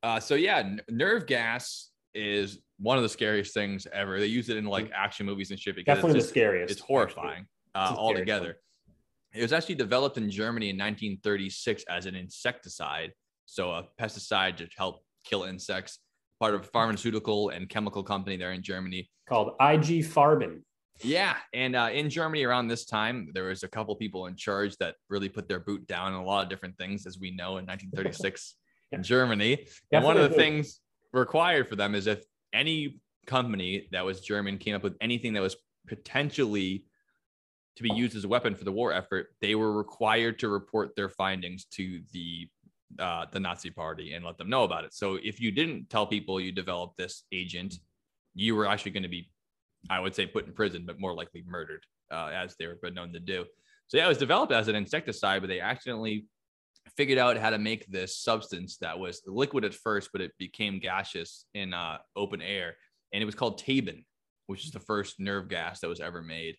[0.02, 4.20] Uh, so yeah, n- nerve gas is one of the scariest things ever.
[4.20, 5.96] They use it in like action movies and shit because.
[5.96, 8.56] Definitely it's the just- scariest, It's horrifying It's the uh, scariest altogether.
[9.32, 13.12] It was actually developed in Germany in 1936 as an insecticide,
[13.46, 15.98] so a pesticide to help kill insects.
[16.40, 19.08] Part of a pharmaceutical and chemical company there in Germany.
[19.28, 20.62] Called IG Farben.
[21.02, 24.76] Yeah, and uh, in Germany around this time, there was a couple people in charge
[24.78, 27.58] that really put their boot down on a lot of different things, as we know
[27.58, 28.54] in 1936
[28.92, 29.66] in Germany.
[29.92, 30.80] And one of the things
[31.12, 35.42] required for them is if any company that was German came up with anything that
[35.42, 35.56] was
[35.86, 36.84] potentially
[37.76, 40.96] to be used as a weapon for the war effort, they were required to report
[40.96, 42.48] their findings to the
[42.98, 44.94] uh, the Nazi Party and let them know about it.
[44.94, 47.74] So if you didn't tell people you developed this agent,
[48.34, 49.30] you were actually going to be,
[49.90, 53.12] I would say, put in prison, but more likely murdered, uh, as they were known
[53.12, 53.44] to do.
[53.88, 56.26] So yeah, it was developed as an insecticide, but they accidentally
[56.96, 60.78] figured out how to make this substance that was liquid at first, but it became
[60.78, 62.74] gaseous in uh, open air,
[63.12, 64.04] and it was called Tabin,
[64.46, 66.56] which is the first nerve gas that was ever made.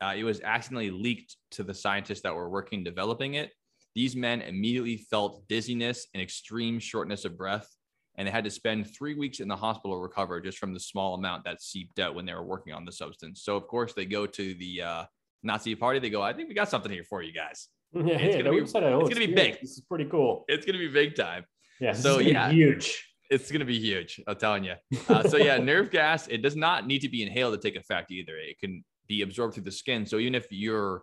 [0.00, 3.50] Uh, it was accidentally leaked to the scientists that were working developing it.
[3.94, 7.68] These men immediately felt dizziness and extreme shortness of breath,
[8.16, 10.80] and they had to spend three weeks in the hospital to recover just from the
[10.80, 13.42] small amount that seeped out when they were working on the substance.
[13.42, 15.04] So, of course, they go to the uh,
[15.42, 17.68] Nazi party, they go, I think we got something here for you guys.
[17.94, 19.60] Yeah, It's yeah, gonna be- oh, it's gonna be big.
[19.60, 20.44] This is pretty cool.
[20.48, 21.44] It's gonna be big time.
[21.80, 22.50] Yeah, So, is gonna be yeah.
[22.50, 23.04] huge.
[23.30, 24.20] It's gonna be huge.
[24.26, 24.74] I'm telling you.
[25.08, 26.26] Uh, so yeah, nerve gas.
[26.26, 28.36] It does not need to be inhaled to take effect either.
[28.36, 30.06] It can be absorbed through the skin.
[30.06, 31.02] So even if you're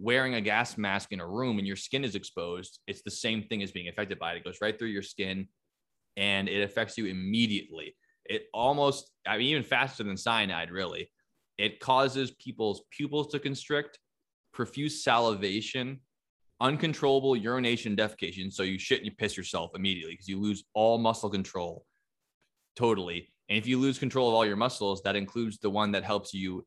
[0.00, 3.42] wearing a gas mask in a room and your skin is exposed, it's the same
[3.42, 4.38] thing as being affected by it.
[4.38, 5.46] It goes right through your skin,
[6.16, 7.96] and it affects you immediately.
[8.24, 10.70] It almost, I mean, even faster than cyanide.
[10.70, 11.10] Really,
[11.58, 13.98] it causes people's pupils to constrict,
[14.52, 16.00] profuse salivation,
[16.60, 18.52] uncontrollable urination, defecation.
[18.52, 21.84] So you shit and you piss yourself immediately because you lose all muscle control
[22.76, 23.32] totally.
[23.48, 26.32] And if you lose control of all your muscles, that includes the one that helps
[26.32, 26.64] you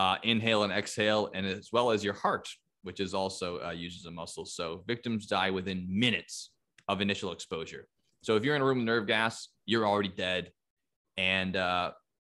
[0.00, 2.46] uh, inhale and exhale, and as well as your heart,
[2.86, 4.46] which is also uh, used as a muscle.
[4.46, 6.52] So victims die within minutes
[6.88, 7.84] of initial exposure.
[8.22, 9.34] So if you're in a room with nerve gas,
[9.66, 10.52] you're already dead.
[11.18, 11.90] And uh,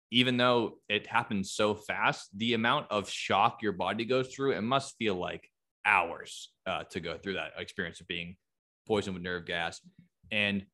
[0.10, 4.62] even though it happens so fast, the amount of shock your body goes through, it
[4.62, 5.48] must feel like
[5.86, 6.32] hours
[6.66, 8.36] uh, to go through that experience of being
[8.88, 9.80] poisoned with nerve gas.
[10.32, 10.66] And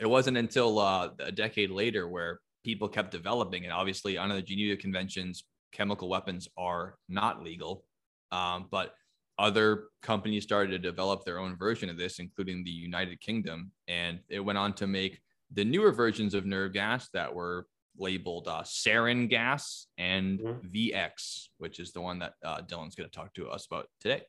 [0.00, 4.42] it wasn't until uh, a decade later where people kept developing, and obviously under the
[4.42, 5.44] Geneva Conventions,
[5.74, 7.84] chemical weapons are not legal.
[8.32, 8.94] Um, but
[9.38, 14.20] other companies started to develop their own version of this, including the United Kingdom, and
[14.28, 15.20] it went on to make
[15.52, 17.66] the newer versions of nerve gas that were
[17.96, 23.14] labeled uh, sarin gas and VX, which is the one that uh, Dylan's going to
[23.14, 24.22] talk to us about today.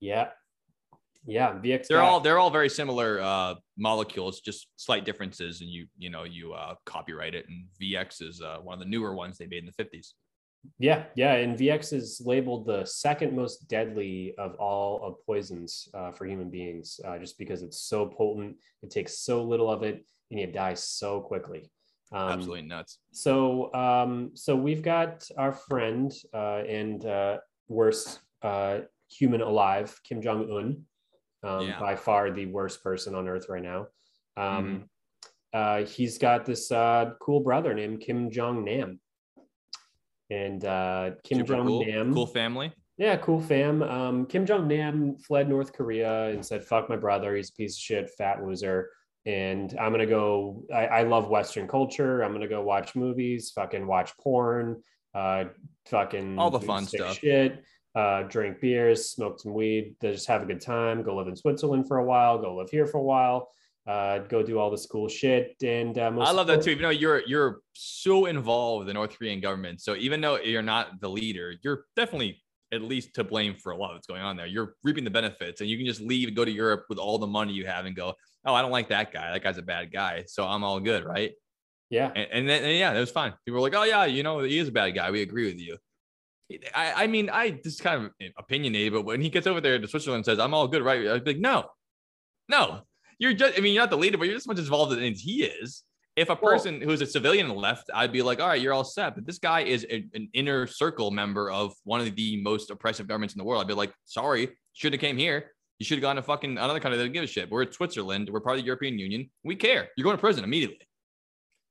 [0.00, 0.28] Yeah.
[1.26, 1.52] Yeah.
[1.52, 1.86] VX.
[1.86, 6.24] They're all they're all very similar uh, molecules, just slight differences, and you you know
[6.24, 7.46] you uh, copyright it.
[7.48, 10.14] And VX is uh, one of the newer ones they made in the fifties.
[10.78, 16.10] Yeah, yeah, and VX is labeled the second most deadly of all of poisons uh,
[16.10, 18.56] for human beings, uh, just because it's so potent.
[18.82, 21.70] It takes so little of it, and you die so quickly.
[22.12, 22.98] Um, Absolutely nuts.
[23.12, 27.38] So, um, so we've got our friend uh, and uh,
[27.68, 30.84] worst uh, human alive, Kim Jong Un,
[31.42, 31.80] um, Yeah.
[31.80, 33.86] by far the worst person on earth right now.
[34.36, 34.88] Um,
[35.52, 39.00] uh, he's got this uh, cool brother named Kim Jong Nam,
[40.30, 41.84] and uh, Kim Jong cool.
[41.84, 42.72] Nam, Cool family.
[42.96, 43.82] yeah, cool fam.
[43.82, 47.34] Um, Kim Jong Nam fled North Korea and said, "Fuck my brother.
[47.36, 48.90] He's a piece of shit, fat loser."
[49.26, 50.64] And I'm gonna go.
[50.72, 52.22] I, I love Western culture.
[52.22, 54.82] I'm gonna go watch movies, fucking watch porn,
[55.14, 55.44] uh,
[55.86, 57.18] fucking All the fun stuff.
[57.18, 57.64] Shit,
[57.94, 61.02] uh, drink beers, smoke some weed, just have a good time.
[61.02, 62.38] Go live in Switzerland for a while.
[62.38, 63.48] Go live here for a while.
[63.86, 65.56] Uh, go do all this cool shit.
[65.62, 66.70] And uh, I love that too.
[66.70, 70.62] Even though you're you're so involved with the North Korean government, so even though you're
[70.62, 74.36] not the leader, you're definitely at least to blame for a lot that's going on
[74.36, 74.46] there.
[74.46, 77.18] You're reaping the benefits, and you can just leave and go to Europe with all
[77.18, 78.14] the money you have and go,
[78.46, 79.32] "Oh, I don't like that guy.
[79.32, 81.32] That guy's a bad guy, so I'm all good, right?"
[81.90, 82.10] Yeah.
[82.14, 83.34] And, and then and yeah, it was fine.
[83.44, 85.10] People were like, "Oh yeah, you know, he is a bad guy.
[85.10, 85.76] We agree with you."
[86.74, 89.78] I, I mean, I this is kind of opinionated, but when he gets over there
[89.78, 91.06] to Switzerland and says, "I'm all good," right?
[91.06, 91.66] I'd be like, "No,
[92.48, 92.82] no,
[93.18, 93.56] you're just.
[93.56, 95.84] I mean, you're not the leader, but you're just as much involved as he is."
[96.16, 98.84] If a Well- person who's a civilian left, I'd be like, "All right, you're all
[98.84, 102.70] set." But this guy is a- an inner circle member of one of the most
[102.70, 103.62] oppressive governments in the world.
[103.62, 105.50] I'd be like, "Sorry, should have came here.
[105.80, 107.50] You should have gone to fucking another country that didn't give a shit.
[107.50, 108.30] We're at Switzerland.
[108.30, 109.28] We're part of the European Union.
[109.42, 109.90] We care.
[109.96, 110.86] You're going to prison immediately.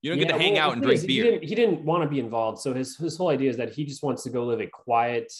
[0.01, 2.03] You don't get to hang well, out and drink beer." He didn't, he didn't want
[2.03, 2.59] to be involved.
[2.59, 5.31] So his his whole idea is that he just wants to go live a quiet,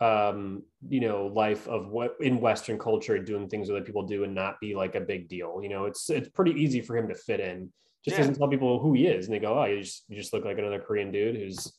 [0.00, 4.24] um, you know, life of what in Western culture, doing things that other people do,
[4.24, 5.60] and not be like a big deal.
[5.62, 7.70] You know, it's it's pretty easy for him to fit in.
[8.04, 8.18] Just Yeah.
[8.22, 10.44] doesn't tell people who he is, and they go, "Oh, you just you just look
[10.44, 11.76] like another Korean dude who's,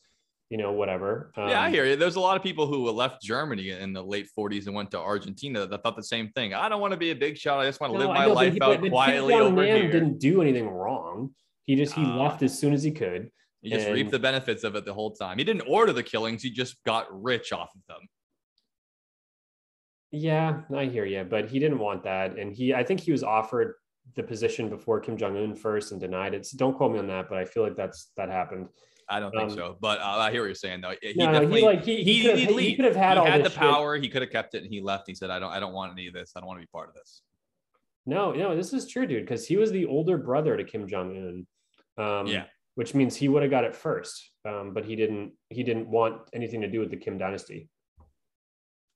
[0.50, 1.96] you know, whatever." yeah, I Um, hear you.
[1.96, 5.00] There's a lot of people who left Germany in the late 40s and went to
[5.00, 6.54] Argentina that thought the same thing.
[6.54, 7.58] I don't want to be a big shot.
[7.58, 9.90] I just want to No, live my know, life he- out quietly over here.
[9.90, 11.34] Didn't do anything wrong.
[11.64, 12.22] He just he Ah.
[12.22, 13.32] left as soon as he could.
[13.62, 15.38] He just and- reaped the benefits of it the whole time.
[15.38, 16.42] He didn't order the killings.
[16.42, 18.08] He just got rich off of them.
[20.10, 23.22] Yeah, I hear you, but he didn't want that, and he I think he was
[23.22, 23.74] offered
[24.14, 26.44] the position before Kim Jong Un first and denied it.
[26.44, 28.68] So don't quote me on that, but I feel like that's that happened.
[29.08, 30.94] I don't think Um, so, but uh, I hear what you're saying though.
[31.00, 33.58] He No, he, like, he- he could've- he could've had all he had the shit.
[33.58, 33.96] power.
[33.96, 35.04] He could have kept it, and he left.
[35.06, 35.50] He said, "I don't.
[35.50, 36.32] I don't want any of this.
[36.36, 37.22] I don't want to be part of this."
[38.04, 41.46] No, no, this is true, dude, because he was the older brother to Kim Jong
[41.96, 42.04] Un.
[42.04, 42.44] Um, Yeah.
[42.74, 45.32] Which means he would have got it first, um, but he didn't.
[45.50, 47.68] He didn't want anything to do with the Kim dynasty.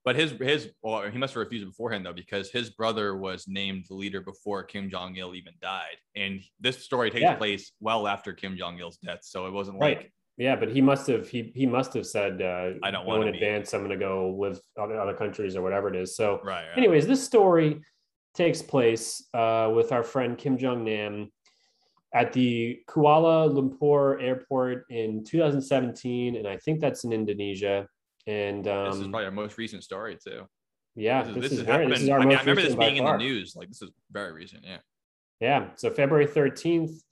[0.05, 3.47] But his his well, he must have refused it beforehand though, because his brother was
[3.49, 7.35] named the leader before Kim Jong Il even died, and this story takes Yeah.
[7.35, 9.21] place well after Kim Jong Il's death.
[9.23, 9.97] So it wasn't Right.
[9.99, 13.27] like Yeah, but he must have he he must have said uh, I don't wanna
[13.27, 13.75] in be- advance.
[13.75, 16.15] I'm going to go live other other countries or whatever it is.
[16.15, 16.69] So right.
[16.69, 16.79] right.
[16.79, 17.81] anyways, this story
[18.35, 21.33] takes place uh, with our friend Kim Jong Nam
[22.17, 27.87] at the Kuala Lumpur airport in 2017, and I think that's in Indonesia.
[28.27, 30.47] and um, this is probably our most recent story too.
[30.95, 32.63] yeah, This is, this, this is has very, this is our I, mean, I remember
[32.63, 33.55] this being in the news.
[33.55, 34.65] Like this is very recent.
[34.65, 34.79] Yeah.
[35.41, 37.03] Yeah, so February thirteenth,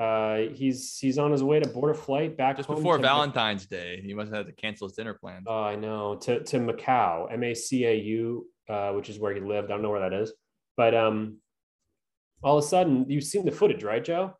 [0.00, 4.00] uh, he's he's on his way to board a flight back Just before Valentine's Day,
[4.06, 5.46] he must have had to cancel his dinner plans.
[5.48, 9.34] Oh, I know to to Macau, M A C A U, uh, which is where
[9.34, 9.72] he lived.
[9.72, 10.32] I don't know where that is,
[10.76, 11.38] but um,
[12.44, 14.36] all of a sudden you've seen the footage, right, Joe?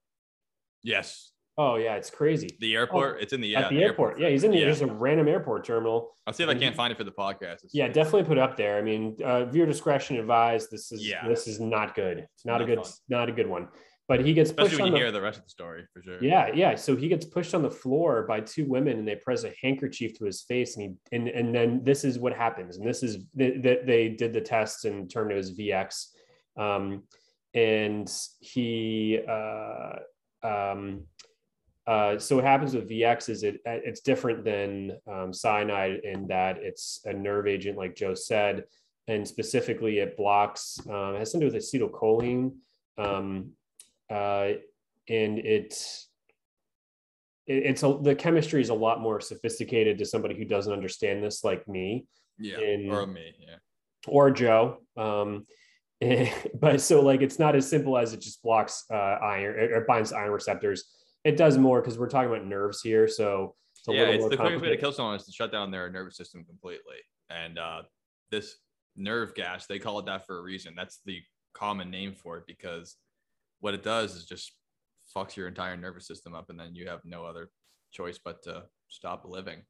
[0.83, 1.31] Yes.
[1.59, 2.49] Oh yeah, it's crazy.
[2.61, 3.21] The airport.
[3.21, 4.19] it's in the yeah, At the, airport.
[4.19, 4.65] Yeah, he's in the, Yeah.
[4.67, 6.17] just a random airport terminal.
[6.27, 7.57] I'll see if I can't he- find it for the podcast.
[7.65, 8.79] It's- Yeah, definitely put it up there.
[8.79, 10.71] I mean, uh, viewer discretion advised.
[10.71, 11.29] This is Yeah.
[11.29, 12.27] this is not good.
[12.35, 12.93] It's not, a good fun.
[13.11, 13.69] not a good one.
[14.09, 15.85] But he gets Especially pushed when on you the, hear the rest of the story
[15.93, 16.23] for sure.
[16.25, 16.75] Yeah, yeah.
[16.75, 20.19] So he gets pushed on the floor by two women, and they press a handkerchief
[20.19, 23.19] to his face, and he and and then this is what happens, and this is
[23.37, 26.09] that they, they did the test and termed it as VX,
[26.59, 27.05] um,
[27.55, 28.11] and
[28.41, 29.93] he uh,
[30.43, 31.03] um,
[31.87, 36.59] uh, so what happens with VX is it it's different than um, cyanide in that
[36.59, 38.65] it's a nerve agent, like Joe said,
[39.09, 42.53] and specifically it blocks um, it has something to do with acetylcholine.
[42.99, 43.51] Um,
[44.11, 44.53] uh,
[45.09, 45.75] and it,
[47.47, 51.25] it it's a, the chemistry is a lot more sophisticated to somebody who doesn't understand
[51.25, 52.07] this like me
[52.39, 52.59] Yeah.
[52.61, 53.35] in- or me.
[53.41, 53.57] Yeah.
[54.07, 55.47] or joe um
[56.61, 60.13] but so like it's not as simple as it just blocks uh iron or binds
[60.13, 60.85] iron receptors
[61.25, 64.23] it does more because we're talking about nerves here so it's a yeah, little it's
[64.23, 66.99] more the quickest way to kill someone is to shut down their nervous system completely.
[67.31, 67.83] And uh,
[68.31, 68.57] this
[68.95, 70.75] nerve gas, they call it that for a reason.
[70.77, 71.21] That's the
[71.53, 72.95] common name for it because
[73.59, 74.53] what it does is just
[75.15, 77.51] fucks your entire nervous system up, and then you have no other
[77.91, 79.63] choice but to stop living.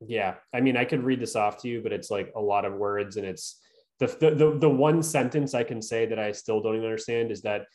[0.00, 2.64] Yeah, I mean, I could read this off to you, but it's like a lot
[2.64, 3.60] of words, and it's
[4.00, 7.42] the the the, one sentence I can say that I still don't even understand is
[7.42, 7.66] that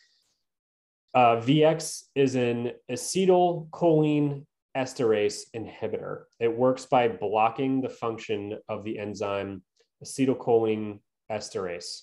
[1.14, 4.46] uh, VX is an acetylcholine
[4.76, 6.24] esterase inhibitor.
[6.40, 9.62] It works by blocking the function of the enzyme
[10.04, 11.00] acetylcholine
[11.32, 12.02] esterase.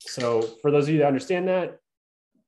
[0.00, 1.78] So, for those of you that understand that,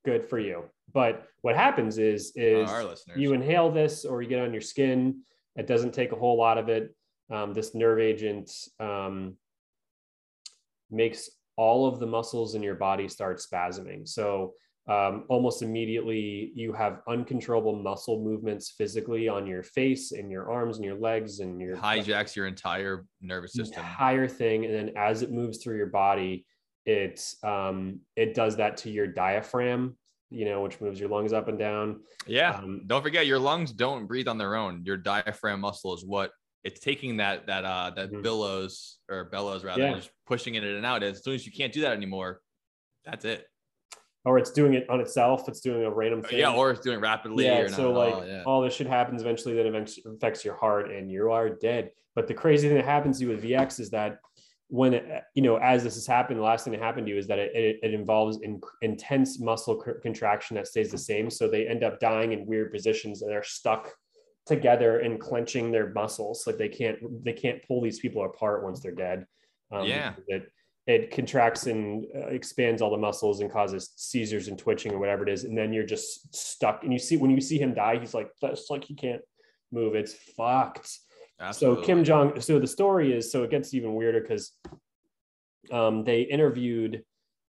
[0.05, 0.65] good for you.
[0.93, 2.69] But what happens is is
[3.17, 5.21] you inhale this or you get on your skin.
[5.57, 6.95] It doesn't take a whole lot of it.
[7.31, 8.51] Um, this nerve agent
[8.81, 9.37] um,
[10.95, 14.07] makes all of the muscles in your body start spasming.
[14.09, 14.55] So
[14.87, 20.77] um, almost immediately you have uncontrollable muscle movements physically on your face and your arms
[20.77, 23.83] and your legs and your hijacks your entire nervous system.
[23.83, 26.45] entire thing and then as it moves through your body
[26.85, 29.97] it um it does that to your diaphragm
[30.29, 32.51] you know which moves your lungs up and down Yeah.
[32.51, 34.83] Um, don't forget your lungs don't breathe on their own.
[34.85, 36.31] Your diaphragm muscle is what
[36.63, 38.23] it's taking that that uh that Mhm.
[38.23, 40.01] billows or bellows rather Yeah.
[40.27, 41.03] Pushing it in and out.
[41.03, 42.41] As soon as you can't do that anymore,
[43.05, 43.47] that's it.
[44.25, 46.81] or it's doing it on itself it's doing a random oh, thing Yeah, or it's
[46.81, 48.43] doing rapidly yeah or so not like all, yeah.
[48.47, 52.27] all this shit happens eventually that eventually affects your heart and you are dead but
[52.27, 54.19] the crazy thing that happens to you with vx is that
[54.69, 57.19] when it, you know as this has happened the last thing that happened to you
[57.19, 61.29] is that it, it, it involves in, intense muscle c- contraction that stays the same
[61.29, 63.93] so they end up dying in weird positions and they're stuck
[64.47, 68.81] together and clenching their muscles like they can't they can't pull these people apart once
[68.81, 69.27] they're dead
[69.73, 70.15] um, Yeah.
[70.29, 70.51] it
[70.87, 75.23] it contracts and uh, expands all the muscles and causes seizures and twitching or whatever
[75.23, 77.99] it is and then you're just stuck and you see when you see him die
[77.99, 79.23] he's like that's like he can't
[79.73, 80.99] move it's fucked
[81.53, 82.41] so Kim Jong.
[82.41, 84.53] So the story is so it gets even weirder because
[85.73, 87.05] um, they interviewed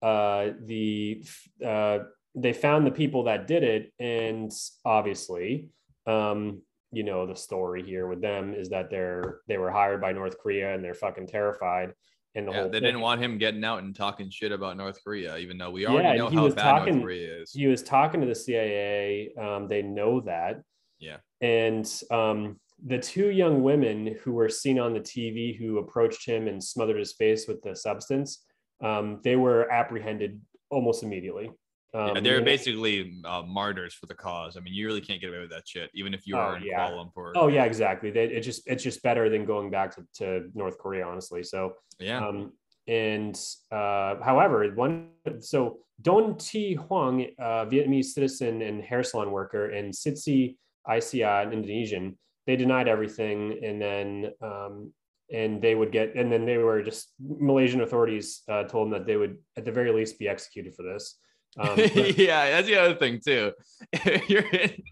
[0.01, 1.23] uh, the
[1.65, 1.99] uh,
[2.35, 4.51] they found the people that did it, and
[4.85, 5.69] obviously,
[6.05, 6.61] um,
[6.91, 10.37] you know, the story here with them is that they're they were hired by North
[10.39, 11.93] Korea and they're fucking terrified.
[12.35, 14.77] And the Yeah, whole they thing- didn't want him getting out and talking shit about
[14.77, 17.51] North Korea, even though we Yeah, already and know how bad talking- North Korea is.
[17.53, 19.33] He was talking to the CIA.
[19.35, 20.61] Um, they know that.
[20.99, 21.17] Yeah.
[21.41, 26.47] And um, the two young women who were seen on the TV who approached him
[26.47, 28.45] and smothered his face with the substance,
[28.81, 30.39] um, they were apprehended
[30.69, 31.49] almost immediately.
[31.93, 34.57] Um, yeah, they're basically uh, martyrs for the cause.
[34.57, 36.57] I mean, you really can't get away with that shit, even if you Oh, are
[36.57, 36.89] in yeah.
[36.89, 37.31] Kuala Lumpur.
[37.35, 38.11] Oh yeah, exactly.
[38.11, 41.43] They, it just it's just better than going back to, to North Korea, honestly.
[41.43, 42.25] So Yeah.
[42.25, 42.53] Um,
[42.87, 43.39] and
[43.71, 45.09] uh, however, one
[45.39, 50.57] so Don T Huang, uh, Vietnamese citizen and hair salon worker, and Sitsi
[50.87, 52.17] Aisia, an Indonesian,
[52.47, 54.93] they denied everything, and then um,
[55.31, 59.05] and they would get, and then they were just Malaysian authorities uh, told them that
[59.05, 61.19] they would at the very least be executed for this.
[61.57, 63.53] Um, yeah, that's the other thing too.
[63.91, 64.83] If you're in,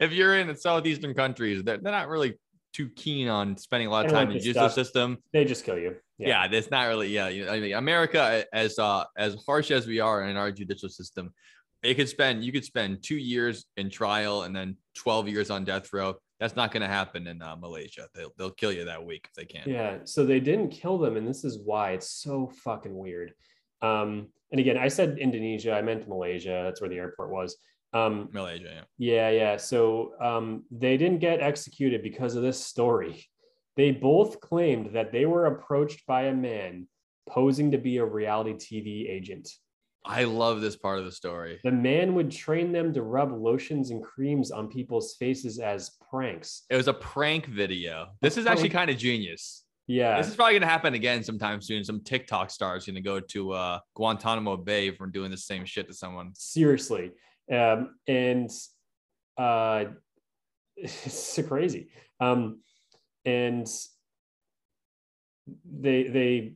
[0.00, 2.38] if you're in the southeastern countries, they're, they're not really
[2.72, 5.18] too keen on spending a lot of time in the judicial system.
[5.32, 5.96] they just kill you.
[6.18, 7.08] Yeah, that's not really.
[7.08, 10.52] Yeah, you know, I mean, America, as uh, as harsh as we are in our
[10.52, 11.32] judicial system,
[11.82, 15.64] it could spend you could spend two years in trial and then 12 years on
[15.64, 16.14] death row.
[16.40, 18.08] That's not going to happen in uh, Malaysia.
[18.14, 19.62] They'll they'll kill you that week if they can.
[19.66, 23.34] Yeah, so they didn't kill them, and this is why it's so fucking weird.
[23.84, 26.62] Um, and again, I said Indonesia, I meant Malaysia.
[26.64, 27.56] That's where the airport was.
[27.92, 29.30] Um, Malaysia, yeah.
[29.30, 29.56] yeah, yeah.
[29.56, 33.24] So um, they didn't get executed because of this story.
[33.76, 36.86] They both claimed that they were approached by a man
[37.28, 39.48] posing to be a reality TV agent.
[40.06, 41.60] I love this part of the story.
[41.64, 46.64] The man would train them to rub lotions and creams on people's faces as pranks.
[46.68, 48.08] It was a prank video.
[48.20, 49.63] This is actually kind of genius.
[49.86, 50.16] Yeah.
[50.16, 51.84] This is probably going to happen again sometime soon.
[51.84, 55.64] Some TikTok star is going to go to uh, Guantanamo Bay for doing the same
[55.66, 56.32] shit to someone.
[56.34, 57.10] Seriously.
[57.52, 58.50] Um, and
[59.36, 59.84] uh,
[60.76, 61.88] it's crazy.
[62.20, 62.60] Um,
[63.26, 63.66] and
[65.64, 66.54] they, they,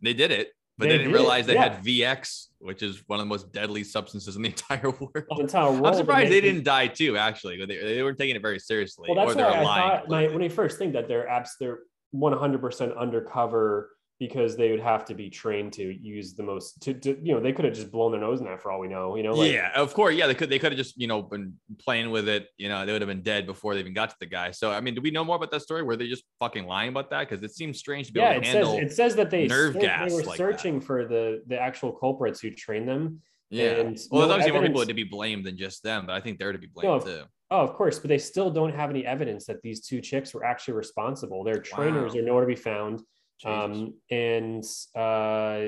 [0.00, 1.74] They did it, but They they, didn't did it, realize they yeah.
[1.74, 5.12] had VX, which is one of the most deadly substances in the entire world.
[5.14, 5.86] the entire world.
[5.86, 7.16] I'm surprised they they- didn't die too.
[7.16, 9.90] Actually, they, they weren't taking it very seriously, Well, that's or they're why I lying.
[10.00, 11.78] thought my, when I first think that they're apps, they're
[12.14, 17.18] 100% undercover because they would have to be trained to use the most to, to
[17.20, 19.16] you know they could have just blown their nose in that for all we know
[19.16, 20.14] you know like, yeah, of course.
[20.14, 20.48] Yeah, they could.
[20.48, 22.46] They could have just you know been playing with it.
[22.56, 24.52] You know, they would have been dead before they even got to the guy.
[24.52, 25.82] So, I mean, do we know more about that story?
[25.82, 27.28] Were they just fucking lying about that?
[27.28, 29.46] Because it seems strange to be yeah able to it says it says that they
[29.48, 30.44] nerve gas they were like that.
[30.44, 33.20] searching for the the actual culprits who trained them
[33.50, 33.70] yeah.
[33.72, 36.20] and Well, no there's obviously more people to be blamed than just them, but I
[36.20, 37.22] think they're to be blamed of- too.
[37.54, 40.44] Oh of course but they still don't have any evidence that these two chicks were
[40.44, 42.20] actually responsible their trainers Wow.
[42.20, 43.02] are nowhere to be found
[43.44, 44.64] um and
[44.96, 45.60] uh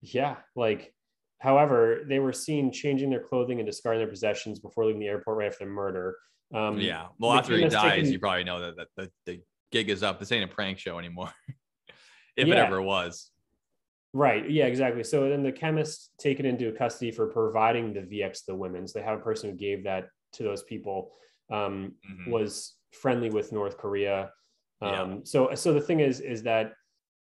[0.00, 0.92] yeah like
[1.40, 5.36] however they were seen changing their clothing and discarding their possessions before leaving the airport
[5.38, 6.16] right after the murder
[6.54, 7.06] um yeah.
[7.18, 9.40] Well, after he dies, taken- you probably know that, that, that the
[9.72, 10.20] gig is up.
[10.20, 11.32] This ain't a prank show anymore,
[12.36, 13.32] if it ever was.
[14.12, 14.48] Right.
[14.48, 15.02] Yeah, exactly.
[15.02, 18.86] So then the chemist taken into custody for providing the VX to the women.
[18.86, 20.04] So they have a person who gave that
[20.36, 21.12] to those people,
[21.50, 22.30] um, Mhm.
[22.30, 24.32] was friendly with North Korea.
[24.82, 25.02] Yeah.
[25.02, 26.74] Um, so so the thing is, is that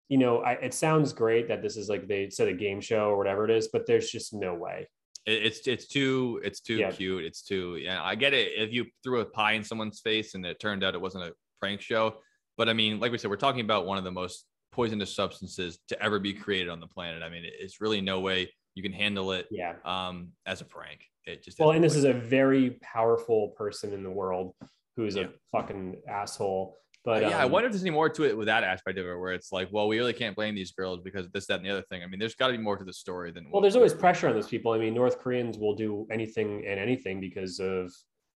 [0.09, 3.09] you know, I, it sounds great that this is like they said a game show
[3.10, 4.89] or whatever it is, but there's just no way.
[5.27, 6.93] It's it's too it's too Yeah.
[6.93, 7.24] cute.
[7.24, 8.02] It's too yeah.
[8.02, 10.94] I get it if you threw a pie in someone's face and it turned out
[10.94, 12.20] it wasn't a prank show.
[12.56, 15.81] But I mean, like we said, we're talking about one of the most poisonous substances
[15.89, 17.23] to ever be created on the planet.
[17.24, 19.74] I mean, it's really no way you can handle it Yeah.
[19.85, 21.01] um as a prank.
[21.27, 24.55] It just Well, and this is a very powerful person in the world
[24.97, 25.24] who's Yeah.
[25.24, 26.77] a fucking asshole.
[27.05, 29.07] But yeah, I um, wonder if there's any more to it with that aspect of
[29.07, 31.65] it, where it's like, well, we really can't blame these girls because this, that, and
[31.65, 32.03] the other thing.
[32.03, 33.48] I mean, there's got to be more to the story than.
[33.51, 34.73] Well, there's always pressure on those people.
[34.73, 37.93] I mean, North Koreans will do anything and anything because of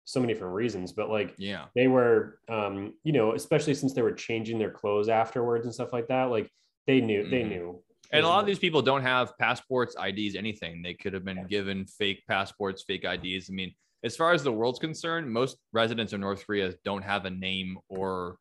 [0.03, 0.91] so many different reasons.
[0.91, 5.07] But like, Yeah, they were, um, you know, especially since they were changing their clothes
[5.07, 6.25] afterwards and stuff like that.
[6.25, 6.49] Like,
[6.87, 7.49] they knew, they Mhm.
[7.49, 7.83] knew.
[8.11, 10.81] And a lot of these people don't have passports, IDs, anything.
[10.81, 13.49] They could have been given fake passports, fake IDs.
[13.49, 13.73] I mean,
[14.03, 17.77] as far as the world's concerned, most residents of North Korea don't have a name
[17.89, 18.37] or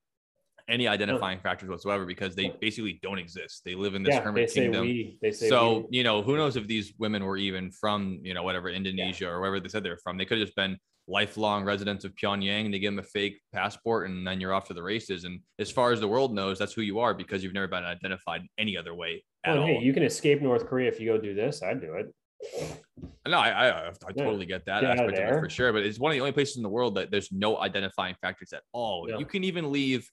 [0.68, 3.62] any identifying factors whatsoever because they basically don't exist.
[3.64, 4.82] They live in this yeah, hermit kingdom.
[4.82, 5.18] we.
[5.32, 5.98] So we.
[5.98, 9.38] you know who knows if these women were even from you know whatever indonesia or
[9.38, 10.76] wherever they said they're from they could have just been
[11.08, 14.66] lifelong residents of pyongyang and they give them a fake passport and then you're off
[14.66, 17.44] to the races and as far as the world knows that's who you are because
[17.44, 20.66] you've never been identified any other way at Well, all hey, you can escape North
[20.66, 21.62] Korea if you go do this.
[21.62, 22.12] I'd do it.
[23.26, 25.98] no i i, I totally get that Get aspect of it for sure but it's
[25.98, 29.06] one of the only places in the world that there's no identifying factors at all
[29.08, 29.18] Yeah.
[29.18, 30.08] you can even leave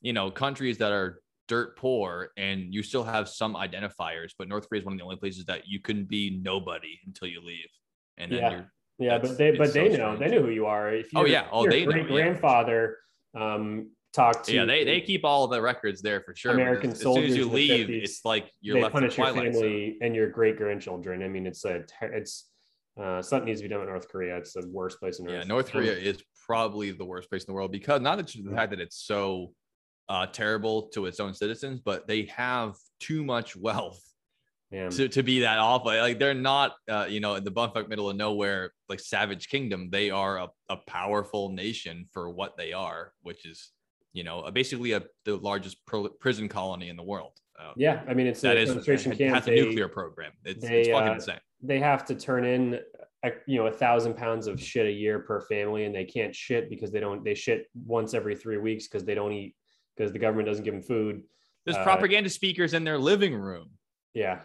[0.00, 4.68] you know countries that are dirt poor and you still have some identifiers but north
[4.68, 7.68] korea is one of the only places that you can be nobody until you leave
[8.16, 8.50] and then Yeah.
[8.52, 10.32] you're Yeah, That's- but they, but they so know, they strange.
[10.32, 10.92] know who you are.
[10.92, 11.46] If you, Oh, yeah.
[11.52, 12.02] Oh, they know, yeah.
[12.02, 12.96] great grandfather
[13.34, 16.52] um, talked to yeah, they, they keep all the records there for sure.
[16.52, 19.18] American as, as soon as soldiers you leave, 50s, it's like you're they left punish
[19.18, 21.22] your family and your great grandchildren.
[21.22, 22.48] I mean, it's a ter- it's
[22.98, 24.38] uh, something needs to be done with North Korea.
[24.38, 25.32] It's the worst place in Earth.
[25.32, 28.54] Yeah, North Korea is probably the worst place in the world because not that the
[28.54, 29.52] fact that it's so
[30.08, 34.00] uh, terrible to its own citizens, but they have too much wealth
[34.76, 34.90] Yeah.
[34.90, 35.88] to, to be that awful.
[35.96, 39.88] Like they're not, uh, you know, in the bumfuck middle of nowhere, like Savage Kingdom.
[39.90, 43.70] They are a, a powerful nation for what they are, which is,
[44.12, 47.32] you know, basically a, the largest pro- prison colony in the world.
[47.58, 49.34] Uh, Yeah, I mean, it's that a is concentration it camp.
[49.34, 50.32] has a nuclear program.
[50.44, 51.40] It's, they, it's fucking uh, insane.
[51.62, 52.78] They have to turn in,
[53.46, 56.68] you know, a thousand pounds of shit a year per family, and they can't shit
[56.68, 57.24] because they don't.
[57.24, 59.54] They shit once every three weeks because they don't eat
[59.96, 61.22] because the government doesn't give them food.
[61.64, 63.70] There's uh, propaganda speakers in their living room.
[64.12, 64.40] Yeah,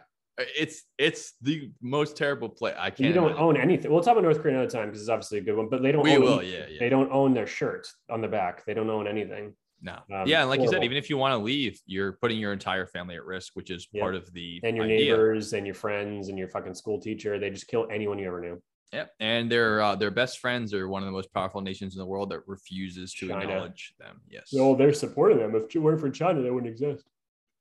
[0.58, 2.74] It's it's the most terrible play.
[2.78, 3.02] I can't.
[3.08, 3.44] you don't imagine.
[3.44, 3.92] own anything.
[3.92, 5.68] We'll talk about North Korea another time because it's obviously a good one.
[5.70, 6.04] But they don't.
[6.04, 6.54] We own will, anything.
[6.60, 6.80] yeah, yeah.
[6.80, 8.66] They don't own their shirt on the back.
[8.66, 9.54] They don't own anything.
[9.84, 9.94] No.
[10.14, 12.54] Um, yeah, and like you said, even if you want to leave, you're putting your
[12.54, 14.02] entire family at risk, which is Yeah.
[14.04, 15.12] part of the and your idea.
[15.14, 17.40] neighbors and your friends and your fucking school teacher.
[17.40, 18.62] They just kill anyone you ever knew.
[18.94, 22.00] Yep, and their uh, their best friends are one of the most powerful nations in
[22.00, 23.42] the world that refuses to China.
[23.42, 24.22] acknowledge them.
[24.30, 24.50] Yes.
[24.54, 25.56] No, they're supporting them.
[25.56, 27.06] If it weren't for China, they wouldn't exist.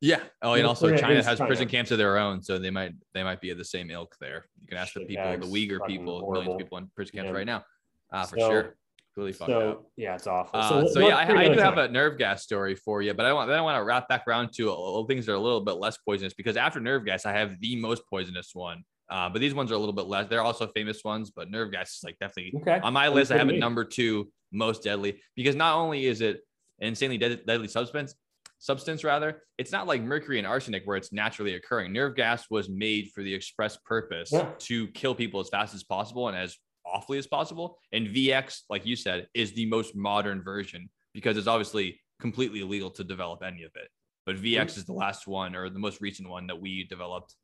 [0.00, 0.20] Yeah.
[0.42, 3.40] Oh, and also China has prison camps of their own, so they might they might
[3.40, 4.46] be of the same ilk there.
[4.60, 7.36] You can ask the people, the Uyghur people, millions of people in prison camps Yeah.
[7.36, 7.64] right now.
[8.12, 8.76] Ah, for So- sure.
[9.16, 9.86] Really fucked So up.
[9.96, 10.58] yeah, it's awful.
[10.58, 13.26] Uh, let- so yeah, I, I do have a nerve gas story for you, but
[13.26, 15.40] I want then I want to wrap back around to uh, things that are a
[15.40, 18.84] little bit less poisonous because after nerve gas, I have the most poisonous one.
[19.10, 20.28] Uh, but these ones are a little bit less.
[20.28, 22.78] They're also famous ones, but nerve gas is like definitely Okay.
[22.80, 23.32] on my list.
[23.32, 26.40] I have it number two most deadly because not only is it
[26.78, 28.14] insanely dead- deadly substance,
[28.60, 31.92] substance rather, it's not like mercury and arsenic where it's naturally occurring.
[31.92, 34.52] Nerve gas was made for the express purpose Yeah.
[34.60, 36.56] to kill people as fast as possible and as
[36.86, 37.78] awfully as possible.
[37.92, 42.90] And VX, like you said, is the most modern version because it's obviously completely illegal
[42.90, 43.88] to develop any of it.
[44.26, 44.80] But VX mm-hmm.
[44.80, 47.34] is the last one or the most recent one that we developed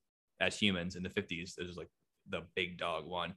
[0.40, 1.54] as humans in the 50s.
[1.56, 1.88] This is like
[2.28, 3.34] the big dog one.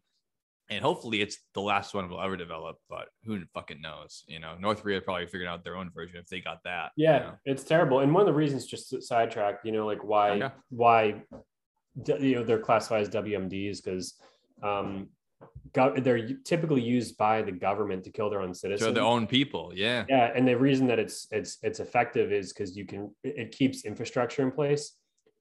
[0.70, 4.24] And hopefully it's the last one we'll ever develop, but who fucking knows?
[4.28, 6.92] You know, North Korea probably figured out their own version if they got that.
[6.96, 7.34] you Yeah, know?
[7.46, 8.00] it's terrible.
[8.02, 10.50] And one of the reasons, just to sidetrack, you know, like why Okay.
[10.70, 11.24] why
[12.20, 14.14] you know they're classified as WMDs because
[14.62, 15.10] um,
[15.74, 18.88] go- they're typically used by the government to kill their own citizens.
[18.88, 19.72] So their own people.
[19.76, 20.06] Yeah.
[20.08, 23.86] Yeah, and the reason that it's it's it's effective is because you can it keeps
[23.86, 24.96] infrastructure in place,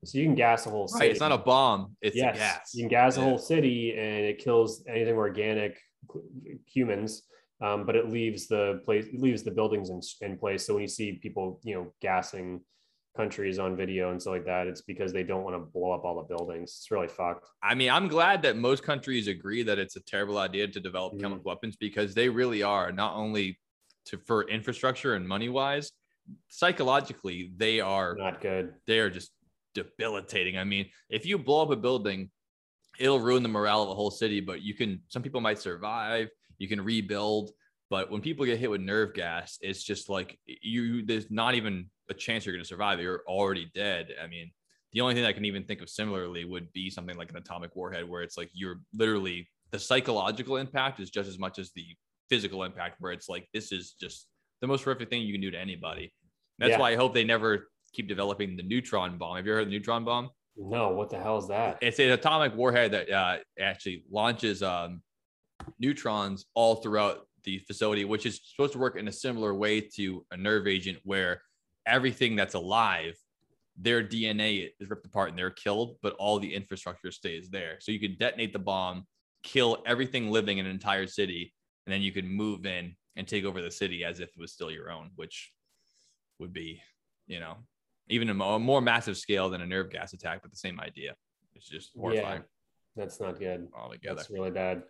[0.05, 1.07] so you can gas a whole city.
[1.07, 1.11] Right.
[1.11, 2.75] It's not a bomb, it's yes, a gas.
[2.75, 5.79] You can gas a whole city, and it kills anything organic,
[6.67, 7.23] humans.
[7.61, 10.65] Um, but it leaves the place, it leaves the buildings in, in place.
[10.65, 12.61] So when you see people, you know, gassing
[13.17, 16.05] countries on video and stuff like that, it's because they don't want to blow up
[16.05, 16.77] all the buildings.
[16.79, 17.49] It's really fucked.
[17.61, 21.15] I mean, I'm glad that most countries agree that it's a terrible idea to develop
[21.15, 21.23] Mm-hmm.
[21.23, 23.59] chemical weapons because they really are not only
[24.05, 25.91] to for infrastructure and money wise,
[26.49, 28.75] psychologically they are not good.
[28.87, 29.33] They are just
[29.75, 30.59] debilitating.
[30.59, 32.31] I mean, if you blow up a building,
[32.99, 34.41] it'll ruin the morale of a whole city.
[34.41, 36.29] But you can, some people might survive.
[36.59, 37.51] You can rebuild.
[37.91, 41.07] But when people get hit with nerve gas, it's just like you.
[41.07, 43.01] There's not even a chance you're going to survive.
[43.01, 44.15] You're already dead.
[44.23, 44.51] I mean,
[44.93, 47.75] the only thing I can even think of similarly would be something like an atomic
[47.75, 51.87] warhead, where it's like you're literally the psychological impact is just as much as the
[52.29, 54.27] physical impact, where it's like this is just
[54.61, 56.13] the most horrific thing you can do to anybody.
[56.59, 56.81] That's Yeah.
[56.81, 59.37] why I hope they never keep developing the neutron bomb.
[59.37, 60.31] Have you ever heard of the neutron bomb?
[60.57, 61.79] No, what the hell is that?
[61.81, 65.03] It's an atomic warhead that uh, actually launches um,
[65.79, 70.25] neutrons all throughout the facility, which is supposed to work in a similar way to
[70.33, 71.43] a nerve agent where
[71.87, 73.15] everything that's alive,
[73.77, 77.77] their DNA is ripped apart and they're killed, but all the infrastructure stays there.
[77.81, 79.07] So you could detonate the bomb,
[79.45, 81.55] kill everything living in an entire city,
[81.87, 84.53] and then you could move in and take over the city as if it was
[84.53, 85.53] still your own, which
[86.39, 86.83] would be,
[87.27, 87.57] you know,
[88.09, 91.15] even a more massive scale than a nerve gas attack, but the same idea.
[91.55, 93.69] It's just horrifying Yeah, that's not good.
[93.77, 94.17] altogether.
[94.17, 94.83] That's really bad.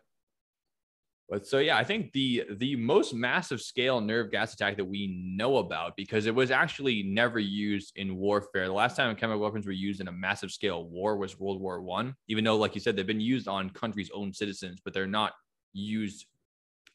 [1.28, 5.22] But so yeah, I think the the most massive scale nerve gas attack that we
[5.36, 8.66] know about because it was actually never used in warfare.
[8.66, 11.82] The last time chemical weapons were used in a massive scale war was World War
[11.82, 12.14] One.
[12.28, 15.32] Even though, like you said, they've been used on countries' own citizens, but they're not
[15.74, 16.26] used,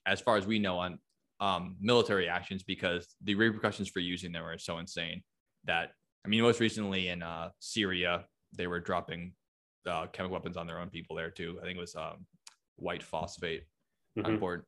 [0.07, 0.97] as far as we know, on
[1.39, 5.21] um, military actions because the repercussions for using them are so insane
[5.65, 5.91] that
[6.25, 8.25] I mean, most recently in uh, Syria,
[8.55, 9.33] they were dropping
[9.85, 11.59] uh, chemical weapons on their own people there too.
[11.61, 12.25] I think it was um,
[12.77, 13.63] white phosphate
[14.17, 14.27] Mhm.
[14.27, 14.67] important,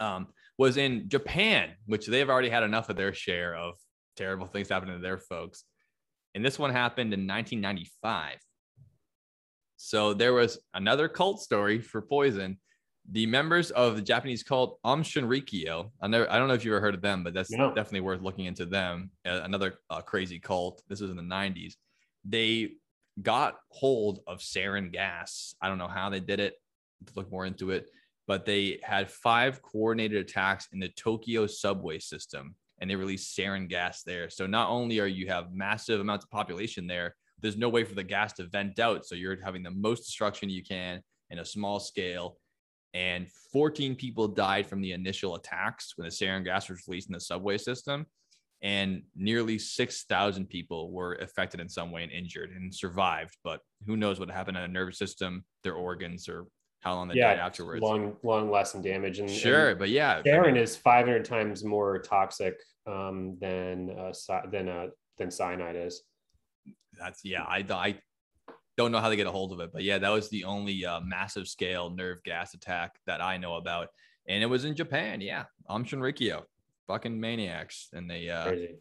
[0.00, 3.76] um, was in Japan, which they've already had enough of their share of
[4.16, 5.64] terrible things happening to their folks.
[6.34, 8.38] And this one happened in 1995.
[9.76, 12.58] So there was another cult story for poison.
[13.10, 16.72] The members of the Japanese cult Aum Shinrikyo, I never, I don't know if you've
[16.74, 17.68] ever heard of them, but that's No.
[17.74, 19.10] definitely worth looking into them.
[19.24, 20.82] Another uh, crazy cult.
[20.88, 21.74] This was in the 90s.
[22.24, 22.72] They
[23.22, 25.54] got hold of sarin gas.
[25.62, 26.54] I don't know how they did it.
[27.06, 27.88] To look more into it,
[28.26, 33.68] but they had five coordinated attacks in the Tokyo subway system, and they released sarin
[33.68, 34.28] gas there.
[34.28, 37.94] So not only are you have massive amounts of population there, there's no way for
[37.94, 39.06] the gas to vent out.
[39.06, 42.36] So you're having the most destruction you can in a small scale.
[42.94, 47.14] And 14 people died from the initial attacks when the sarin gas was released in
[47.14, 48.06] the subway system.
[48.60, 53.36] And nearly 6,000 people were affected in some way and injured and survived.
[53.44, 56.46] But who knows what happened to their nervous system, their organs, or
[56.80, 57.82] how long they yeah, died afterwards.
[57.82, 59.20] long, long lasting damage.
[59.20, 62.56] And Sure, and but yeah, sarin is 500 times more toxic
[62.86, 64.12] um, than uh,
[64.50, 64.86] than uh,
[65.18, 66.02] than cyanide is.
[66.98, 67.98] that's yeah i i
[68.78, 70.86] don't know how they get a hold of it but yeah that was the only
[70.86, 73.88] uh, massive scale nerve gas attack that i know about
[74.28, 76.44] and it was in japan yeah Aum Shinrikyo,
[76.86, 78.76] fucking maniacs and they uh Crazy.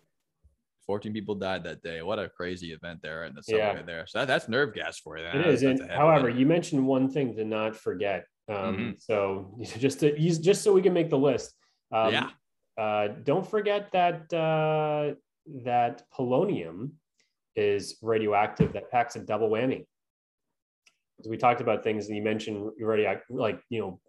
[0.86, 3.82] 14 people died that day what a crazy event there in the subway Yeah.
[3.82, 5.62] there so that, that's nerve gas for you It That- is.
[5.62, 6.38] that's And however, one.
[6.40, 9.02] you mentioned one thing to not forget Um, Mhm.
[9.02, 9.18] So
[9.86, 11.50] just to use just so we can make the list.
[11.92, 12.30] Um, Yeah.
[12.84, 15.16] Uh, don't forget that uh,
[15.72, 16.78] that polonium
[17.58, 18.74] is radioactive.
[18.74, 19.86] That packs a double whammy.
[21.18, 24.00] Because we talked about things, and you mentioned already, like you know,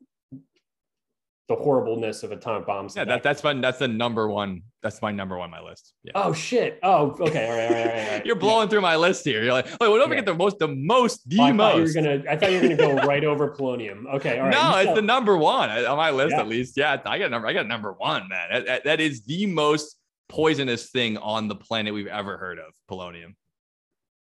[1.48, 2.94] the horribleness of atomic bombs.
[2.94, 3.62] Yeah, that, that's fun.
[3.62, 4.60] That's the number one.
[4.82, 5.94] That's my number one on my list.
[6.04, 6.12] Yeah.
[6.14, 6.78] Oh shit!
[6.82, 7.48] Oh, okay.
[7.48, 7.66] All right.
[7.66, 7.86] All right.
[7.86, 8.26] All right, all right.
[8.26, 9.42] You're blowing through my list here.
[9.42, 11.80] You're like, oh, well, don't forget the most, the most, the Oh, I thought you
[11.80, 11.94] were most.
[11.94, 12.22] gonna.
[12.28, 14.04] I thought you were gonna go right over polonium.
[14.16, 14.38] Okay.
[14.38, 14.52] All right.
[14.52, 16.40] no, you it's the number one on my list Yeah.
[16.40, 16.76] at least.
[16.76, 17.48] Yeah, I got number.
[17.48, 18.48] I got number one, man.
[18.52, 19.97] That, that- that is the most
[20.28, 22.72] poisonous thing on the planet we've ever heard of.
[22.90, 23.34] Polonium.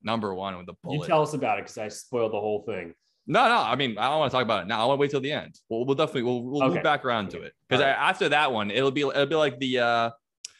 [0.03, 1.07] Number one with the You bullet.
[1.07, 2.93] tell us about it because I spoiled the whole thing.
[3.27, 3.57] No, no.
[3.57, 4.81] I mean, I don't want to talk about it now.
[4.81, 5.59] I want to wait till the end.
[5.69, 6.75] We'll, we'll definitely we'll, we'll Okay.
[6.75, 7.89] loop back around to it because right.
[7.91, 10.09] after that one, it'll be it'll be like the uh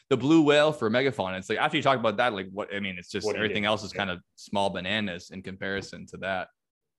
[0.08, 1.38] the blue whale for megafauna.
[1.38, 3.64] It's like after you talk about that, like what I mean, it's just you everything
[3.64, 3.98] else is Yeah.
[3.98, 6.48] kind of small bananas in comparison to that.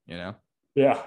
[0.06, 0.34] You know.
[0.74, 1.00] Yeah.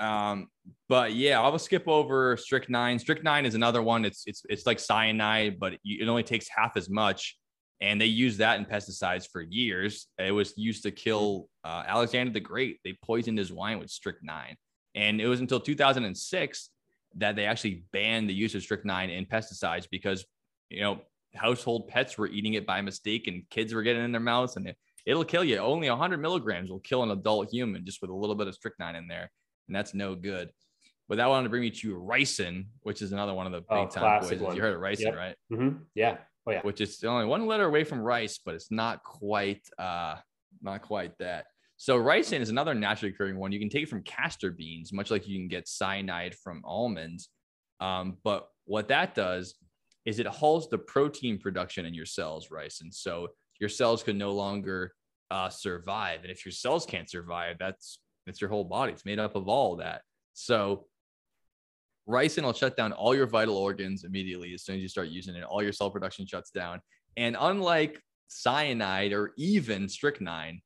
[0.00, 0.48] Um,
[0.92, 2.98] but yeah, I will skip over strychnine.
[2.98, 4.04] Strychnine is another one.
[4.04, 7.38] It's it's it's like cyanide, but it only takes half as much.
[7.80, 10.08] And they use that in pesticides for years.
[10.18, 12.78] It was used to kill uh, Alexander the Great.
[12.84, 14.56] They poisoned his wine with strychnine,
[14.94, 16.68] and it was until 2006
[17.14, 20.26] that they actually banned the use of strychnine in pesticides because
[20.68, 21.00] you know
[21.34, 24.68] household pets were eating it by mistake, and kids were getting in their mouths, and
[24.68, 25.56] it, it'll kill you.
[25.56, 28.96] Only 100 milligrams will kill an adult human just with a little bit of strychnine
[28.96, 29.30] in there
[29.68, 30.50] and that's no good.
[31.08, 33.66] But that wanted to bring me to ricin, which is another one of the big
[33.70, 34.42] Oh, time classic poisons.
[34.42, 34.56] one.
[34.56, 35.16] You heard of ricin, Yep.
[35.16, 35.36] right?
[35.52, 35.76] Mm-hmm.
[35.94, 36.18] Yeah.
[36.46, 36.62] Oh yeah.
[36.62, 40.16] Which is only one letter away from rice, but it's not quite uh
[40.60, 41.46] not quite that.
[41.76, 43.52] So ricin is another naturally occurring one.
[43.52, 47.28] You can take it from castor beans, much like you can get cyanide from almonds.
[47.80, 49.54] Um, but what that does
[50.04, 52.92] is it halts the protein production in your cells, ricin.
[52.92, 53.28] So
[53.60, 54.92] your cells can no longer
[55.30, 56.20] uh, survive.
[56.22, 58.92] And if your cells can't survive, that's it's your whole body.
[58.92, 60.02] It's made up of all that.
[60.34, 60.86] So
[62.12, 65.34] ricin will shut down all your vital organs immediately as soon as you start using
[65.34, 65.44] it.
[65.44, 66.80] All your cell production shuts down.
[67.16, 70.60] And unlike cyanide or even strychnine,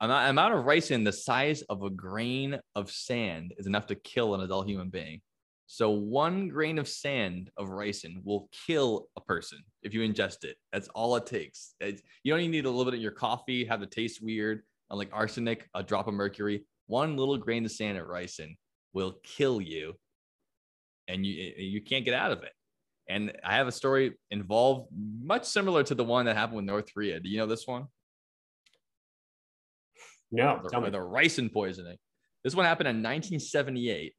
[0.00, 4.34] amount, amount of ricin the size of a grain of sand is enough to kill
[4.34, 5.20] an adult human being.
[5.66, 10.56] So one grain of sand of ricin will kill a person if you ingest it.
[10.72, 11.74] That's all it takes.
[11.80, 14.64] It's- you don't even need a little bit in your coffee, have the taste weird.
[14.90, 18.56] Unlike arsenic, a drop of mercury, one little grain of sand of ricin
[18.92, 19.98] will kill you,
[21.08, 22.52] and you you can't get out of it.
[23.08, 24.88] And I have a story involved
[25.22, 27.20] much similar to the one that happened with North Korea.
[27.20, 27.86] Do you know this one?
[30.30, 30.60] No.
[30.62, 30.90] the, Tell me.
[30.90, 31.96] the ricin poisoning.
[32.44, 34.14] This one happened in 1978.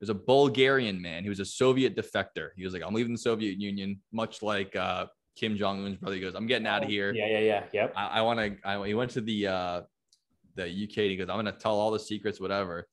[0.00, 1.22] There's a Bulgarian man.
[1.22, 2.48] He was a Soviet defector.
[2.56, 5.06] He was like, I'm leaving the Soviet Union, much like uh,
[5.36, 6.16] Kim Jong Un's brother.
[6.16, 7.14] He goes, I'm getting out of here.
[7.14, 7.26] Yeah.
[7.26, 7.38] Yeah.
[7.38, 7.64] Yeah.
[7.72, 7.92] Yep.
[7.96, 8.56] I, I want to.
[8.68, 9.80] I, he went to the uh,
[10.56, 10.96] the UK.
[10.96, 12.88] He goes, I'm going to tell all the secrets, whatever.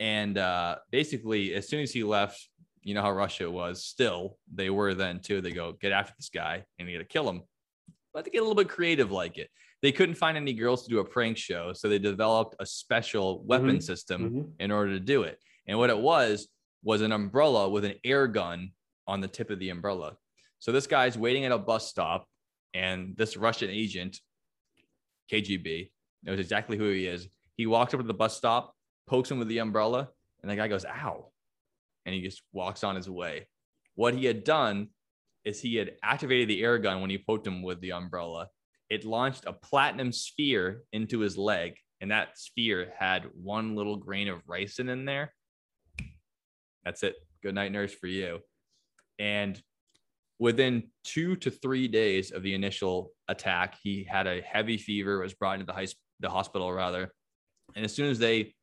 [0.00, 2.48] And uh, basically, as soon as he left,
[2.82, 3.84] you know how Russia was.
[3.84, 5.40] Still, they were then too.
[5.40, 7.42] They go get after this guy and you got to kill him.
[8.12, 9.48] But they get a little bit creative like it.
[9.80, 13.42] They couldn't find any girls to do a prank show, so they developed a special
[13.44, 13.82] weapon Mhm.
[13.82, 14.52] system Mhm.
[14.60, 15.40] in order to do it.
[15.66, 16.48] And what it was
[16.84, 18.72] was an umbrella with an air gun
[19.06, 20.16] on the tip of the umbrella.
[20.58, 22.28] So this guy's waiting at a bus stop,
[22.74, 24.20] and this Russian agent,
[25.30, 25.90] KGB,
[26.22, 27.28] knows exactly who he is.
[27.56, 28.76] He walks up to the bus stop,
[29.06, 30.10] pokes him with the umbrella,
[30.42, 31.31] and the guy goes, ow.
[32.04, 33.46] And he just walks on his way.
[33.94, 34.88] What he had done
[35.44, 38.48] is he had activated the air gun when he poked him with the umbrella.
[38.90, 44.28] It launched a platinum sphere into his leg, and that sphere had one little grain
[44.28, 45.32] of ricin in there.
[46.84, 47.16] That's it.
[47.42, 48.40] Good night, nurse, for you.
[49.18, 49.60] And
[50.38, 55.34] within two to three days of the initial attack, he had a heavy fever, was
[55.34, 55.86] brought into the, high,
[56.20, 57.12] the hospital rather.
[57.74, 58.54] And as soon as they,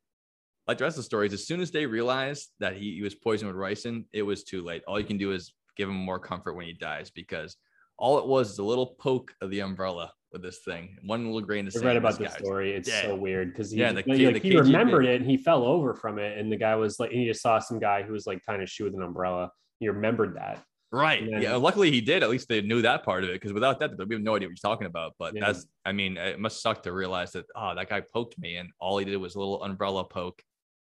[0.70, 3.14] like the rest of the stories, as soon as they realized that he, he was
[3.14, 4.82] poisoned with ricin, it was too late.
[4.86, 7.56] All you can do is give him more comfort when he dies because
[7.98, 10.96] all it was is a little poke of the umbrella with this thing.
[11.04, 11.86] One little grain of I sand.
[11.86, 12.72] read about this this guy was story.
[12.72, 13.04] It's dead.
[13.04, 15.92] so weird because he, Yeah, the like, the he remembered it and he fell over
[15.92, 18.40] from it, and the guy was like, he just saw some guy who was like
[18.46, 19.50] tying his shoe with an umbrella.
[19.80, 20.62] He remembered that.
[20.92, 21.28] Right.
[21.30, 21.54] Then- yeah.
[21.56, 22.22] Luckily, he did.
[22.22, 23.34] At least they knew that part of it.
[23.34, 25.14] Because without that, we have no idea what you're talking about.
[25.18, 25.46] But Yeah.
[25.46, 28.70] that's, I mean, it must suck to realize that, oh, that guy poked me, and
[28.80, 30.42] all he did was a little umbrella poke.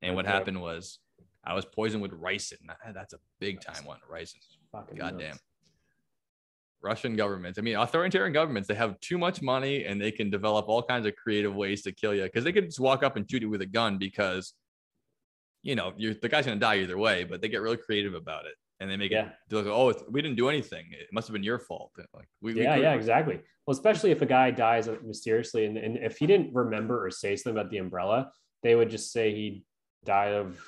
[0.02, 0.34] And what Okay.
[0.34, 1.00] happened was,
[1.44, 2.58] I was poisoned with ricin.
[2.86, 4.00] Eh, that's a big time one.
[4.12, 4.36] Ricin.
[4.96, 5.30] Goddamn.
[5.32, 5.40] nuts.
[6.82, 7.60] Russian governments.
[7.60, 8.68] I mean, authoritarian governments.
[8.68, 11.92] They have too much money, and they can develop all kinds of creative ways to
[11.92, 12.24] kill you.
[12.24, 14.54] Because they could just walk up and shoot you with a gun because,
[15.62, 17.26] you know, you're the guy's gonna die either way.
[17.26, 19.28] But they get really creative about it, and they make Yeah.
[19.28, 19.34] it.
[19.50, 20.86] They're like, oh, it's, we didn't do anything.
[20.92, 21.92] It must have been your fault.
[22.14, 23.42] Like, we, we yeah, could- yeah, exactly.
[23.68, 27.36] Well, especially if a guy dies mysteriously, and, and if he didn't remember or say
[27.36, 28.32] something about the umbrella,
[28.64, 29.64] they would just say he
[30.06, 30.60] died of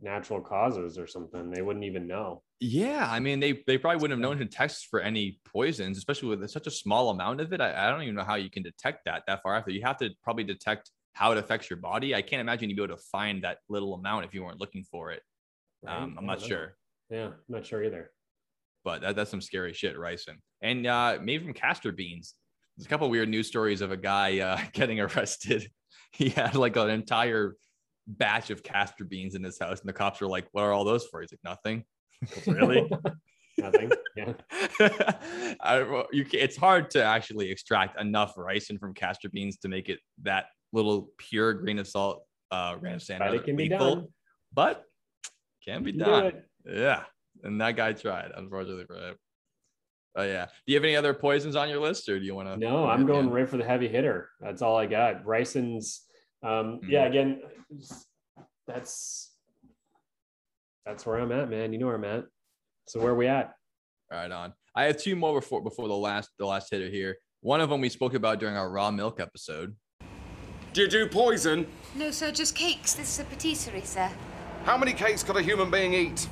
[0.00, 1.50] natural causes or something.
[1.50, 2.42] They wouldn't even know.
[2.60, 6.34] Yeah, I mean, they they probably wouldn't have known to test for any poisons, especially
[6.36, 7.60] with such a small amount of it.
[7.60, 9.70] I, I don't even know how you can detect that that far after.
[9.70, 12.14] You have to probably detect how it affects your body.
[12.14, 14.84] I can't imagine you'd be able to find that little amount if you weren't looking
[14.84, 15.22] for it.
[15.82, 15.96] Right?
[16.02, 16.76] Um, I'm not sure,
[17.10, 18.10] Yeah, I'm not sure either.
[18.84, 20.36] but that, that's some scary shit, ricin.
[20.60, 22.34] And uh, maybe from castor beans.
[22.76, 25.68] There's a couple weird news stories of a guy uh, getting arrested.
[26.12, 27.54] He had like an entire
[28.08, 30.84] batch of castor beans in his house, and the cops were like, "What are all
[30.84, 31.84] those for?" He's like, "Nothing."
[32.46, 32.90] really?
[33.58, 33.90] Nothing.
[34.16, 34.32] Yeah.
[35.60, 40.00] I, you it's hard to actually extract enough ricin from castor beans to make it
[40.22, 43.20] that little pure grain of salt, uh, of sand.
[43.24, 44.06] But it can be done.
[44.52, 44.84] but
[45.64, 46.42] can be done.
[46.64, 47.04] Yeah,
[47.42, 49.16] and that guy tried, unfortunately for him.
[50.16, 50.46] Oh yeah.
[50.46, 52.56] Do you have any other poisons on your list, or do you want to?
[52.56, 54.30] No, I'm going right for the heavy hitter.
[54.40, 55.24] That's all I got.
[55.24, 56.07] Ryson's,
[56.42, 57.08] um, yeah, Mhm.
[57.08, 57.42] again,
[58.66, 59.34] that's
[60.86, 61.72] that's where I'm at, man.
[61.72, 62.24] You know where I'm at.
[62.86, 63.54] So where are we at?
[64.10, 64.54] Right on.
[64.74, 67.16] I have two more before before the last the last hitter here.
[67.40, 69.76] One of them we spoke about during our raw milk episode.
[70.72, 71.66] Do you do poison?
[71.94, 72.94] No, sir, just cakes.
[72.94, 74.10] This is a patisserie, sir.
[74.64, 76.28] How many cakes could a human being eat?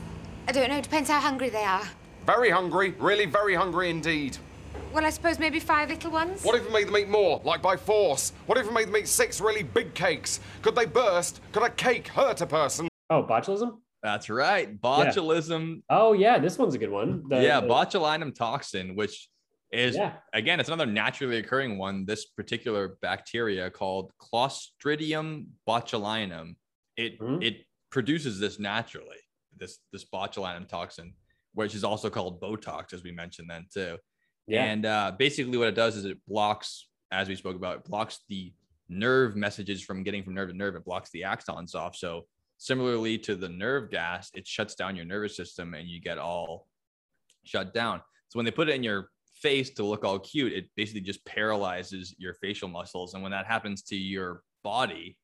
[0.49, 0.81] I don't know.
[0.81, 1.85] Depends how hungry they are.
[2.25, 4.37] Very hungry, really very hungry indeed.
[4.97, 6.43] Well, I suppose maybe five little ones.
[6.43, 8.33] What if we made them eat more, like by force?
[8.47, 10.41] What if we made them eat six really big cakes?
[10.63, 11.43] Could they burst?
[11.53, 12.89] Could a cake hurt a person?
[13.11, 13.77] Oh, botulism.
[14.03, 14.81] That's right.
[14.81, 15.83] Botulism.
[15.91, 17.25] Oh yeah, this one's a good one.
[17.29, 19.29] The- yeah, the- botulinum toxin, which
[19.71, 20.15] is Yeah.
[20.33, 22.07] again, it's another naturally occurring one.
[22.07, 26.57] This particular bacteria called Clostridium botulinum.
[26.97, 27.45] It Mhm.
[27.45, 29.19] it produces this naturally.
[29.55, 31.13] This this botulinum toxin,
[31.53, 33.99] which is also called Botox, as we mentioned then too.
[34.47, 34.65] Yeah.
[34.65, 38.21] And uh, basically, what it does is it blocks, as we spoke about, it blocks
[38.29, 38.53] the
[38.89, 40.77] nerve messages from getting from nerve to nerve.
[40.77, 41.97] It blocks the axons off.
[41.97, 42.27] So
[42.59, 46.69] similarly to the nerve gas, it shuts down your nervous system, and you get all
[47.45, 48.01] shut down.
[48.29, 51.25] So when they put it in your face to look all cute, it basically just
[51.25, 53.15] paralyzes your facial muscles.
[53.15, 55.17] And when that happens to your body,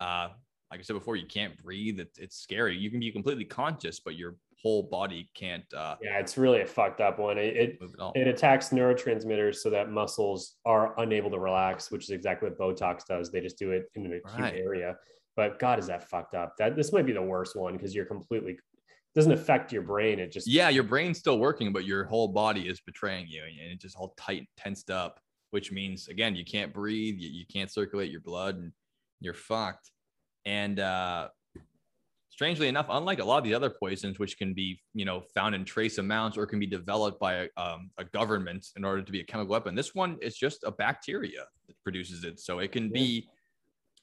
[0.00, 0.28] uh,
[0.70, 2.00] like I said before, you can't breathe.
[2.00, 2.76] It's, it's scary.
[2.76, 6.66] You can be completely conscious, but your whole body can't uh, yeah, it's really a
[6.66, 7.36] fucked up one.
[7.36, 7.78] It it,
[8.14, 13.04] it attacks neurotransmitters so that muscles are unable to relax, which is exactly what Botox
[13.06, 13.30] does.
[13.30, 14.54] They just do it in an acute Right.
[14.54, 14.96] area.
[15.34, 16.54] But God, is that fucked up?
[16.58, 18.58] That this might be the worst one because you're completely
[19.14, 20.18] doesn't affect your brain.
[20.18, 23.72] It just yeah, your brain's still working, but your whole body is betraying you, and
[23.72, 25.20] it's just all tight, tensed up.
[25.50, 28.72] Which means again, you can't breathe, you, you can't circulate your blood, and
[29.20, 29.90] you're fucked.
[30.46, 31.28] And uh,
[32.42, 35.54] strangely enough, unlike a lot of the other poisons, which can be you know found
[35.54, 39.12] in trace amounts or can be developed by a, um, a government in order to
[39.12, 42.72] be a chemical weapon, this one is just a bacteria that produces it, so it
[42.72, 43.28] can be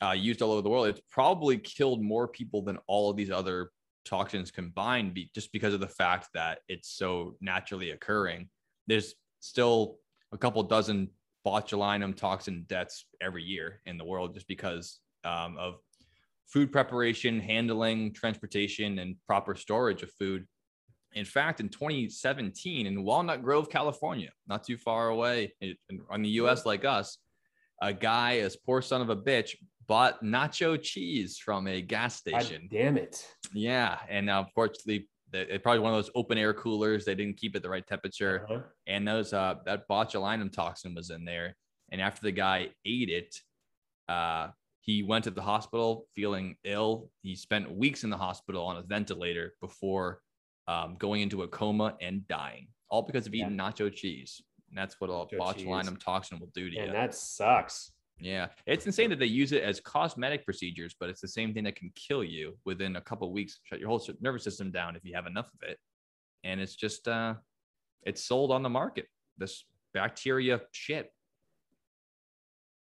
[0.01, 0.87] uh, used all over the world.
[0.87, 3.71] It's probably killed more people than all of these other
[4.05, 8.47] toxins combined, be, just because of the fact that it's so naturally occurring.
[8.87, 9.97] There's still
[10.31, 11.09] a couple dozen
[11.45, 15.75] botulinum toxin deaths every year in the world just because um, of
[16.49, 20.45] food preparation, handling, transportation, and proper storage of food.
[21.13, 25.75] In fact, in 2017, in Walnut Grove, California, not too far away in,
[26.11, 27.17] in the US like us,
[27.81, 29.55] a guy, as poor son of a bitch,
[29.87, 32.67] bought nacho cheese from a gas God station.
[32.71, 33.25] damn it.
[33.53, 37.05] Yeah, and now unfortunately, the- it probably one of those open air coolers.
[37.05, 38.61] They didn't keep it the right temperature, Uh-huh.
[38.87, 41.55] and those uh that botulinum toxin was in there.
[41.91, 43.35] And after the guy ate it,
[44.07, 44.49] uh,
[44.89, 47.11] he went to the hospital feeling ill.
[47.21, 50.21] He spent weeks in the hospital on a ventilator before
[50.67, 54.41] um, going into a coma and dying, all because of eating nacho cheese.
[54.67, 56.81] And that's what a botulinum toxin will do to you.
[56.81, 57.91] And that sucks.
[58.19, 61.65] Yeah, it's insane that they use it as cosmetic procedures, but it's the same thing
[61.65, 65.05] that can kill you within a couple weeks, shut your whole nervous system down if
[65.05, 65.77] you have enough of it.
[66.43, 67.35] And it's just, uh,
[68.03, 69.05] it's sold on the market.
[69.37, 69.63] This
[69.93, 71.11] bacteria shit.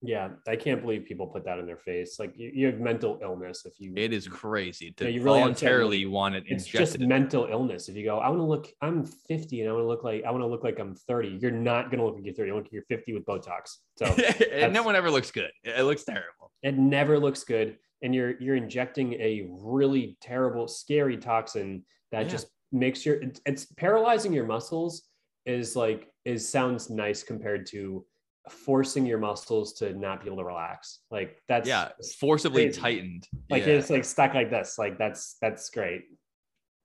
[0.06, 2.18] Yeah, I can't believe people put that in their face.
[2.18, 3.92] Like you, you have mental illness if you.
[3.96, 7.46] It is crazy to you really have to- voluntarily want it It's just in- mental
[7.50, 7.88] illness.
[7.88, 10.22] If you go, I want to look, I'm 50 and I want to look like
[10.24, 11.38] I want to look like I'm 30.
[11.40, 12.48] You're not gonna look like you're 30.
[12.48, 13.76] You look like you're 50 with Botox.
[13.96, 14.06] So
[14.52, 15.50] and no one ever looks good.
[15.64, 16.52] It looks terrible.
[16.62, 17.76] it never looks good.
[18.02, 22.28] And you're you're injecting a really terrible, scary toxin that Yeah.
[22.28, 25.02] just makes your it's, it's paralyzing your muscles
[25.46, 28.04] is like is sounds nice compared to
[28.50, 31.00] forcing your muscles to not be able to relax.
[31.10, 31.90] Like that's Yeah,
[32.20, 32.80] forcibly crazy.
[32.80, 33.28] tightened.
[33.50, 33.74] like yeah.
[33.74, 34.78] it's like stuck like this.
[34.78, 36.02] Like that's that's great.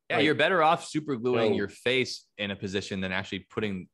[0.10, 3.88] Yeah, Like- you're better off super gluing your face in a position than actually putting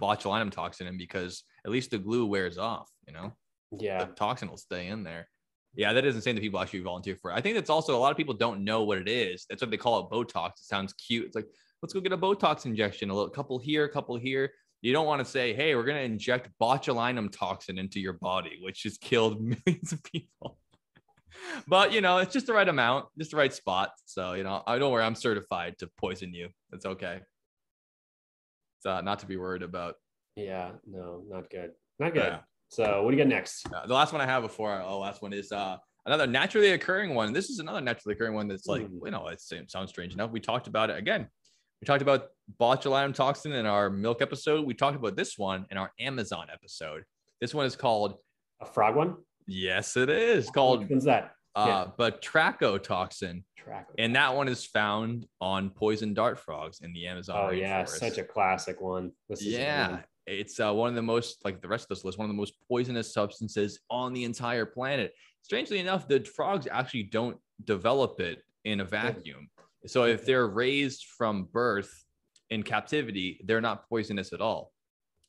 [0.00, 3.32] botulinum toxin in because at least the glue wears off, you know?
[3.72, 4.04] Yeah.
[4.04, 5.28] The toxin will stay in there.
[5.76, 7.34] Yeah, that is insane that people actually volunteer for it.
[7.34, 9.44] I think that's also a lot of people don't know what it is.
[9.48, 10.50] That's what they call it Botox.
[10.60, 11.26] It sounds cute.
[11.26, 11.46] It's like,
[11.82, 14.52] let's go get a Botox injection, a little couple here, a couple here.
[14.84, 18.58] You don't want to say, hey, we're going to inject botulinum toxin into your body,
[18.60, 20.58] which has killed millions of people.
[21.66, 23.92] but, you know, it's just the right amount, just the right spot.
[24.04, 25.02] So, you know, I don't worry.
[25.02, 26.50] I'm certified to poison you.
[26.74, 27.20] It's okay.
[28.76, 29.94] It's uh, not to be worried about.
[30.36, 31.70] Yeah, no, not good.
[31.98, 32.24] Not good.
[32.24, 32.38] Yeah.
[32.68, 33.66] So what do you got next?
[33.72, 36.72] Uh, the last one I have before our oh, last one is uh, another naturally
[36.72, 37.32] occurring one.
[37.32, 38.98] This is another naturally occurring one that's like, Hmm.
[39.02, 40.30] you know, it sounds strange enough.
[40.30, 41.28] We talked about it again.
[41.84, 42.28] We talked about
[42.58, 44.64] botulinum toxin in our milk episode.
[44.64, 47.04] We talked about this one in our Amazon episode.
[47.42, 48.14] This one is called
[48.62, 49.16] A frog one?
[49.46, 51.34] Yes, it is called one's that?
[51.54, 53.88] uh, batrachotoxin, Track.
[53.98, 57.36] and that one is found on poison dart frogs in the Amazon.
[57.38, 59.12] Oh yeah, such a classic one.
[59.28, 62.16] This is Yeah, it's uh, one of the most like the rest of this list,
[62.16, 65.12] one of the most poisonous substances on the entire planet.
[65.42, 69.50] Strangely enough, the frogs actually don't develop it in a vacuum.
[69.86, 72.04] So if they're raised from birth
[72.50, 74.72] in captivity, they're not poisonous at all.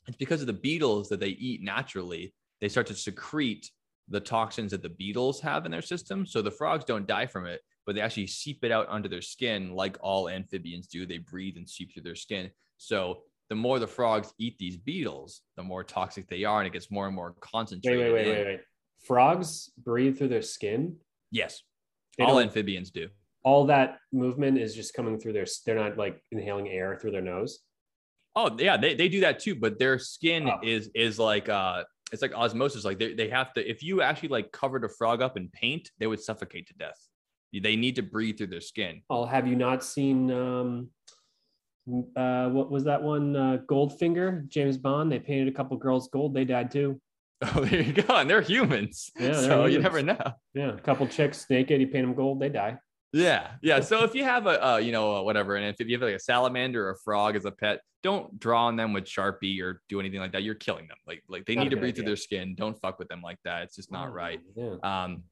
[0.07, 2.33] It's because of the beetles that they eat naturally.
[2.61, 3.69] They start to secrete
[4.07, 6.25] the toxins that the beetles have in their system.
[6.25, 9.21] So the frogs don't die from it, but they actually seep it out under their
[9.21, 11.05] skin like all amphibians do.
[11.05, 12.51] They breathe and seep through their skin.
[12.77, 16.73] So the more the frogs eat these beetles, the more toxic they are, and it
[16.73, 17.99] gets more and more concentrated.
[17.99, 18.33] wait, wait, in.
[18.33, 18.59] wait, wait.
[19.05, 20.97] Frogs breathe through their skin.
[21.31, 21.61] Yes,
[22.17, 23.09] They all amphibians do.
[23.45, 25.45] All that movement is just coming through their.
[25.65, 27.59] They're not like inhaling air through their nose.
[28.35, 30.59] Oh yeah, they, they do that too, but their skin Oh.
[30.63, 32.83] is is like uh it's like osmosis.
[32.83, 35.89] Like they, they have to if you actually like covered a frog up in paint,
[35.99, 36.97] they would suffocate to death.
[37.53, 39.03] They need to breathe through their skin.
[39.09, 40.29] Oh, have you not seen?
[40.31, 40.89] um
[42.17, 43.35] uh What was that one?
[43.35, 45.11] Uh, Goldfinger, James Bond.
[45.11, 46.33] They painted a couple girls gold.
[46.33, 46.99] They died too.
[47.55, 48.15] Oh, there you go.
[48.15, 49.11] And they're humans.
[49.19, 50.17] Yeah, they're so you never know.
[50.53, 51.79] Yeah, a couple chicks naked.
[51.79, 52.39] You paint them gold.
[52.39, 52.77] They die.
[53.15, 53.79] Yeah, yeah.
[53.79, 56.15] So if you have a, uh, you know, uh, whatever, and if you have like
[56.15, 59.81] a salamander or a frog as a pet, don't draw on them with Sharpie or
[59.87, 60.43] do anything like that.
[60.43, 60.97] You're killing them.
[61.07, 62.55] Like, like they Not need to breathe through their skin.
[62.55, 63.63] Don't fuck with them like that.
[63.63, 64.41] It's just not right.
[64.55, 64.75] Yeah.
[64.83, 65.23] Um,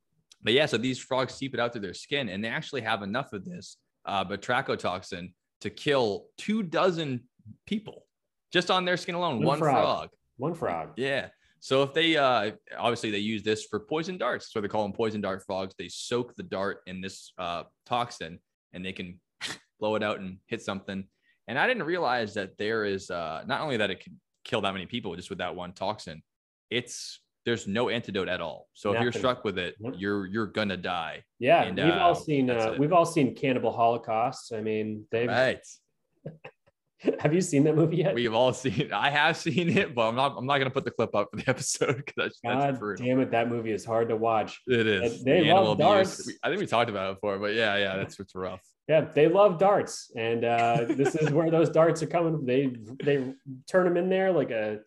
[0.42, 3.04] but yeah, so these frogs seep it out through their skin, and they actually have
[3.04, 7.24] enough of this uh, batrachotoxin to kill two dozen
[7.66, 8.06] people
[8.54, 9.40] just on their skin alone.
[9.40, 9.84] One One, frog.
[9.84, 10.10] frog.
[10.38, 10.90] One frog.
[10.96, 11.28] Yeah.
[11.64, 14.92] So if they uh obviously they use this for poison darts, so they call them
[14.92, 15.74] poison dart frogs.
[15.78, 18.40] They soak the dart in this uh toxin
[18.74, 19.18] and they can
[19.80, 21.06] blow it out and hit something.
[21.48, 24.74] And I didn't realize that there is uh not only that it can kill that
[24.74, 26.22] many people just with that one toxin,
[26.70, 28.68] it's there's no antidote at all.
[28.74, 29.20] So if you're Nothing.
[29.22, 29.96] struck with it, Nope.
[29.98, 31.24] you're you're gonna die.
[31.40, 32.50] Yeah, And, we've all uh, seen.
[32.50, 34.52] Uh, we've all seen Cannibal Holocaust.
[34.54, 35.30] I mean, they've.
[35.30, 35.66] Right.
[37.20, 38.14] Have you seen that movie yet?
[38.16, 40.92] We've all seen I have seen it, but I'm not I'm not gonna put the
[40.92, 44.62] clip up for the episode because God damn it, that movie is hard to watch.
[44.68, 45.24] It is.
[45.24, 46.18] They The love animal abuse.
[46.18, 46.32] darts.
[46.44, 48.62] I think we talked about it before, but yeah, yeah, that's it's rough.
[48.90, 52.46] Yeah, they love darts, and uh, this is where those darts are coming.
[52.46, 53.34] They they
[53.66, 54.80] turn them in there like a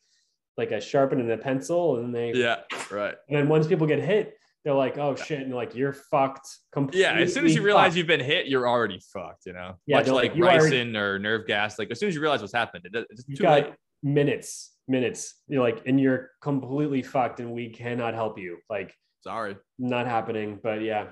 [0.59, 2.57] like a sharpen and a pencil, and they Yeah,
[2.91, 3.15] right.
[3.31, 4.36] And then once people get hit,
[4.67, 6.49] they're like, "Oh shit!" and like you're fucked.
[6.73, 7.97] Completely Yeah, as soon as you realize fucked.
[7.99, 9.47] you've been hit, you're already fucked.
[9.47, 11.79] You know, Yeah, much like like, you already- ricin or nerve gas.
[11.79, 13.75] Like as soon as you realize what's happened, it, it's you too got late.
[14.03, 15.37] minutes, minutes.
[15.47, 18.59] You're like, and you're completely fucked, and we cannot help you.
[18.69, 19.57] Like, Sorry.
[19.79, 20.59] not happening.
[20.61, 21.11] But yeah,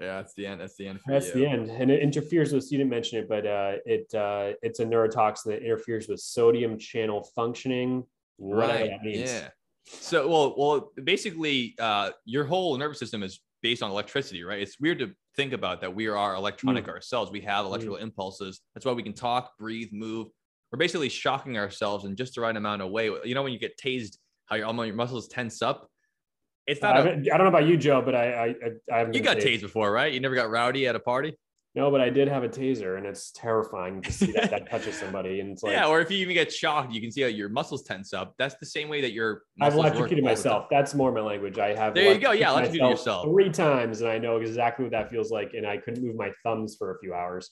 [0.00, 0.60] Yeah, that's the end.
[0.62, 1.34] That's the end that's you.
[1.34, 2.72] the end, and it interferes with.
[2.72, 6.78] You didn't mention it, but uh, it uh, it's a neurotoxin that interferes with sodium
[6.78, 8.04] channel functioning.
[8.38, 8.90] Right.
[9.04, 9.48] Yeah.
[9.86, 14.60] So, well, well, basically, uh, your whole nervous system is based on electricity, right?
[14.60, 16.88] It's weird to think about that we are electronic Mm.
[16.88, 17.30] ourselves.
[17.30, 18.60] We have electrical impulses.
[18.74, 20.28] That's why we can talk, breathe, move.
[20.70, 23.10] We're basically shocking ourselves in just the right amount of way.
[23.24, 25.88] You know, when you get tased, how your, all your muscles tense up.
[26.66, 26.96] It's not.
[26.96, 28.54] A, haven't- I don't know about you, Joe, but I I, I,
[28.92, 30.12] I haven't you got tased before, right?
[30.12, 31.36] You never got rowdy at a party.
[31.76, 34.96] No, but I did have a taser, and it's terrifying to see that that touches
[34.96, 35.40] somebody.
[35.40, 37.48] And it's like, yeah, or if you even get shocked, you can see how your
[37.48, 38.34] muscles tense up.
[38.38, 40.66] That's the same way that your I've electrocuted myself.
[40.70, 41.58] That's more my language.
[41.58, 41.94] I have.
[41.94, 42.30] There you go.
[42.30, 43.26] Yeah, electrocuted yourself.
[43.26, 45.54] three times, and I know exactly what that feels like.
[45.54, 47.50] And I couldn't move my thumbs for a few hours.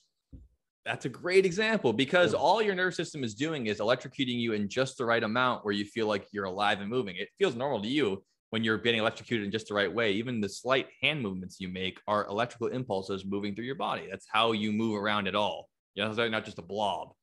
[0.85, 4.69] That's a great example because all your nervous system is doing is electrocuting you in
[4.69, 7.16] just the right amount where you feel like you're alive and moving.
[7.16, 8.23] It feels normal to you
[8.53, 10.12] when you're getting electrocuted in just the right way.
[10.12, 14.07] Even the slight hand movements you make are electrical impulses moving through your body.
[14.11, 15.70] That's how you move around at all.
[15.95, 17.15] You know, not just a blob.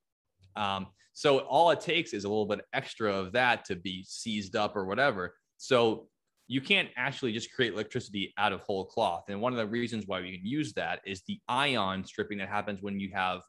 [0.55, 4.55] Um, so all it takes is a little bit extra of that to be seized
[4.55, 5.35] up or whatever.
[5.57, 6.07] So
[6.47, 9.25] you can't actually just create electricity out of whole cloth.
[9.29, 12.49] And one of the reasons why we can use that is the ion stripping that
[12.49, 13.41] happens when you have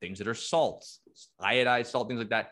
[0.00, 1.00] things that are salts,
[1.42, 2.50] iodized salt, things like that.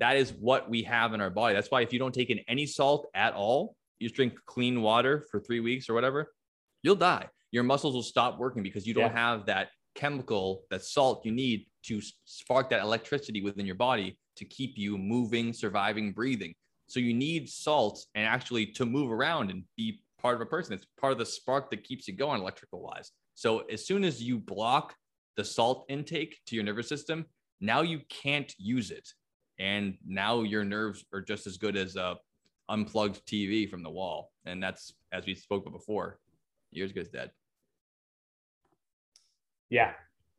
[0.00, 1.54] That is what we have in our body.
[1.54, 5.26] That's why if you don't take in any salt at all, you drink clean water
[5.30, 6.34] for three weeks or whatever,
[6.82, 7.28] you'll die.
[7.50, 9.26] Your muscles will stop working because you don't Yeah.
[9.30, 14.44] have that chemical, that salt you need to spark that electricity within your body to
[14.44, 16.54] keep you moving, surviving, breathing.
[16.88, 20.74] So you need salt and actually to move around and be part of a person.
[20.74, 23.12] It's part of the spark that keeps you going electrical wise.
[23.34, 24.94] So as soon as you block
[25.36, 27.26] the salt intake to your nervous system,
[27.60, 29.08] now you can't use it.
[29.58, 32.16] And now your nerves are just as good as a
[32.68, 34.32] unplugged TV from the wall.
[34.44, 36.18] And that's as we spoke about before,
[36.70, 37.30] you're as dead.
[39.70, 39.92] Yeah,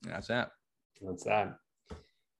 [0.03, 0.51] And that's that.
[1.01, 1.55] that's that.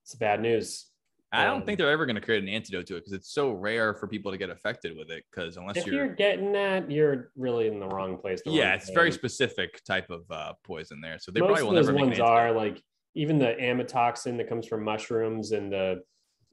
[0.03, 0.88] It's bad news.
[1.32, 3.32] I don't Um, think they're ever going to create an antidote to it because it's
[3.32, 5.24] so rare for people to get affected with it.
[5.30, 8.41] Because unless If you're, you're getting that, you're really in the wrong place.
[8.44, 11.20] the yeah, wrong it's very specific type of uh, poison there.
[11.20, 12.82] So they Most probably of will those never ones are like
[13.14, 16.02] even the amatoxin that comes from mushrooms and the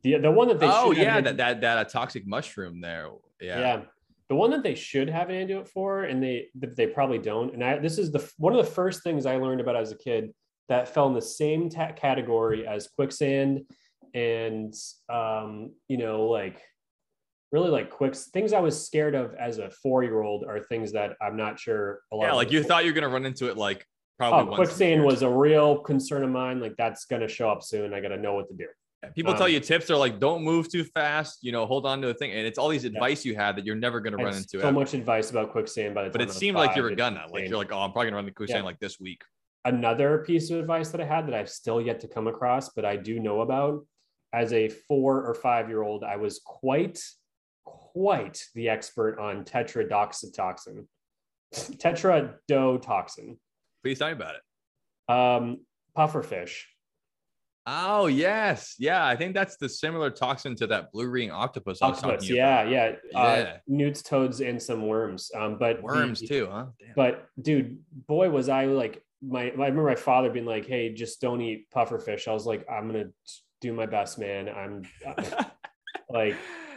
[0.02, 2.80] the, the one that they oh should have yeah, an- that that that toxic mushroom
[2.80, 3.10] there.
[3.40, 3.60] Yeah.
[3.60, 3.82] yeah.
[4.28, 7.54] The one that they should have an antidote for, and they they probably don't.
[7.54, 9.96] And I this is the one of the first things I learned about as a
[9.96, 10.32] kid
[10.68, 13.62] that fell in the same ta- category as quicksand
[14.14, 14.74] and
[15.08, 16.60] um, you know, like
[17.52, 20.92] really like quick things I was scared of as a four year old are things
[20.92, 22.26] that I'm not sure a lot.
[22.26, 23.86] Yeah, like you thought you were gonna run into it like
[24.18, 26.60] probably Oh, quicksand was a real concern of mine.
[26.60, 27.94] Like that's gonna show up soon.
[27.94, 28.66] I gotta know what to do.
[29.14, 32.00] People tell um, you tips are like don't move too fast, you know, hold on
[32.00, 34.34] to the thing, and it's all these advice you have that you're never gonna run
[34.34, 34.58] into.
[34.58, 34.72] so ever.
[34.72, 37.48] much advice about quicksand by the but it seemed like you five, were gonna like
[37.48, 38.66] you're like oh I'm probably gonna run the quicksand Yeah.
[38.66, 39.22] like this week.
[39.64, 42.84] another piece of advice that I had that I've still yet to come across, but
[42.84, 43.84] I do know about
[44.32, 46.98] as a four or five year old, I was quite,
[47.64, 50.86] quite the expert on tetrodotoxin,
[51.54, 53.36] tetrodotoxin,
[53.82, 55.12] Please tell me about it.
[55.12, 55.60] um,
[55.96, 56.62] pufferfish.
[57.68, 59.04] Oh yes, yeah.
[59.04, 61.82] I think that's the similar toxin to that blue ring octopus.
[61.82, 62.72] I was Octopus, talking yeah, about.
[63.12, 65.30] yeah, Uh, newts, toads, and some worms.
[65.34, 66.66] Um, but Worms the- too, huh?
[66.78, 66.92] Damn.
[66.94, 69.42] But dude, boy, was I like my.
[69.46, 72.64] I remember my father being like, "Hey, just don't eat puffer fish." I was like,
[72.70, 73.06] "I'm gonna
[73.60, 74.82] do my best, man." I'm
[76.08, 76.36] like,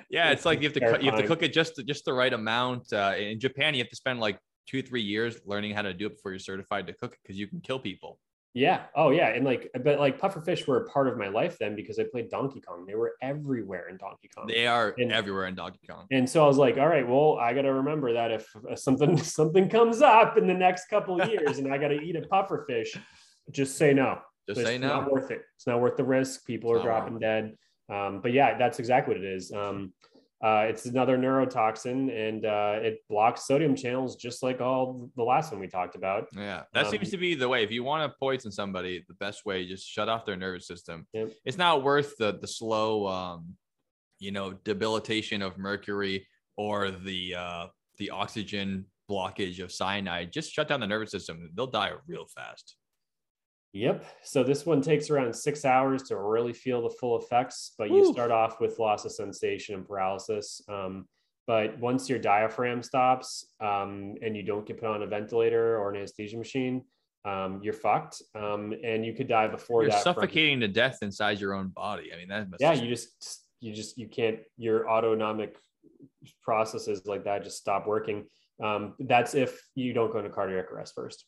[0.09, 2.13] yeah, it's like you have to cut, you have to cook it just just the
[2.13, 2.91] right amount.
[2.91, 6.07] Uh, in Japan, you have to spend like two three years learning how to do
[6.07, 8.17] it before you're certified to cook it because you can kill people.
[8.55, 8.83] Yeah.
[8.95, 9.27] Oh, yeah.
[9.29, 12.29] And like, but like pufferfish were a part of my life then because I played
[12.29, 12.85] Donkey Kong.
[12.87, 14.47] They were everywhere in Donkey Kong.
[14.47, 16.07] They are And- everywhere in Donkey Kong.
[16.11, 19.17] and so I was like, all right, well, I got to remember that if something
[19.23, 22.21] something comes up in the next couple of years and I got to eat a
[22.21, 22.97] pufferfish,
[23.51, 24.19] just say no.
[24.47, 24.87] Just say no.
[24.87, 25.41] It's say Not worth it.
[25.55, 26.45] It's not worth the risk.
[26.45, 27.55] People It's are dropping dead.
[27.87, 29.51] Um, but yeah, that's exactly what it is.
[29.51, 29.93] Um,
[30.41, 35.51] uh, it's another neurotoxin and uh, it blocks sodium channels just like all the last
[35.51, 36.27] one we talked about.
[36.35, 37.63] Yeah, that Um, seems to be the way.
[37.63, 41.05] If you want to poison somebody, the best way just shut off their nervous system.
[41.13, 41.31] Yep.
[41.45, 43.55] It's not worth the the slow, um,
[44.19, 46.25] you know, debilitation of mercury
[46.55, 47.65] or the uh,
[47.97, 50.31] the oxygen blockage of cyanide.
[50.31, 52.75] Just shut down the nervous system; they'll die real fast.
[53.73, 54.03] Yep.
[54.23, 58.11] So this one takes around six hours to really feel the full effects, but you
[58.11, 60.61] start off with loss of sensation and paralysis.
[60.67, 61.07] Um,
[61.45, 65.89] but once your diaphragm stops um, and you don't get put on a ventilator or
[65.89, 66.83] an anesthesia machine,
[67.25, 68.21] um, you're fucked.
[68.35, 70.03] Um, and you could die before You're that.
[70.03, 72.11] from- suffocating to death inside your own body.
[72.13, 75.57] I mean, that must yeah, you just you just you can't your autonomic
[76.41, 78.25] processes like that just stop working.
[78.63, 81.25] Um, that's if you don't go into cardiac arrest first.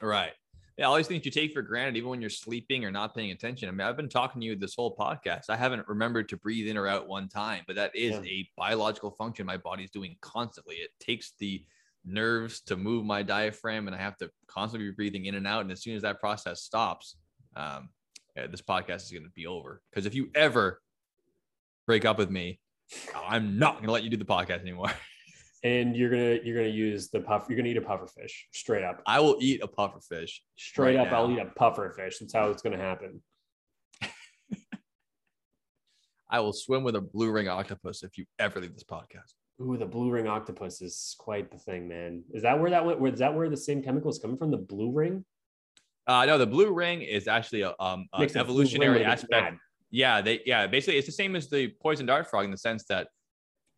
[0.00, 0.32] Right.
[0.76, 3.30] Yeah, all these things you take for granted, even when you're sleeping or not paying
[3.30, 3.68] attention.
[3.68, 5.48] I mean, I've been talking to you this whole podcast.
[5.48, 8.22] I haven't remembered to breathe in or out one time, but that is Yeah.
[8.24, 10.76] a biological function my body's doing constantly.
[10.76, 11.64] It takes the
[12.04, 15.60] nerves to move my diaphragm, and I have to constantly be breathing in and out.
[15.62, 17.16] And as soon as that process stops,
[17.54, 17.90] um,
[18.36, 19.80] yeah, this podcast is going to be over.
[19.90, 20.82] Because if you ever
[21.86, 22.58] break up with me,
[23.14, 24.90] I'm not going to let you do the podcast anymore.
[25.64, 27.46] And you're gonna you're gonna use the puff.
[27.48, 29.02] You're gonna eat a puffer fish straight up.
[29.06, 30.42] I will eat a puffer fish.
[30.56, 32.18] Straight right up, I'll eat a puffer fish.
[32.18, 33.22] That's how it's gonna happen.
[36.30, 39.32] I will swim with a blue ring octopus if you ever leave this podcast.
[39.62, 42.24] Ooh, the blue ring octopus is quite the thing, man.
[42.32, 43.14] Is that where that went?
[43.14, 44.50] Is that where the same chemical is coming from?
[44.50, 45.24] The blue ring?
[46.06, 49.58] Uh, no, the blue ring is actually a um an evolutionary when it gets aspect.
[49.90, 52.84] Yeah, they yeah, basically it's the same as the poison dart frog in the sense
[52.88, 53.08] that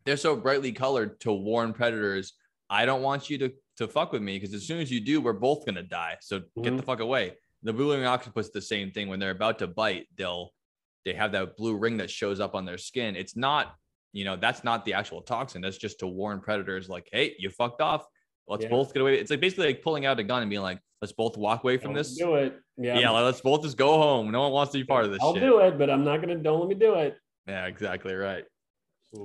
[0.07, 2.33] they're so brightly colored to warn predators.
[2.69, 5.21] I don't want you to to fuck with me because as soon as you do,
[5.21, 6.17] we're both gonna die.
[6.21, 6.85] So get the Mhm.
[6.85, 7.33] fuck away.
[7.61, 9.07] The blue ring octopus, the same thing.
[9.07, 10.53] When they're about to bite, they'll
[11.05, 13.15] they have that blue ring that shows up on their skin.
[13.15, 13.75] It's not,
[14.13, 15.61] you know, that's not the actual toxin.
[15.61, 18.05] That's just to warn predators, like, hey, you fucked off.
[18.47, 18.69] Let's Yeah.
[18.71, 19.17] both get away.
[19.19, 21.77] It's like basically like pulling out a gun and being like, let's both walk away
[21.77, 22.17] from Don't this.
[22.17, 22.59] do it.
[22.77, 24.31] Yeah, Yeah, let's both just go home.
[24.31, 25.43] No one wants to be part of this I'll shit.
[25.43, 26.35] do it, but I'm not gonna.
[26.35, 27.15] Don't let me do it.
[27.47, 28.43] Yeah, exactly right.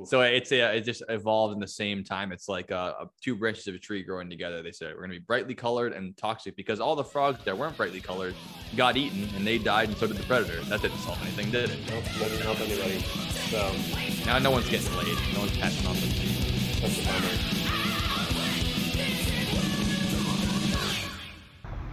[0.05, 2.33] So it's a, it just evolved in the same time.
[2.33, 4.63] It's like uh, uh, two branches of a tree growing together.
[4.63, 7.77] They said we're gonna be brightly colored and toxic because all the frogs that weren't
[7.77, 8.35] brightly colored
[8.77, 10.61] got eaten and they died, and so did the predator.
[10.65, 11.79] That didn't solve anything, did it?
[11.89, 12.99] Nope, doesn't help anybody.
[13.51, 13.71] So
[14.27, 15.17] Now no one's getting laid.
[15.35, 16.01] No one's passing off.
[16.01, 17.29] the- that's a bummer.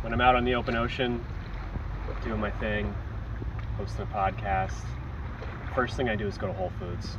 [0.01, 1.23] When I'm out on the open ocean,
[2.23, 2.93] doing my thing,
[3.77, 4.73] hosting a podcast,
[5.75, 7.17] first thing I do is go to Whole Foods.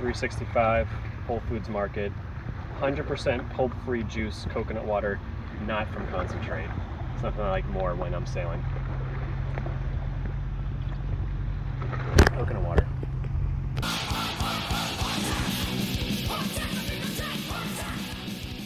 [0.00, 0.88] 365
[1.26, 2.10] Whole Foods Market,
[2.80, 5.20] 100% pulp-free juice coconut water,
[5.66, 6.70] not from concentrate.
[7.12, 8.64] It's nothing I like more when I'm sailing.
[12.32, 12.86] Coconut water.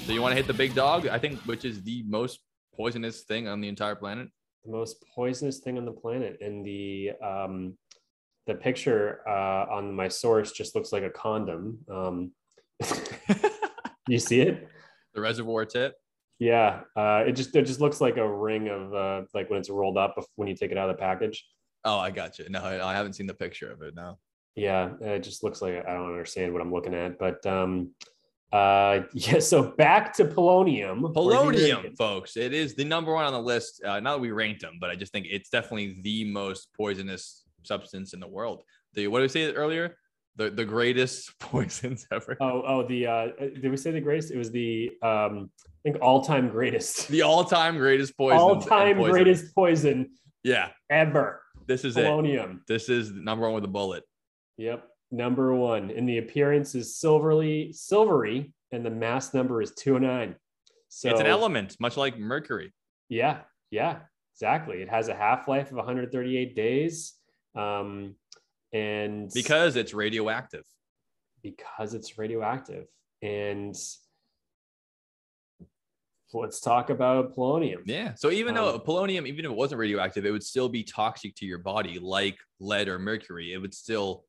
[0.07, 1.09] So you want to hit the big dog?
[1.09, 2.41] I think, which is the most
[2.77, 4.29] poisonous thing on the entire planet.
[4.65, 7.77] the most poisonous thing on the planet and the um
[8.47, 12.31] the picture uh on my source just looks like a condom um
[14.09, 14.69] you see it
[15.15, 15.95] The reservoir tip.
[16.39, 19.71] yeah uh it just it just looks like a ring of uh like when it's
[19.71, 21.45] rolled up when you take it out of the package
[21.87, 22.47] Oh, I got you.
[22.49, 24.19] No, I I haven't seen the picture of it No.
[24.57, 27.91] yeah it just looks like i don't understand what i'm looking at but um
[28.53, 32.37] uh yeah so back to polonium Polonium, folks.
[32.37, 33.83] It is the number one on the list.
[33.85, 37.44] Uh, not that we ranked them, but I just think it's definitely the most poisonous
[37.67, 38.63] substance in the world.
[38.95, 39.97] The what did we say earlier?
[40.37, 42.37] The the greatest poisons ever.
[42.41, 45.99] oh oh the uh did we say the greatest it was the um i think
[46.03, 48.39] all-time greatest The all-time greatest poison.
[48.39, 50.11] all-time greatest poison
[50.43, 51.43] Yeah, ever.
[51.67, 52.05] this is it.
[52.05, 52.61] Polonium.
[52.67, 54.03] This is number one with a bullet.
[54.59, 54.87] Yep.
[55.11, 55.91] Number one.
[55.91, 60.35] And the appearance is silverly silvery, and the mass number is 209.
[60.89, 62.73] So it's an element, much like mercury.
[63.09, 63.39] Yeah,
[63.71, 64.01] yeah,
[64.35, 64.83] exactly.
[64.83, 67.15] It has a half-life of 138 days.
[67.55, 68.17] Um,
[68.73, 70.65] and Because it's radioactive.
[71.43, 72.87] because it's radioactive.
[73.23, 73.77] And
[76.33, 77.83] let's talk about polonium.
[77.85, 78.15] Yeah.
[78.15, 81.35] So even though Um, polonium, even if it wasn't radioactive, it would still be toxic
[81.37, 83.53] to your body, like lead or mercury.
[83.53, 84.25] It would still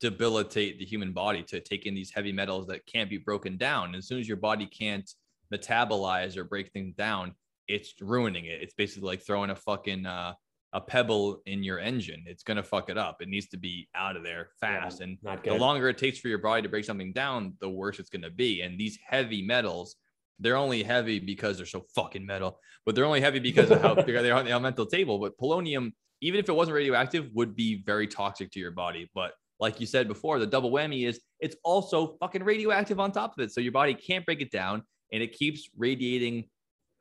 [0.00, 3.94] debilitate the human body to take in these heavy metals that can't be broken down.
[3.96, 5.10] As soon as your body can't
[5.52, 7.34] metabolize or break things down,
[7.66, 8.62] it's ruining it.
[8.62, 10.34] It's basically like throwing a fucking uh,
[10.72, 12.24] a pebble in your engine.
[12.26, 13.22] It's gonna fuck it up.
[13.22, 15.00] It needs to be out of there fast.
[15.00, 17.98] and not the longer it takes for your body to break something down, the worse
[17.98, 18.62] it's gonna be.
[18.62, 19.96] And these heavy metals,
[20.38, 23.94] they're only heavy because they're so fucking metal, but they're only heavy because of how
[24.06, 25.18] they're they're on the elemental table.
[25.18, 29.10] But polonium, even if it wasn't radioactive, would be very toxic to your body.
[29.14, 33.38] But like you said before, the double whammy is it's also fucking radioactive on top
[33.38, 33.52] of it.
[33.52, 34.82] So your body can't break it down
[35.12, 36.44] and it keeps radiating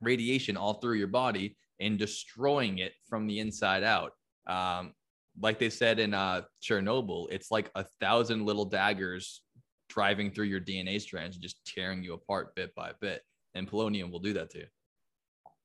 [0.01, 4.13] radiation all through your body and destroying it from the inside out.
[4.47, 4.93] Um,
[5.39, 9.41] like they said in uh, Chernobyl, it's like a thousand little daggers
[9.89, 13.21] driving through your DNA strands and just tearing you apart bit by bit.
[13.53, 14.65] And polonium will do that to you.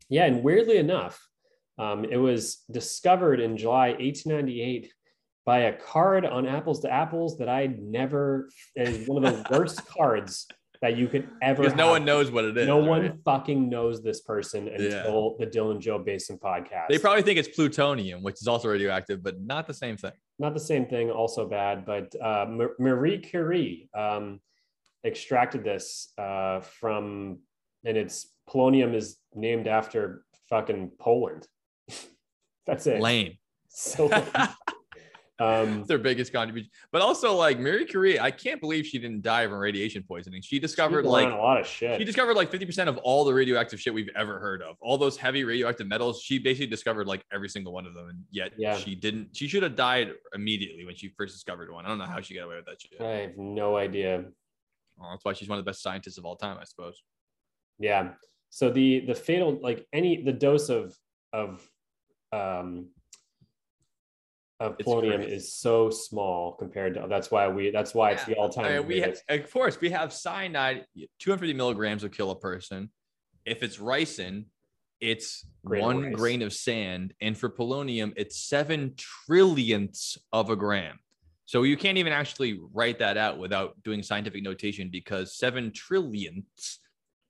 [0.08, 1.20] Yeah, and weirdly enough,
[1.78, 4.92] um, it was discovered in July 1898
[5.44, 9.86] by a card on Apples to Apples that I'd never is one of the worst
[9.86, 10.46] cards
[10.82, 11.62] that you could ever.
[11.62, 12.66] Because no one knows what it is.
[12.66, 12.88] No right?
[12.88, 14.74] one fucking knows this person Yeah.
[14.74, 16.88] until the Dylan Joe Basin podcast.
[16.88, 20.12] They probably think it's plutonium, which is also radioactive, but not the same thing.
[20.38, 22.46] not the same thing, also bad, but uh,
[22.78, 24.40] Marie Curie um,
[25.04, 27.38] extracted this uh, from,
[27.84, 31.46] and it's polonium is named after fucking Poland.
[32.66, 33.00] That's it.
[33.00, 33.38] Lame.
[33.68, 34.10] So,
[35.42, 36.70] um, their biggest contribution.
[36.92, 40.42] But also, like Marie Curie, I can't believe she didn't die from radiation poisoning.
[40.42, 41.98] She discovered like a lot of shit.
[41.98, 44.76] she discovered like 50% of all the radioactive shit we've ever heard of.
[44.80, 48.08] All those heavy radioactive metals, she basically discovered like every single one of them.
[48.08, 48.76] And yet Yeah.
[48.76, 51.84] she didn't, she should have died immediately when she first discovered one.
[51.84, 53.00] I don't know how she got away with that shit.
[53.00, 54.24] I have no idea.
[54.98, 57.02] Well, that's why she's one of the best scientists of all time, I suppose.
[57.78, 58.10] Yeah.
[58.50, 60.94] So the the fatal like any the dose of
[61.32, 61.66] of
[62.32, 62.90] um
[64.62, 65.32] of It's polonium crazy.
[65.32, 68.78] is so small compared to that's why we that's why it's the all time I
[68.78, 70.86] mean, we have, of course, we have cyanide,
[71.18, 72.90] 250 milligrams will kill a person.
[73.44, 74.44] If it's ricin,
[75.00, 77.12] it's Grain one grain of sand.
[77.20, 78.94] And for polonium, it's seven
[79.28, 81.00] trillionths of a gram.
[81.44, 86.78] So you can't even actually write that out without doing scientific notation because seven trillionths,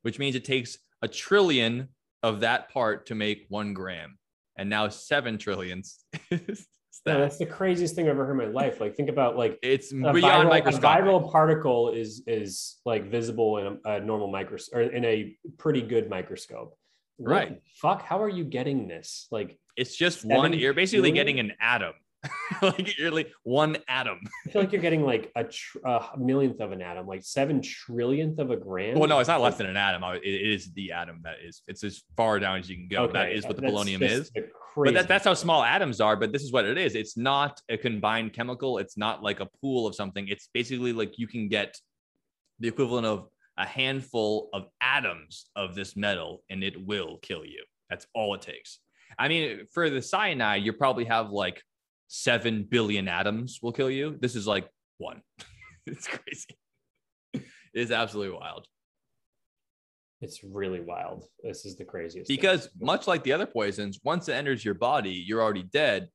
[0.02, 1.88] which means it takes a trillion
[2.22, 4.18] of that part to make one gram.
[4.56, 5.96] And now seven trillionths
[7.04, 7.18] No, that.
[7.18, 8.80] that's the craziest thing I've ever heard in my life.
[8.80, 13.58] Like think about like It's a beyond viral, a viral particle is is like visible
[13.58, 16.76] in a, a normal microscope or in a pretty good microscope.
[17.16, 17.62] What Right.
[17.80, 19.26] Fuck, how are you getting this?
[19.30, 20.52] Like It's just one.
[20.52, 21.14] You're basically trillion?
[21.14, 21.94] getting an atom.
[22.62, 24.20] like you're like one atom.
[24.46, 27.60] I feel like you're getting like a, tr- a millionth of an atom, like seven
[27.60, 28.98] trillionth of a gram.
[28.98, 30.02] Well, no, it's not less than an atom.
[30.22, 31.62] It is the atom that is.
[31.66, 33.06] It's as far down as you can go.
[33.08, 34.30] that Okay, is what the that's polonium is.
[34.76, 36.16] But that, that's how small atoms are.
[36.16, 36.94] But this is what it is.
[36.94, 38.78] It's not a combined chemical.
[38.78, 40.28] It's not like a pool of something.
[40.28, 41.76] It's basically like you can get
[42.60, 43.28] the equivalent of
[43.58, 47.64] a handful of atoms of this metal, and it will kill you.
[47.90, 48.78] That's all it takes.
[49.18, 51.62] I mean, for the cyanide, you probably have like
[52.14, 54.18] seven billion atoms will kill you.
[54.20, 54.68] This is like
[54.98, 55.22] one.
[55.86, 56.58] it's crazy.
[57.72, 58.66] It's absolutely wild.
[60.20, 61.24] It's really wild.
[61.42, 62.28] This is the craziest.
[62.28, 62.36] thing.
[62.36, 66.08] because much like the other poisons once it enters your body you're already dead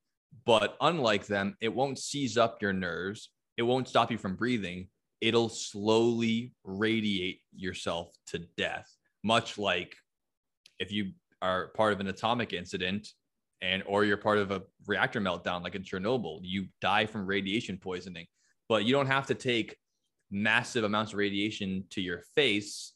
[0.46, 4.88] but unlike them it won't seize up your nerves it won't stop you from breathing
[5.20, 8.88] it'll slowly radiate yourself to death
[9.24, 9.96] much like
[10.80, 11.12] if you
[11.42, 13.10] are part of an atomic incident
[13.62, 17.78] and or you're part of a reactor meltdown like in chernobyl you die from radiation
[17.78, 18.26] poisoning
[18.70, 19.76] but you don't have to take
[20.32, 22.94] massive amounts of radiation to your face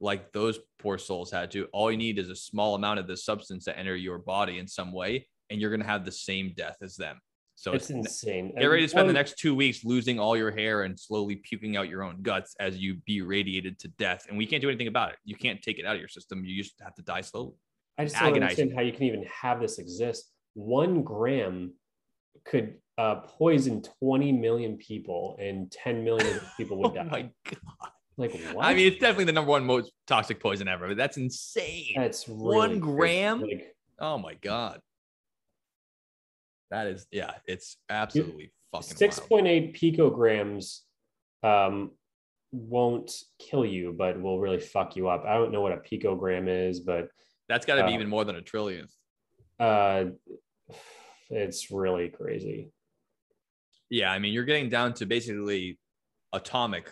[0.00, 1.66] like those poor souls had to.
[1.72, 4.68] All you need is a small amount of this substance to enter your body in
[4.68, 7.20] some way, and you're going to have the same death as them.
[7.56, 8.54] So it's it's, insane.
[8.56, 11.76] get ready to spend the next two weeks losing all your hair and slowly puking
[11.76, 14.26] out your own guts as you be radiated to death.
[14.28, 15.16] And we can't do anything about it.
[15.24, 16.44] You can't take it out of your system.
[16.44, 17.54] You just have to die slowly.
[17.98, 20.30] I just don't understand how you can even have this exist.
[20.54, 21.72] One gram
[22.44, 27.04] could uh, poison 20 million people, and 10 million people would Oh die.
[27.04, 27.90] my god!
[28.16, 28.64] Like what?
[28.64, 30.88] I mean, it's definitely the number one most toxic poison ever.
[30.88, 31.92] But that's insane.
[31.96, 33.42] that's really one gram?
[33.42, 34.80] Like, Oh my god.
[36.70, 39.28] That is yeah, it's absolutely fucking six wild.
[39.28, 40.80] point eight picograms
[41.42, 41.92] um,
[42.52, 45.24] won't kill you, but will really fuck you up.
[45.26, 47.08] I don't know what a picogram is, but
[47.48, 48.92] That's got to be uh, even more than a trillionth.
[49.58, 50.04] uh,
[51.30, 52.70] it's really crazy.
[53.90, 55.78] Yeah, I mean, you're getting down to basically
[56.32, 56.90] atomic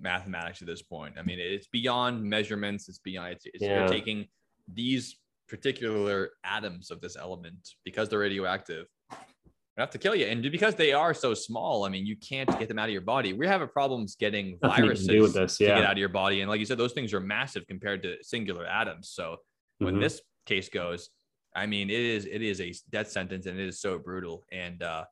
[0.00, 1.14] mathematics at this point.
[1.18, 2.88] I mean, it's beyond measurements.
[2.88, 3.32] It's beyond.
[3.32, 3.80] It's, it's Yeah.
[3.80, 4.26] you're taking
[4.72, 5.18] these
[5.48, 8.86] particular atoms of this element because they're radioactive.
[9.10, 12.48] They have to kill you, and because they are so small, I mean, you can't
[12.60, 13.32] get them out of your body.
[13.32, 16.60] We have problems getting Nothing viruses this, to get out of your body, and like
[16.60, 19.10] you said, those things are massive compared to singular atoms.
[19.12, 19.36] So
[19.78, 20.00] when Mhm.
[20.00, 21.10] this case goes,
[21.54, 24.44] I mean, it is it is a death sentence, and it is so brutal.
[24.50, 25.04] And uh,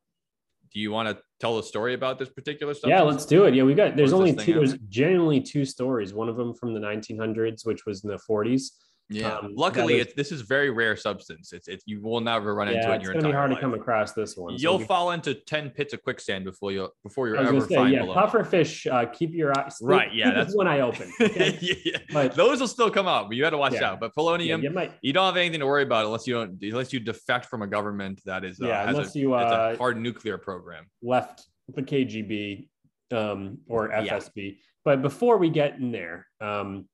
[0.73, 2.89] do you want to tell a story about this particular stuff?
[2.89, 3.55] Yeah, let's do it.
[3.55, 3.97] Yeah, we got.
[3.97, 4.55] There's only two.
[4.55, 6.13] There's genuinely two stories.
[6.15, 8.73] One of them from the 1900s, which was in the 40s.
[9.09, 9.37] Yeah.
[9.37, 11.53] Um, Luckily, it's this is very rare substance.
[11.53, 13.59] It's it's you will never run into it in it's gonna be hard life.
[13.59, 14.55] to come across this one.
[14.57, 17.69] You'll we- fall into ten pits of quicksand before you before you're I was ever
[17.69, 18.15] say, find yeah, below.
[18.15, 18.87] puffer fish.
[18.87, 19.77] Uh, keep your eyes.
[19.79, 21.13] keep- Right, yeah, keep that's- one eye open.
[21.21, 21.59] okay?
[21.61, 21.99] yeah, yeah.
[22.13, 23.91] But- Those will still come out, but you got to watch Yeah.
[23.91, 24.01] out.
[24.01, 26.93] But polonium, you might- you don't have anything to worry about unless you don't unless
[26.93, 29.99] you defect from a government that is uh, Yeah, unless a, you, uh, a hard
[30.01, 30.87] nuclear program.
[31.03, 32.69] left the KGB
[33.13, 34.17] um, or Yeah.
[34.17, 34.59] FSB.
[34.85, 36.89] But before we get in there, um,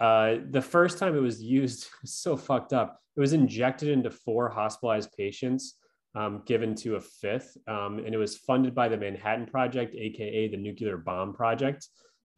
[0.00, 3.00] uh, the first time it was used was so fucked up.
[3.16, 5.74] It was injected into four hospitalized patients,
[6.14, 10.48] um, given to a fifth, um, and it was funded by the Manhattan Project, aka
[10.48, 11.86] the Nuclear Bomb Project.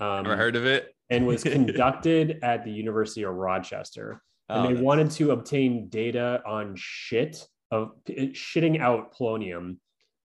[0.01, 0.95] Um, Ever heard of it?
[1.11, 4.23] and was conducted at the University of Rochester.
[4.49, 9.77] Oh, And they that's- wanted to obtain data on shit of shitting out polonium.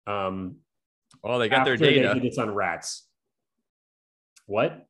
[0.06, 0.56] Um,
[1.22, 2.14] Well, they got their they data.
[2.14, 3.06] did this on rats.
[4.46, 4.86] What?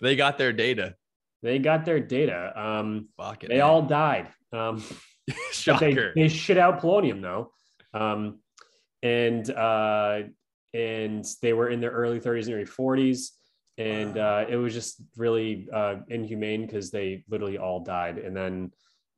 [0.00, 0.96] They got their data.
[1.42, 2.52] They got their data.
[2.58, 3.66] Um, Fucking they A.
[3.66, 4.28] all died.
[4.52, 4.82] Um,
[5.26, 6.12] but they, Shocker.
[6.14, 7.52] they shit out polonium though.
[7.94, 8.40] Um,
[9.02, 10.20] and uh,
[10.74, 13.28] and they were in their early 30s and early 40s.
[13.78, 18.18] And uh, it was just really uh, inhumane because they literally all died.
[18.18, 18.70] And then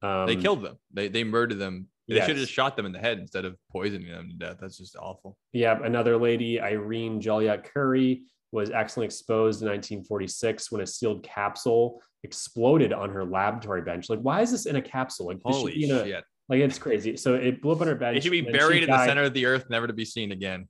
[0.02, 0.76] um, they killed them.
[0.92, 1.88] They they murdered them.
[2.08, 4.56] They should have just shot them in the head instead of poisoning them to death.
[4.60, 5.36] That's just awful.
[5.52, 8.22] Yeah, another lady, Irene Joliot Curie,
[8.52, 14.08] was accidentally exposed in 1946 when a sealed capsule exploded on her laboratory bench.
[14.08, 15.26] Like, why is this in a capsule?
[15.26, 16.24] Like, Holy be in a- shit.
[16.48, 17.16] like it's crazy.
[17.16, 18.18] So it blew up on her bench.
[18.18, 20.68] It should be buried in the center of the earth, never to be seen again.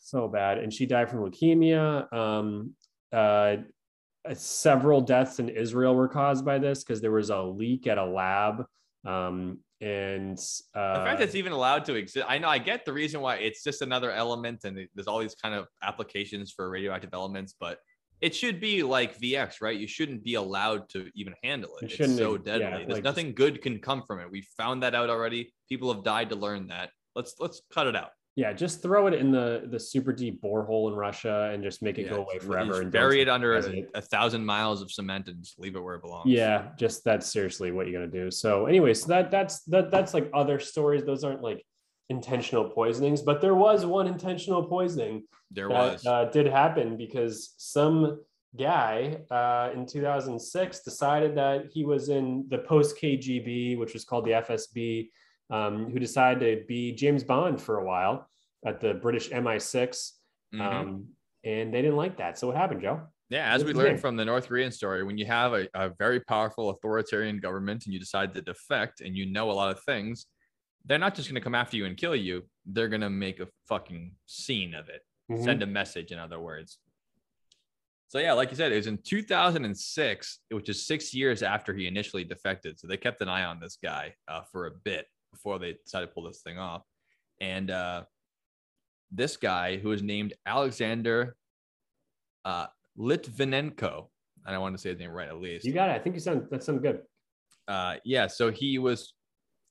[0.00, 2.12] So bad, and she died from leukemia.
[2.12, 2.74] Um,
[3.12, 3.56] uh,
[4.34, 8.04] several deaths in Israel were caused by this because there was a leak at a
[8.04, 8.64] lab.
[9.04, 10.38] Um, and
[10.74, 13.20] uh, The fact that it's even allowed to exist, I know I get the reason
[13.20, 17.54] why it's just another element, and there's all these kind of applications for radioactive elements,
[17.58, 17.78] but
[18.20, 19.78] it should be like VX, right?
[19.78, 21.92] You shouldn't be allowed to even handle it.
[21.92, 22.64] It It's so deadly.
[22.64, 24.30] yeah, There's like, nothing good can come from it.
[24.30, 25.54] We found that out already.
[25.68, 26.90] People have died to learn that.
[27.14, 28.10] Let's let's cut it out.
[28.38, 31.98] Yeah, just throw it in the the super deep borehole in Russia and just make
[31.98, 32.82] it Yeah, go away forever.
[32.82, 35.96] And bury it under a, a thousand miles of cement and just leave it where
[35.96, 36.30] it belongs.
[36.30, 38.30] Yeah, just that's seriously what you're gonna do.
[38.30, 41.02] So anyway, so that that's that that's like other stories.
[41.04, 41.66] Those aren't like
[42.10, 46.06] intentional poisonings, but there was one intentional poisoning There that was.
[46.06, 48.20] uh, did happen because some
[48.56, 54.26] guy uh, in 2006 decided that he was in the post KGB, which was called
[54.26, 55.08] the FSB,
[55.50, 58.28] um, who decided to be James Bond for a while
[58.66, 60.12] at the British MI6.
[60.54, 60.60] Mhm.
[60.60, 61.08] Um,
[61.44, 62.38] and they didn't like that.
[62.38, 63.02] So what happened, Joe?
[63.30, 66.20] Yeah, as we learned from the North Korean story, when you have a, a very
[66.20, 70.26] powerful authoritarian government and you decide to defect and you know a lot of things,
[70.86, 72.48] they're not just going to come after you and kill you.
[72.64, 75.44] They're going to make a fucking scene of it, Mhm.
[75.44, 76.78] send a message, in other words.
[78.08, 81.86] So, yeah, like you said, it was in 2006, which is six years after he
[81.86, 82.80] initially defected.
[82.80, 86.06] So they kept an eye on this guy uh, for a bit before they decided
[86.06, 86.82] to pull this thing off.
[87.40, 88.04] And uh,
[89.10, 91.36] this guy, who is named Alexander
[92.44, 92.66] uh,
[92.98, 94.06] Litvinenko.
[94.46, 95.64] I don't want to say his name right at least.
[95.64, 95.92] You got it.
[95.92, 97.02] I think you sound that sounded good.
[97.66, 99.12] Uh, yeah, so he was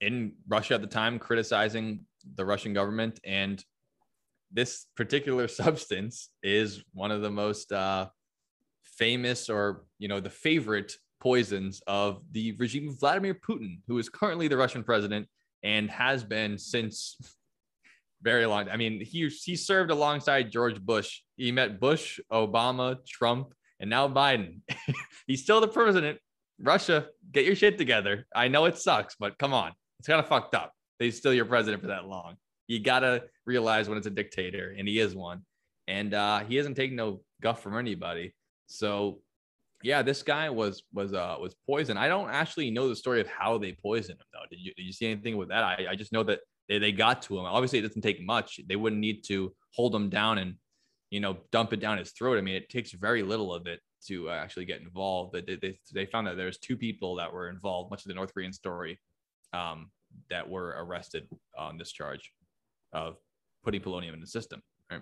[0.02, 2.06] in Russia at the time criticizing
[2.36, 3.64] the Russian government, and
[4.52, 8.08] this particular substance is one of the most uh,
[8.84, 14.10] famous, or you know, the favorite poisons of the regime of Vladimir Putin, who is
[14.10, 15.28] currently the Russian president
[15.68, 17.18] and has been since
[18.22, 18.69] very long.
[18.69, 21.22] I mean, he he served alongside George Bush.
[21.35, 24.61] He met Bush, Obama, Trump, and now Biden.
[25.27, 26.19] He's still the president.
[26.60, 28.26] Russia, get your shit together.
[28.34, 30.72] I know it sucks, but come on, it's kind of fucked up.
[30.99, 32.38] He's still your president for that long.
[32.68, 35.41] You gotta realize when it's a dictator, and he is one,
[35.88, 38.34] and uh, he hasn't taken no guff from anybody.
[38.68, 39.19] So,
[39.88, 41.97] yeah, this guy was was uh was poisoned.
[41.97, 44.45] I don't actually know the story of how they poisoned him though.
[44.49, 45.64] Did you did you see anything with that?
[45.64, 47.45] I, I just know that they, they got to him.
[47.45, 48.59] Obviously, it doesn't take much.
[48.68, 50.55] They wouldn't need to hold him down and
[51.09, 52.38] you know dump it down his throat.
[52.38, 55.31] I mean, it takes very little of it to uh, actually get involved.
[55.31, 58.14] But they, they, they found that there's two people that were involved, much of the
[58.14, 58.99] North Korean story,
[59.53, 59.89] um,
[60.30, 62.34] that were arrested on this charge
[62.91, 63.15] of
[63.64, 64.61] putting polonium in the system.
[64.91, 65.01] Right?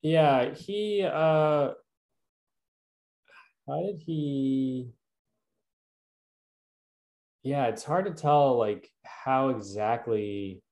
[0.00, 1.72] Yeah, he uh
[3.66, 4.92] how did he
[7.42, 10.62] Yeah, it's hard to tell like how exactly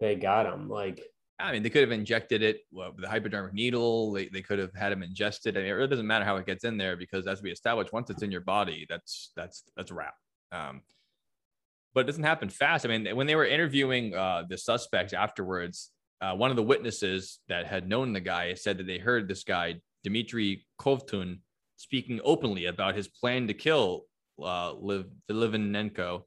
[0.00, 0.68] they got him.
[0.68, 1.00] Like
[1.38, 4.12] I mean, they could have injected it well, with hypodermic needle.
[4.12, 5.56] They, they could have had him ingested.
[5.56, 7.92] I mean, it really doesn't matter how it gets in there because, as we established,
[7.92, 10.14] once it's in your body, that's that's that's a wrap.
[10.52, 10.82] Um,
[11.94, 12.86] but it doesn't happen fast.
[12.86, 15.90] I mean, when they were interviewing uh, the suspects afterwards,
[16.20, 19.42] uh, one of the witnesses that had known the guy said that they heard this
[19.42, 21.40] guy Dmitry Kovtun
[21.82, 24.04] speaking openly about his plan to kill
[24.40, 26.22] uh, Liv Livinenko,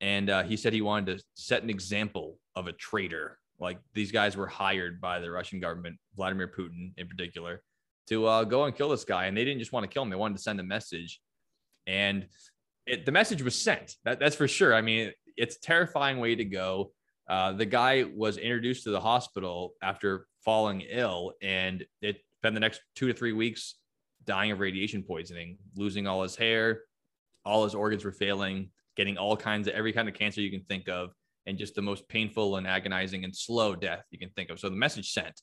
[0.00, 3.38] and uh, he said he wanted to set an example of a traitor.
[3.58, 7.62] Like these guys were hired by the Russian government, Vladimir Putin in particular,
[8.08, 10.10] to uh, go and kill this guy, and they didn't just want to kill him;
[10.10, 11.20] they wanted to send a message,
[11.88, 12.28] and
[12.86, 13.96] it, the message was sent.
[14.04, 14.72] That, that's for sure.
[14.72, 16.92] I mean, it's a terrifying way to go.
[17.28, 22.60] Uh, the guy was introduced to the hospital after falling ill, and it spent the
[22.60, 23.74] next two to three weeks
[24.28, 26.82] dying of radiation poisoning, losing all his hair,
[27.44, 30.62] all his organs were failing, getting all kinds of every kind of cancer you can
[30.68, 31.10] think of,
[31.46, 34.60] and just the most painful and agonizing and slow death you can think of.
[34.60, 35.40] So the message sent.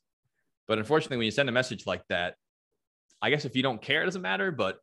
[0.68, 2.36] But unfortunately, when you send a message like that,
[3.22, 4.52] I guess if you don't care, it doesn't matter.
[4.52, 4.78] But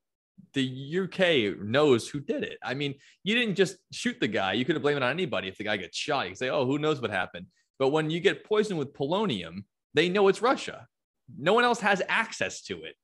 [0.54, 2.58] the UK knows who did it.
[2.62, 4.54] I mean, you didn't just shoot the guy.
[4.54, 6.24] You could have blamed it on anybody if the guy gets shot.
[6.24, 7.46] You can say, oh, who knows what happened.
[7.78, 9.64] But when you get poisoned with polonium,
[9.94, 10.88] they know it's Russia.
[11.38, 12.96] No one else has access to it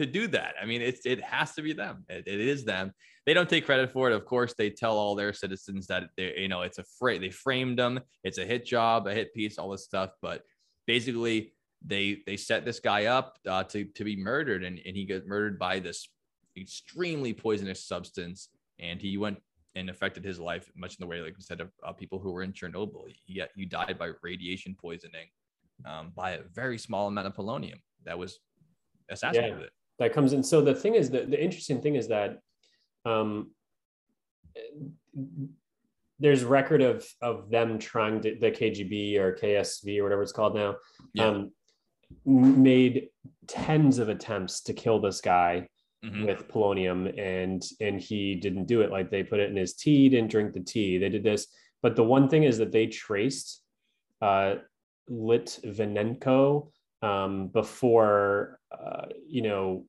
[0.00, 0.54] to do that.
[0.60, 2.04] I mean, it's it has to be them.
[2.08, 2.92] It, it is them.
[3.26, 4.14] They don't take credit for it.
[4.14, 7.28] Of course, they tell all their citizens that they, you know, it's a fra- they
[7.28, 8.00] framed them.
[8.24, 10.12] It's a hit job, a hit piece, all this stuff.
[10.22, 10.42] But
[10.86, 11.52] basically,
[11.84, 15.26] they they set this guy up uh, to to be murdered, and, and he got
[15.26, 16.08] murdered by this
[16.56, 18.48] extremely poisonous substance,
[18.78, 19.38] and he went
[19.74, 22.32] and affected his life much in the way like we said of uh, people who
[22.32, 23.04] were in Chernobyl.
[23.26, 25.26] Yet you died by radiation poisoning
[25.84, 28.40] um, by a very small amount of polonium that was
[29.10, 29.58] assassinated.
[29.60, 29.66] yeah.
[30.00, 30.42] That comes in.
[30.42, 32.38] So the thing is that the interesting thing is that
[33.04, 33.52] um
[36.18, 40.54] there's record of of them trying to the KGB or KSV or whatever it's called
[40.56, 40.74] now
[41.14, 41.28] Yeah.
[41.28, 41.52] um
[42.26, 43.08] made
[43.46, 45.68] tens of attempts to kill this guy
[46.04, 46.26] Mhm.
[46.26, 50.08] with polonium and and he didn't do it like they put it in his tea
[50.08, 51.46] didn't drink the tea they did this
[51.82, 53.62] but the one thing is that they traced
[54.22, 54.54] uh
[55.10, 56.70] litvinenko
[57.02, 59.84] um before uh you know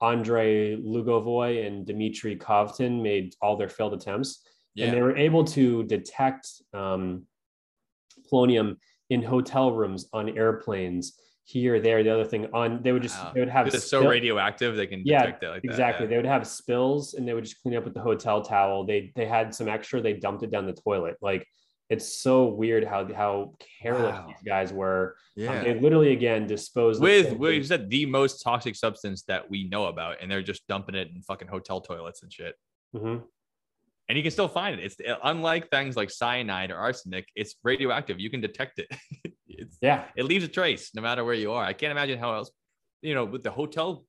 [0.00, 4.44] Andre Lugovoy and Dmitry Kovtun made all their failed attempts,
[4.74, 4.86] Yeah.
[4.86, 7.26] and they were able to detect um,
[8.30, 8.76] polonium
[9.10, 12.82] in hotel rooms on airplanes here, there, the other thing on.
[12.82, 13.30] They would just Wow.
[13.32, 15.68] they would have it's so radioactive they can yeah, detect it like that.
[15.70, 16.06] exactly.
[16.06, 16.10] yeah.
[16.10, 18.84] They would have spills, and they would just clean up with the hotel towel.
[18.84, 20.00] They they had some extra.
[20.00, 21.16] They dumped it down the toilet.
[21.20, 21.46] Like
[21.88, 24.26] it's so weird how how careless Wow.
[24.28, 25.16] these guys were.
[25.38, 29.68] Um, they literally again disposed with things- you said the most toxic substance that we
[29.68, 32.54] know about, and they're just dumping it in fucking hotel toilets and shit.
[32.94, 33.24] Mhm.
[34.08, 34.84] And you can still find it.
[34.84, 37.28] It's unlike things like cyanide or arsenic.
[37.34, 38.20] It's radioactive.
[38.20, 38.88] You can detect it.
[39.48, 41.64] it's, Yeah, it leaves a trace no matter where you are.
[41.64, 42.50] I can't imagine how else.
[43.00, 44.04] You know, with the hotel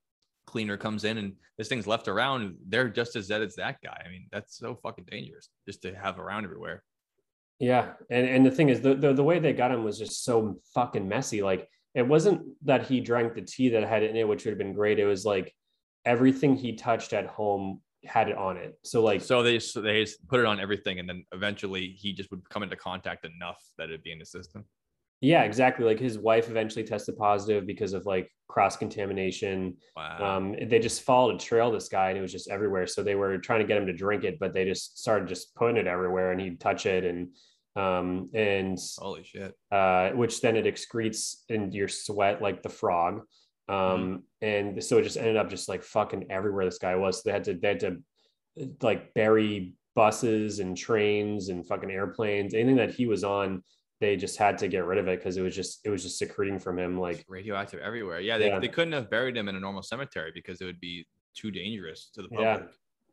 [0.45, 4.03] cleaner comes in and this thing's left around, they're just as dead as that guy.
[4.05, 6.83] I mean, that's so fucking dangerous just to have around everywhere.
[7.59, 10.23] Yeah, and and the thing is, the, the the way they got him was just
[10.23, 11.41] so fucking messy.
[11.41, 14.51] Like it wasn't that he drank the tea that had it in it, which would
[14.51, 14.99] have been great.
[14.99, 15.53] It was like
[16.05, 18.77] everything he touched at home had it on it.
[18.83, 22.31] So like, So they so they put it on everything, and then eventually he just
[22.31, 24.65] would come into contact enough that it'd be in the system.
[25.23, 25.85] Yeah, exactly.
[25.85, 29.77] Like his wife eventually tested positive because of like cross contamination.
[29.95, 30.37] Wow.
[30.37, 32.85] Um, they just followed a trail this guy, and it was just everywhere.
[32.87, 35.55] So they were trying to get him to drink it, but they just started just
[35.55, 37.29] putting it everywhere, and he'd touch it, and
[37.77, 39.53] um, and Holy shit.
[39.71, 43.21] uh, which then it excretes in your sweat like the frog.
[43.69, 47.23] Um, and so it just ended up just like fucking everywhere this guy was.
[47.23, 47.97] So they had to they had to
[48.81, 53.63] like bury buses and trains and fucking airplanes, anything that he was on,
[54.03, 56.17] they just had to get rid of it because it was just it was just
[56.19, 58.19] secreting from him like radioactive everywhere.
[58.19, 58.59] Yeah, they, Yeah.
[58.59, 62.09] they couldn't have buried him in a normal cemetery because it would be too dangerous
[62.13, 62.69] to the public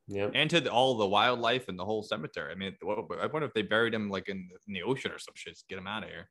[0.09, 0.29] yeah.
[0.35, 2.51] and to the, all the wildlife and the whole cemetery.
[2.53, 5.19] I mean, what, I wonder if they buried him like in, in the ocean or
[5.19, 5.57] some shit.
[5.57, 6.29] to Get him out of here.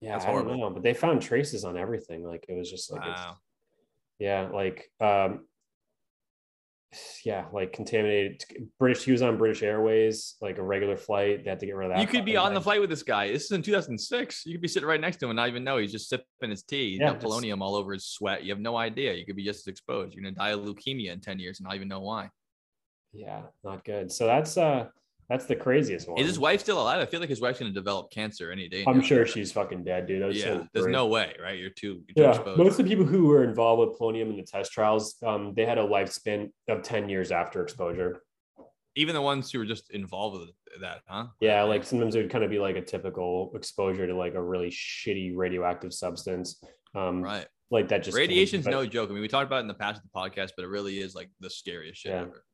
[0.00, 2.22] Yeah, That's I don't know, but they found traces on everything.
[2.24, 3.36] Like it was just like it's- Wow.
[4.20, 5.46] yeah like um
[7.24, 8.42] yeah like contaminated
[8.78, 11.90] british he was on british airways like a regular flight they had to get rid
[11.90, 13.30] of that You could be on the flight with this guy.
[13.30, 14.46] This is in 2006.
[14.46, 15.76] You could be sitting right next to him and not even know.
[15.76, 16.92] He's just sipping his tea.
[16.92, 18.42] He's Yeah, got polonium all over his sweat.
[18.42, 19.12] You have no idea.
[19.12, 20.14] You could be just as exposed.
[20.14, 22.30] You're gonna die of leukemia in 10 years and not even know why.
[23.12, 24.86] yeah not good so that's uh
[25.28, 27.00] that's the craziest one Is his wife still alive?
[27.00, 28.84] I feel like his wife's gonna develop cancer any day.
[28.86, 29.02] i'm now.
[29.04, 31.58] sure she's fucking dead dude that Yeah, so there's no way, right?
[31.58, 32.58] You're too, you're yeah exposed.
[32.58, 35.64] most of the people who were involved with polonium in the test trials um they
[35.66, 38.22] had a lifespan of 10 years after exposure
[38.96, 40.50] even the ones who were just involved with
[40.80, 41.26] that, huh?
[41.40, 44.42] yeah like sometimes it would kind of be like a typical exposure to like a
[44.42, 46.62] really shitty radioactive substance
[46.94, 47.46] um Right.
[47.70, 49.10] like that just Radiation's but- no joke.
[49.10, 50.98] I mean, we talked about it in the past of the podcast, but it really
[51.00, 52.22] is like the scariest shit Yeah.
[52.22, 52.44] ever.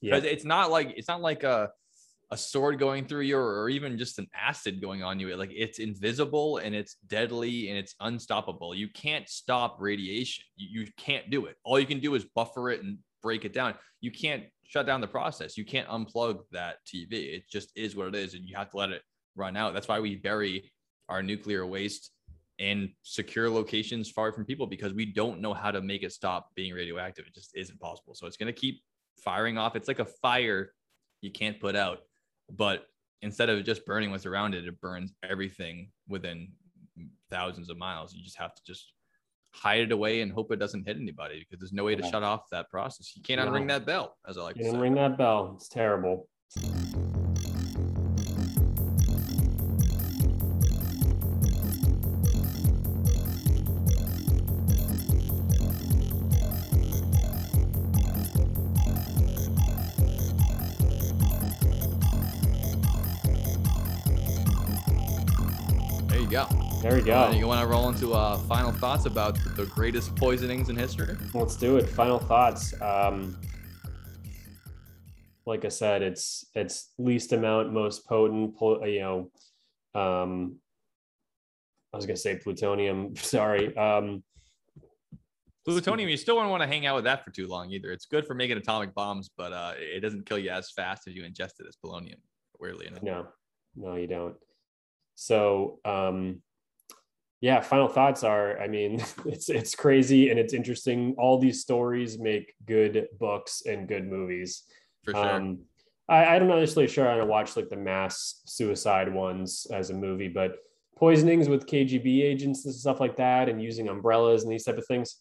[0.00, 1.70] yeah Because it's not like it's not like a
[2.30, 5.34] a sword going through you or, even just an acid going on you.
[5.36, 8.74] Like it's invisible and it's deadly and it's unstoppable.
[8.74, 10.44] You can't stop radiation.
[10.56, 11.56] You, you can't do it.
[11.64, 13.74] All you can do is buffer it and break it down.
[14.00, 15.56] You can't shut down the process.
[15.56, 17.34] You can't unplug that TV.
[17.34, 19.02] It just is what it is, and you have to let it
[19.36, 19.74] run out.
[19.74, 20.70] That's why we bury
[21.08, 22.10] our nuclear waste
[22.58, 26.50] in secure locations far from people because we don't know how to make it stop
[26.54, 27.26] being radioactive.
[27.26, 28.14] It just isn't possible.
[28.14, 28.80] So it's going to keep
[29.22, 29.76] firing off.
[29.76, 30.72] It's like a fire
[31.20, 32.00] you can't put out,
[32.50, 32.86] but
[33.22, 36.48] instead of just burning what's around it, it burns everything within
[37.30, 38.14] thousands of miles.
[38.14, 38.92] You just have to just
[39.54, 42.22] hide it away and hope it doesn't hit anybody because there's no way to shut
[42.22, 43.12] off that process.
[43.14, 44.76] You can't unring that bell, as I like You to say.
[44.76, 45.52] ring that bell.
[45.56, 46.28] It's terrible.
[66.34, 66.48] Go.
[66.82, 67.14] There we go.
[67.14, 71.16] Uh, you want to roll into uh, final thoughts about the greatest poisonings in history?
[71.32, 71.88] Let's do it.
[71.88, 72.74] Final thoughts.
[72.82, 73.38] Um,
[75.46, 78.56] like I said, it's it's least amount, most potent.
[78.56, 79.00] po- You
[79.94, 80.56] know, um,
[81.92, 83.14] I was gonna say plutonium.
[83.36, 83.76] Sorry.
[83.76, 84.22] Um,
[85.66, 87.90] Plutonium, you still don't want to hang out with that for too long either.
[87.90, 91.14] It's good for making atomic bombs, but uh, it doesn't kill you as fast as
[91.14, 92.16] you ingest it as polonium.
[92.60, 93.02] Weirdly enough.
[93.02, 93.26] no,
[93.74, 94.34] no, you don't.
[95.14, 96.42] So, um,
[97.40, 97.60] yeah.
[97.60, 98.58] Final thoughts are.
[98.60, 101.14] I mean, it's it's crazy and it's interesting.
[101.18, 104.64] All these stories make good books and good movies.
[105.04, 105.34] For sure.
[105.34, 105.58] Um,
[106.08, 109.90] I, I'm not necessarily sure I want to watch like the mass suicide ones as
[109.90, 110.56] a movie, but
[110.96, 114.86] poisonings with KGB agents and stuff like that, and using umbrellas and these type of
[114.86, 115.20] things.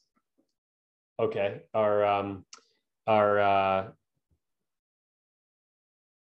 [1.19, 2.45] Okay, are um,
[3.07, 3.87] are uh,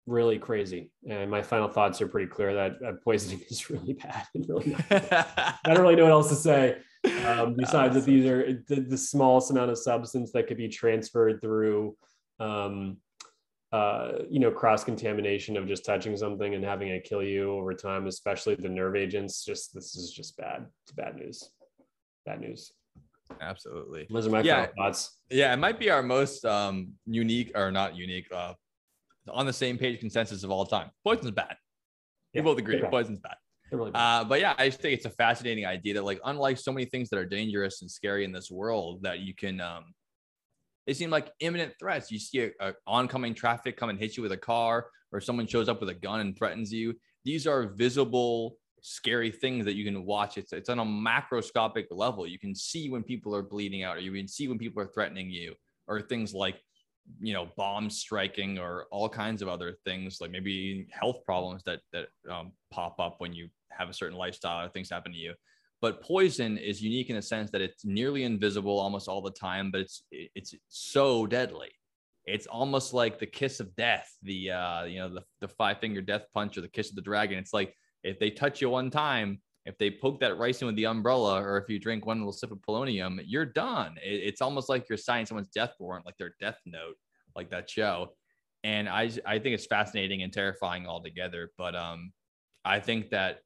[0.06, 0.92] really crazy.
[1.10, 4.72] And my final thoughts are pretty clear that uh, poisoning is really bad and really
[4.72, 6.78] not I don't really know what else to say.
[7.26, 11.42] Um, besides that, these are the, the smallest amount of substance that could be transferred
[11.42, 11.96] through,
[12.40, 12.98] um,
[13.72, 17.74] uh, you know, cross contamination of just touching something and having it kill you over
[17.74, 19.44] time, especially the nerve agents.
[19.44, 20.66] Just this is just bad.
[20.86, 21.50] It's bad news.
[22.26, 22.72] Bad news.
[23.42, 24.06] Absolutely.
[24.10, 24.66] Those are my Yeah.
[24.68, 25.20] final thoughts.
[25.30, 28.54] Yeah, it might be our most um, unique or not unique, uh,
[29.30, 30.90] on the same page consensus of all time.
[31.04, 31.56] Poison's bad.
[32.34, 33.36] we both agree poison's bad.
[33.72, 34.00] Really bad.
[34.00, 36.86] Uh, but yeah, I just think it's a fascinating idea that like unlike so many
[36.86, 39.86] things that are dangerous and scary in this world, that you can um
[40.86, 42.12] they seem like imminent threats.
[42.12, 45.48] You see a, a oncoming traffic come and hit you with a car, or someone
[45.48, 46.94] shows up with a gun and threatens you.
[47.24, 50.38] These are visible, scary things that you can watch.
[50.38, 52.28] It's it's on a macroscopic level.
[52.28, 54.88] You can see when people are bleeding out, or you can see when people are
[54.88, 55.56] threatening you,
[55.88, 56.62] or things like
[57.20, 61.80] you know bombs striking or all kinds of other things like maybe health problems that
[61.92, 65.34] that um, pop up when you have a certain lifestyle or things happen to you.
[65.82, 69.72] But poison is unique in the sense that it's nearly invisible almost all the time
[69.72, 71.72] but it's it's so deadly.
[72.26, 76.02] It's almost like the kiss of death the uh you know the, the five finger
[76.02, 77.38] death punch or the kiss of the dragon.
[77.38, 80.86] It's like if they touch you one time if they poke that ricin with the
[80.86, 83.96] umbrella or if you drink one little sip of polonium you're done.
[84.04, 86.96] It, it's almost like you're signing someone's death warrant like their death note
[87.36, 88.14] like that show.
[88.64, 92.14] And i i think it's fascinating and terrifying altogether but um
[92.64, 93.40] i think that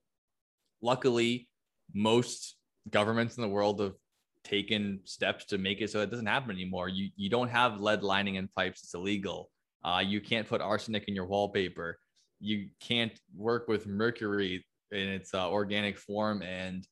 [0.82, 1.50] luckily
[1.94, 2.56] most
[2.90, 3.96] governments in the world have
[4.44, 6.88] taken steps to make it so it doesn't happen anymore.
[6.90, 8.84] You you don't have lead lining in pipes.
[8.84, 9.50] It's illegal.
[9.84, 12.00] Uh, you can't put arsenic in your wallpaper.
[12.40, 16.88] You can't work with mercury in its uh, organic form and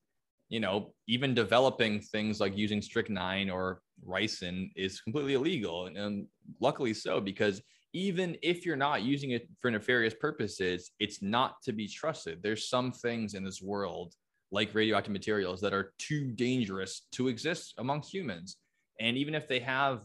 [0.50, 6.28] you know even developing things like using strychnine or ricin is completely illegal and, and
[6.60, 7.62] luckily so because
[7.94, 12.44] even if you're not using it for nefarious purposes it's not to be trusted.
[12.44, 14.14] There's some things in this world
[14.52, 18.58] like radioactive materials that are too dangerous to exist amongst humans.
[19.00, 20.04] And even if they have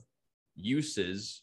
[0.56, 1.42] uses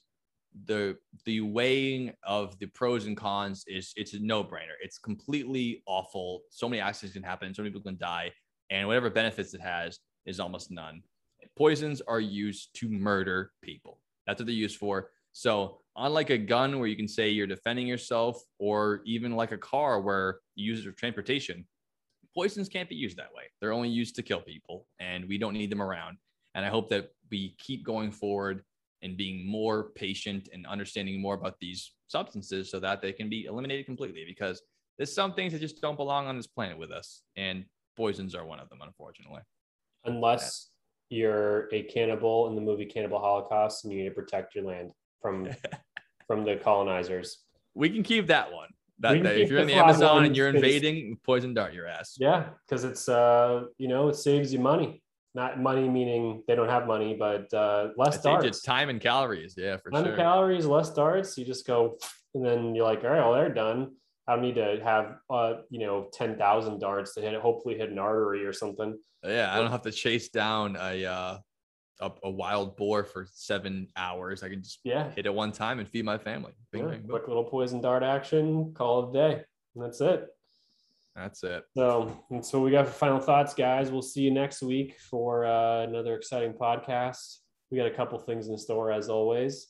[0.66, 4.76] the the weighing of the pros and cons is it's a no-brainer.
[4.82, 6.42] It's completely awful.
[6.50, 7.54] So many accidents can happen.
[7.54, 8.32] So many people can die.
[8.70, 11.02] And whatever benefits it has is almost none.
[11.58, 14.00] Poisons are used to murder people.
[14.26, 15.12] That's what they're used for.
[15.32, 19.58] So unlike a gun where you can say you're defending yourself or even like a
[19.58, 21.66] car where you use it for transportation
[22.38, 23.44] poisons can't be used that way.
[23.60, 26.18] They're only used to kill people and we don't need them around.
[26.54, 28.64] And i hope that we keep going forward
[29.02, 33.46] and being more patient and understanding more about these substances so that they can be
[33.46, 34.62] eliminated completely because
[34.98, 37.66] there's some things that just don't belong on this planet with us and
[37.96, 39.42] poisons are one of them unfortunately
[40.06, 40.70] unless
[41.10, 44.92] you're a cannibal in the movie Cannibal Holocaust and you need to protect your land
[45.22, 45.48] from
[46.28, 47.44] from the colonizers.
[47.74, 48.68] we can keep that one
[49.00, 51.54] that, We can that keep if you're in the the amazon and you're invading poison
[51.54, 55.02] dart your ass Yeah, because it's uh you know it saves you money.
[55.38, 58.46] Not money meaning they don't have money, but uh, less I think darts.
[58.48, 61.38] it's time and calories yeah for None sure calories, less darts.
[61.38, 62.00] You just go,
[62.34, 63.92] and then you're like, all right, well they're done.
[64.28, 67.92] I don't need to have uh you know ten thousand darts to hit hopefully hit
[67.92, 68.98] an artery or something.
[69.24, 71.38] yeah i don't have to chase down a uh
[72.02, 75.10] a, a wild boar for seven hours i can just Yeah.
[75.12, 77.08] hit it one time and feed my family Bing, Yeah, boom.
[77.10, 79.44] quick little poison dart action, call it a day,
[79.76, 80.28] and that's it.
[81.18, 83.92] That's it So that's what we got for final thoughts, guys.
[83.92, 87.38] We'll see you next week for uh, another exciting podcast.
[87.72, 89.68] We got a couple things in store as always,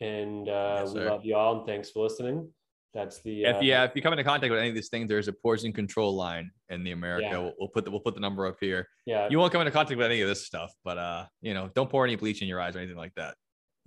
[0.00, 2.50] and uh, Yes, we love you all and thanks for listening.
[2.94, 5.08] That's the if uh, yeah, if you come into contact with any of these things,
[5.08, 7.28] there's a poison control line in the America.
[7.30, 7.38] Yeah.
[7.38, 8.88] We'll, we'll put the we'll put the number up here.
[9.06, 11.70] yeah You won't come into contact with any of this stuff, but uh, you know,
[11.74, 13.34] don't pour any bleach in your eyes or anything like that.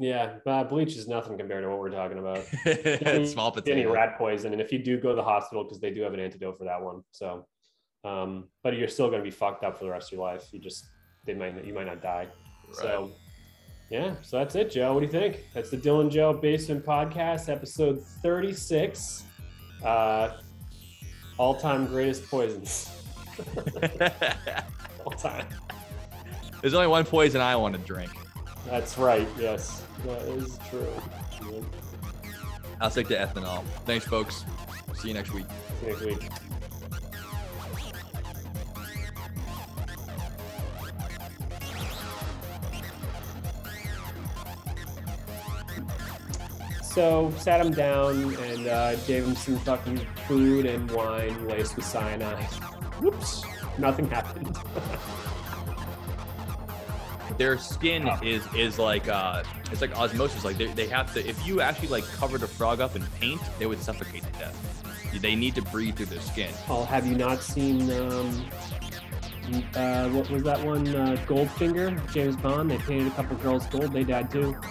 [0.02, 0.38] Yeah.
[0.46, 2.44] Uh, bleach is nothing compared to what we're talking about.
[3.28, 6.02] small Any rat poison, and if you do go to the hospital because they do
[6.02, 7.04] have an antidote for that one.
[7.12, 7.46] So,
[8.04, 10.48] um, but you're still going to be fucked up for the rest of your life.
[10.52, 10.88] You just
[11.26, 12.28] they might you might not die.
[12.74, 13.12] So,
[13.90, 14.16] yeah.
[14.22, 14.94] So that's it, Joe.
[14.94, 15.46] What do you think?
[15.54, 19.26] That's the Dylan Joe Basement Podcast, episode 36.
[19.84, 20.38] Uh,
[21.38, 22.90] all time greatest poisons.
[25.06, 25.46] all time.
[26.62, 28.12] There's only one poison I want to drink.
[28.66, 29.28] That's right.
[29.38, 30.88] Yes, that is true.
[32.80, 33.64] I'll stick to ethanol.
[33.86, 34.46] Thanks, folks.
[34.96, 35.46] See you next week.
[35.80, 36.30] See you next week.
[46.82, 51.86] So sat him down and uh, gave him some fucking food and wine laced with
[51.86, 52.44] cyanide.
[53.00, 53.46] Whoops,
[53.78, 54.58] nothing happened.
[57.42, 59.42] Their skin is is like uh,
[59.72, 60.46] it's like osmosis.
[60.46, 61.28] Like they, they have to.
[61.28, 65.20] If you actually like covered a frog up in paint, they would suffocate to death.
[65.20, 66.54] They need to breathe through their skin.
[66.70, 68.46] oh, have you not seen um,
[69.76, 70.88] uh, what was that one?
[70.88, 72.70] Uh, Goldfinger, James Bond.
[72.70, 73.92] They painted a couple girls gold.
[73.92, 74.56] They died too.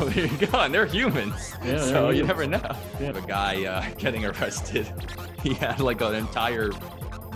[0.00, 0.58] Oh, there you go.
[0.58, 1.52] And they're humans.
[1.62, 2.26] Yeah, they're so you humans.
[2.26, 2.76] never know.
[3.00, 3.16] Yeah.
[3.16, 4.92] A guy uh, getting arrested.
[5.44, 6.72] He had like an entire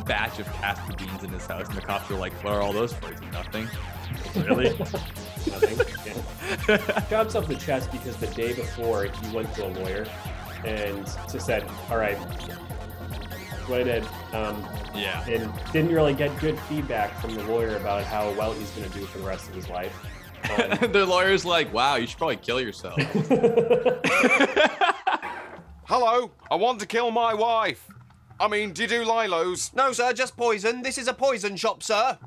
[0.05, 2.73] batch of castor beans in his house, and the cops were like, "What are all
[2.73, 3.69] those for?" He's like, Nothing.
[4.35, 4.71] Really?
[4.79, 5.79] Nothing.
[6.07, 7.05] Yeah.
[7.11, 10.07] Got himself in the chest because the day before he went to a lawyer
[10.65, 12.17] and just said, "All right,
[13.69, 14.05] what I did.
[14.33, 15.23] Um, Yeah.
[15.29, 18.99] and didn't really get good feedback from the lawyer about how well he's going to
[18.99, 19.95] do for the rest of his life.
[20.51, 22.97] Um, the lawyer's like, wow, you should probably kill yourself.
[25.85, 27.87] Hello, I want to kill my wife.
[28.41, 29.75] I mean, did you do Lilos?
[29.75, 30.81] No, sir, just poison.
[30.81, 32.19] This is a poison shop, sir.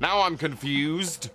[0.00, 1.30] Now I'm confused.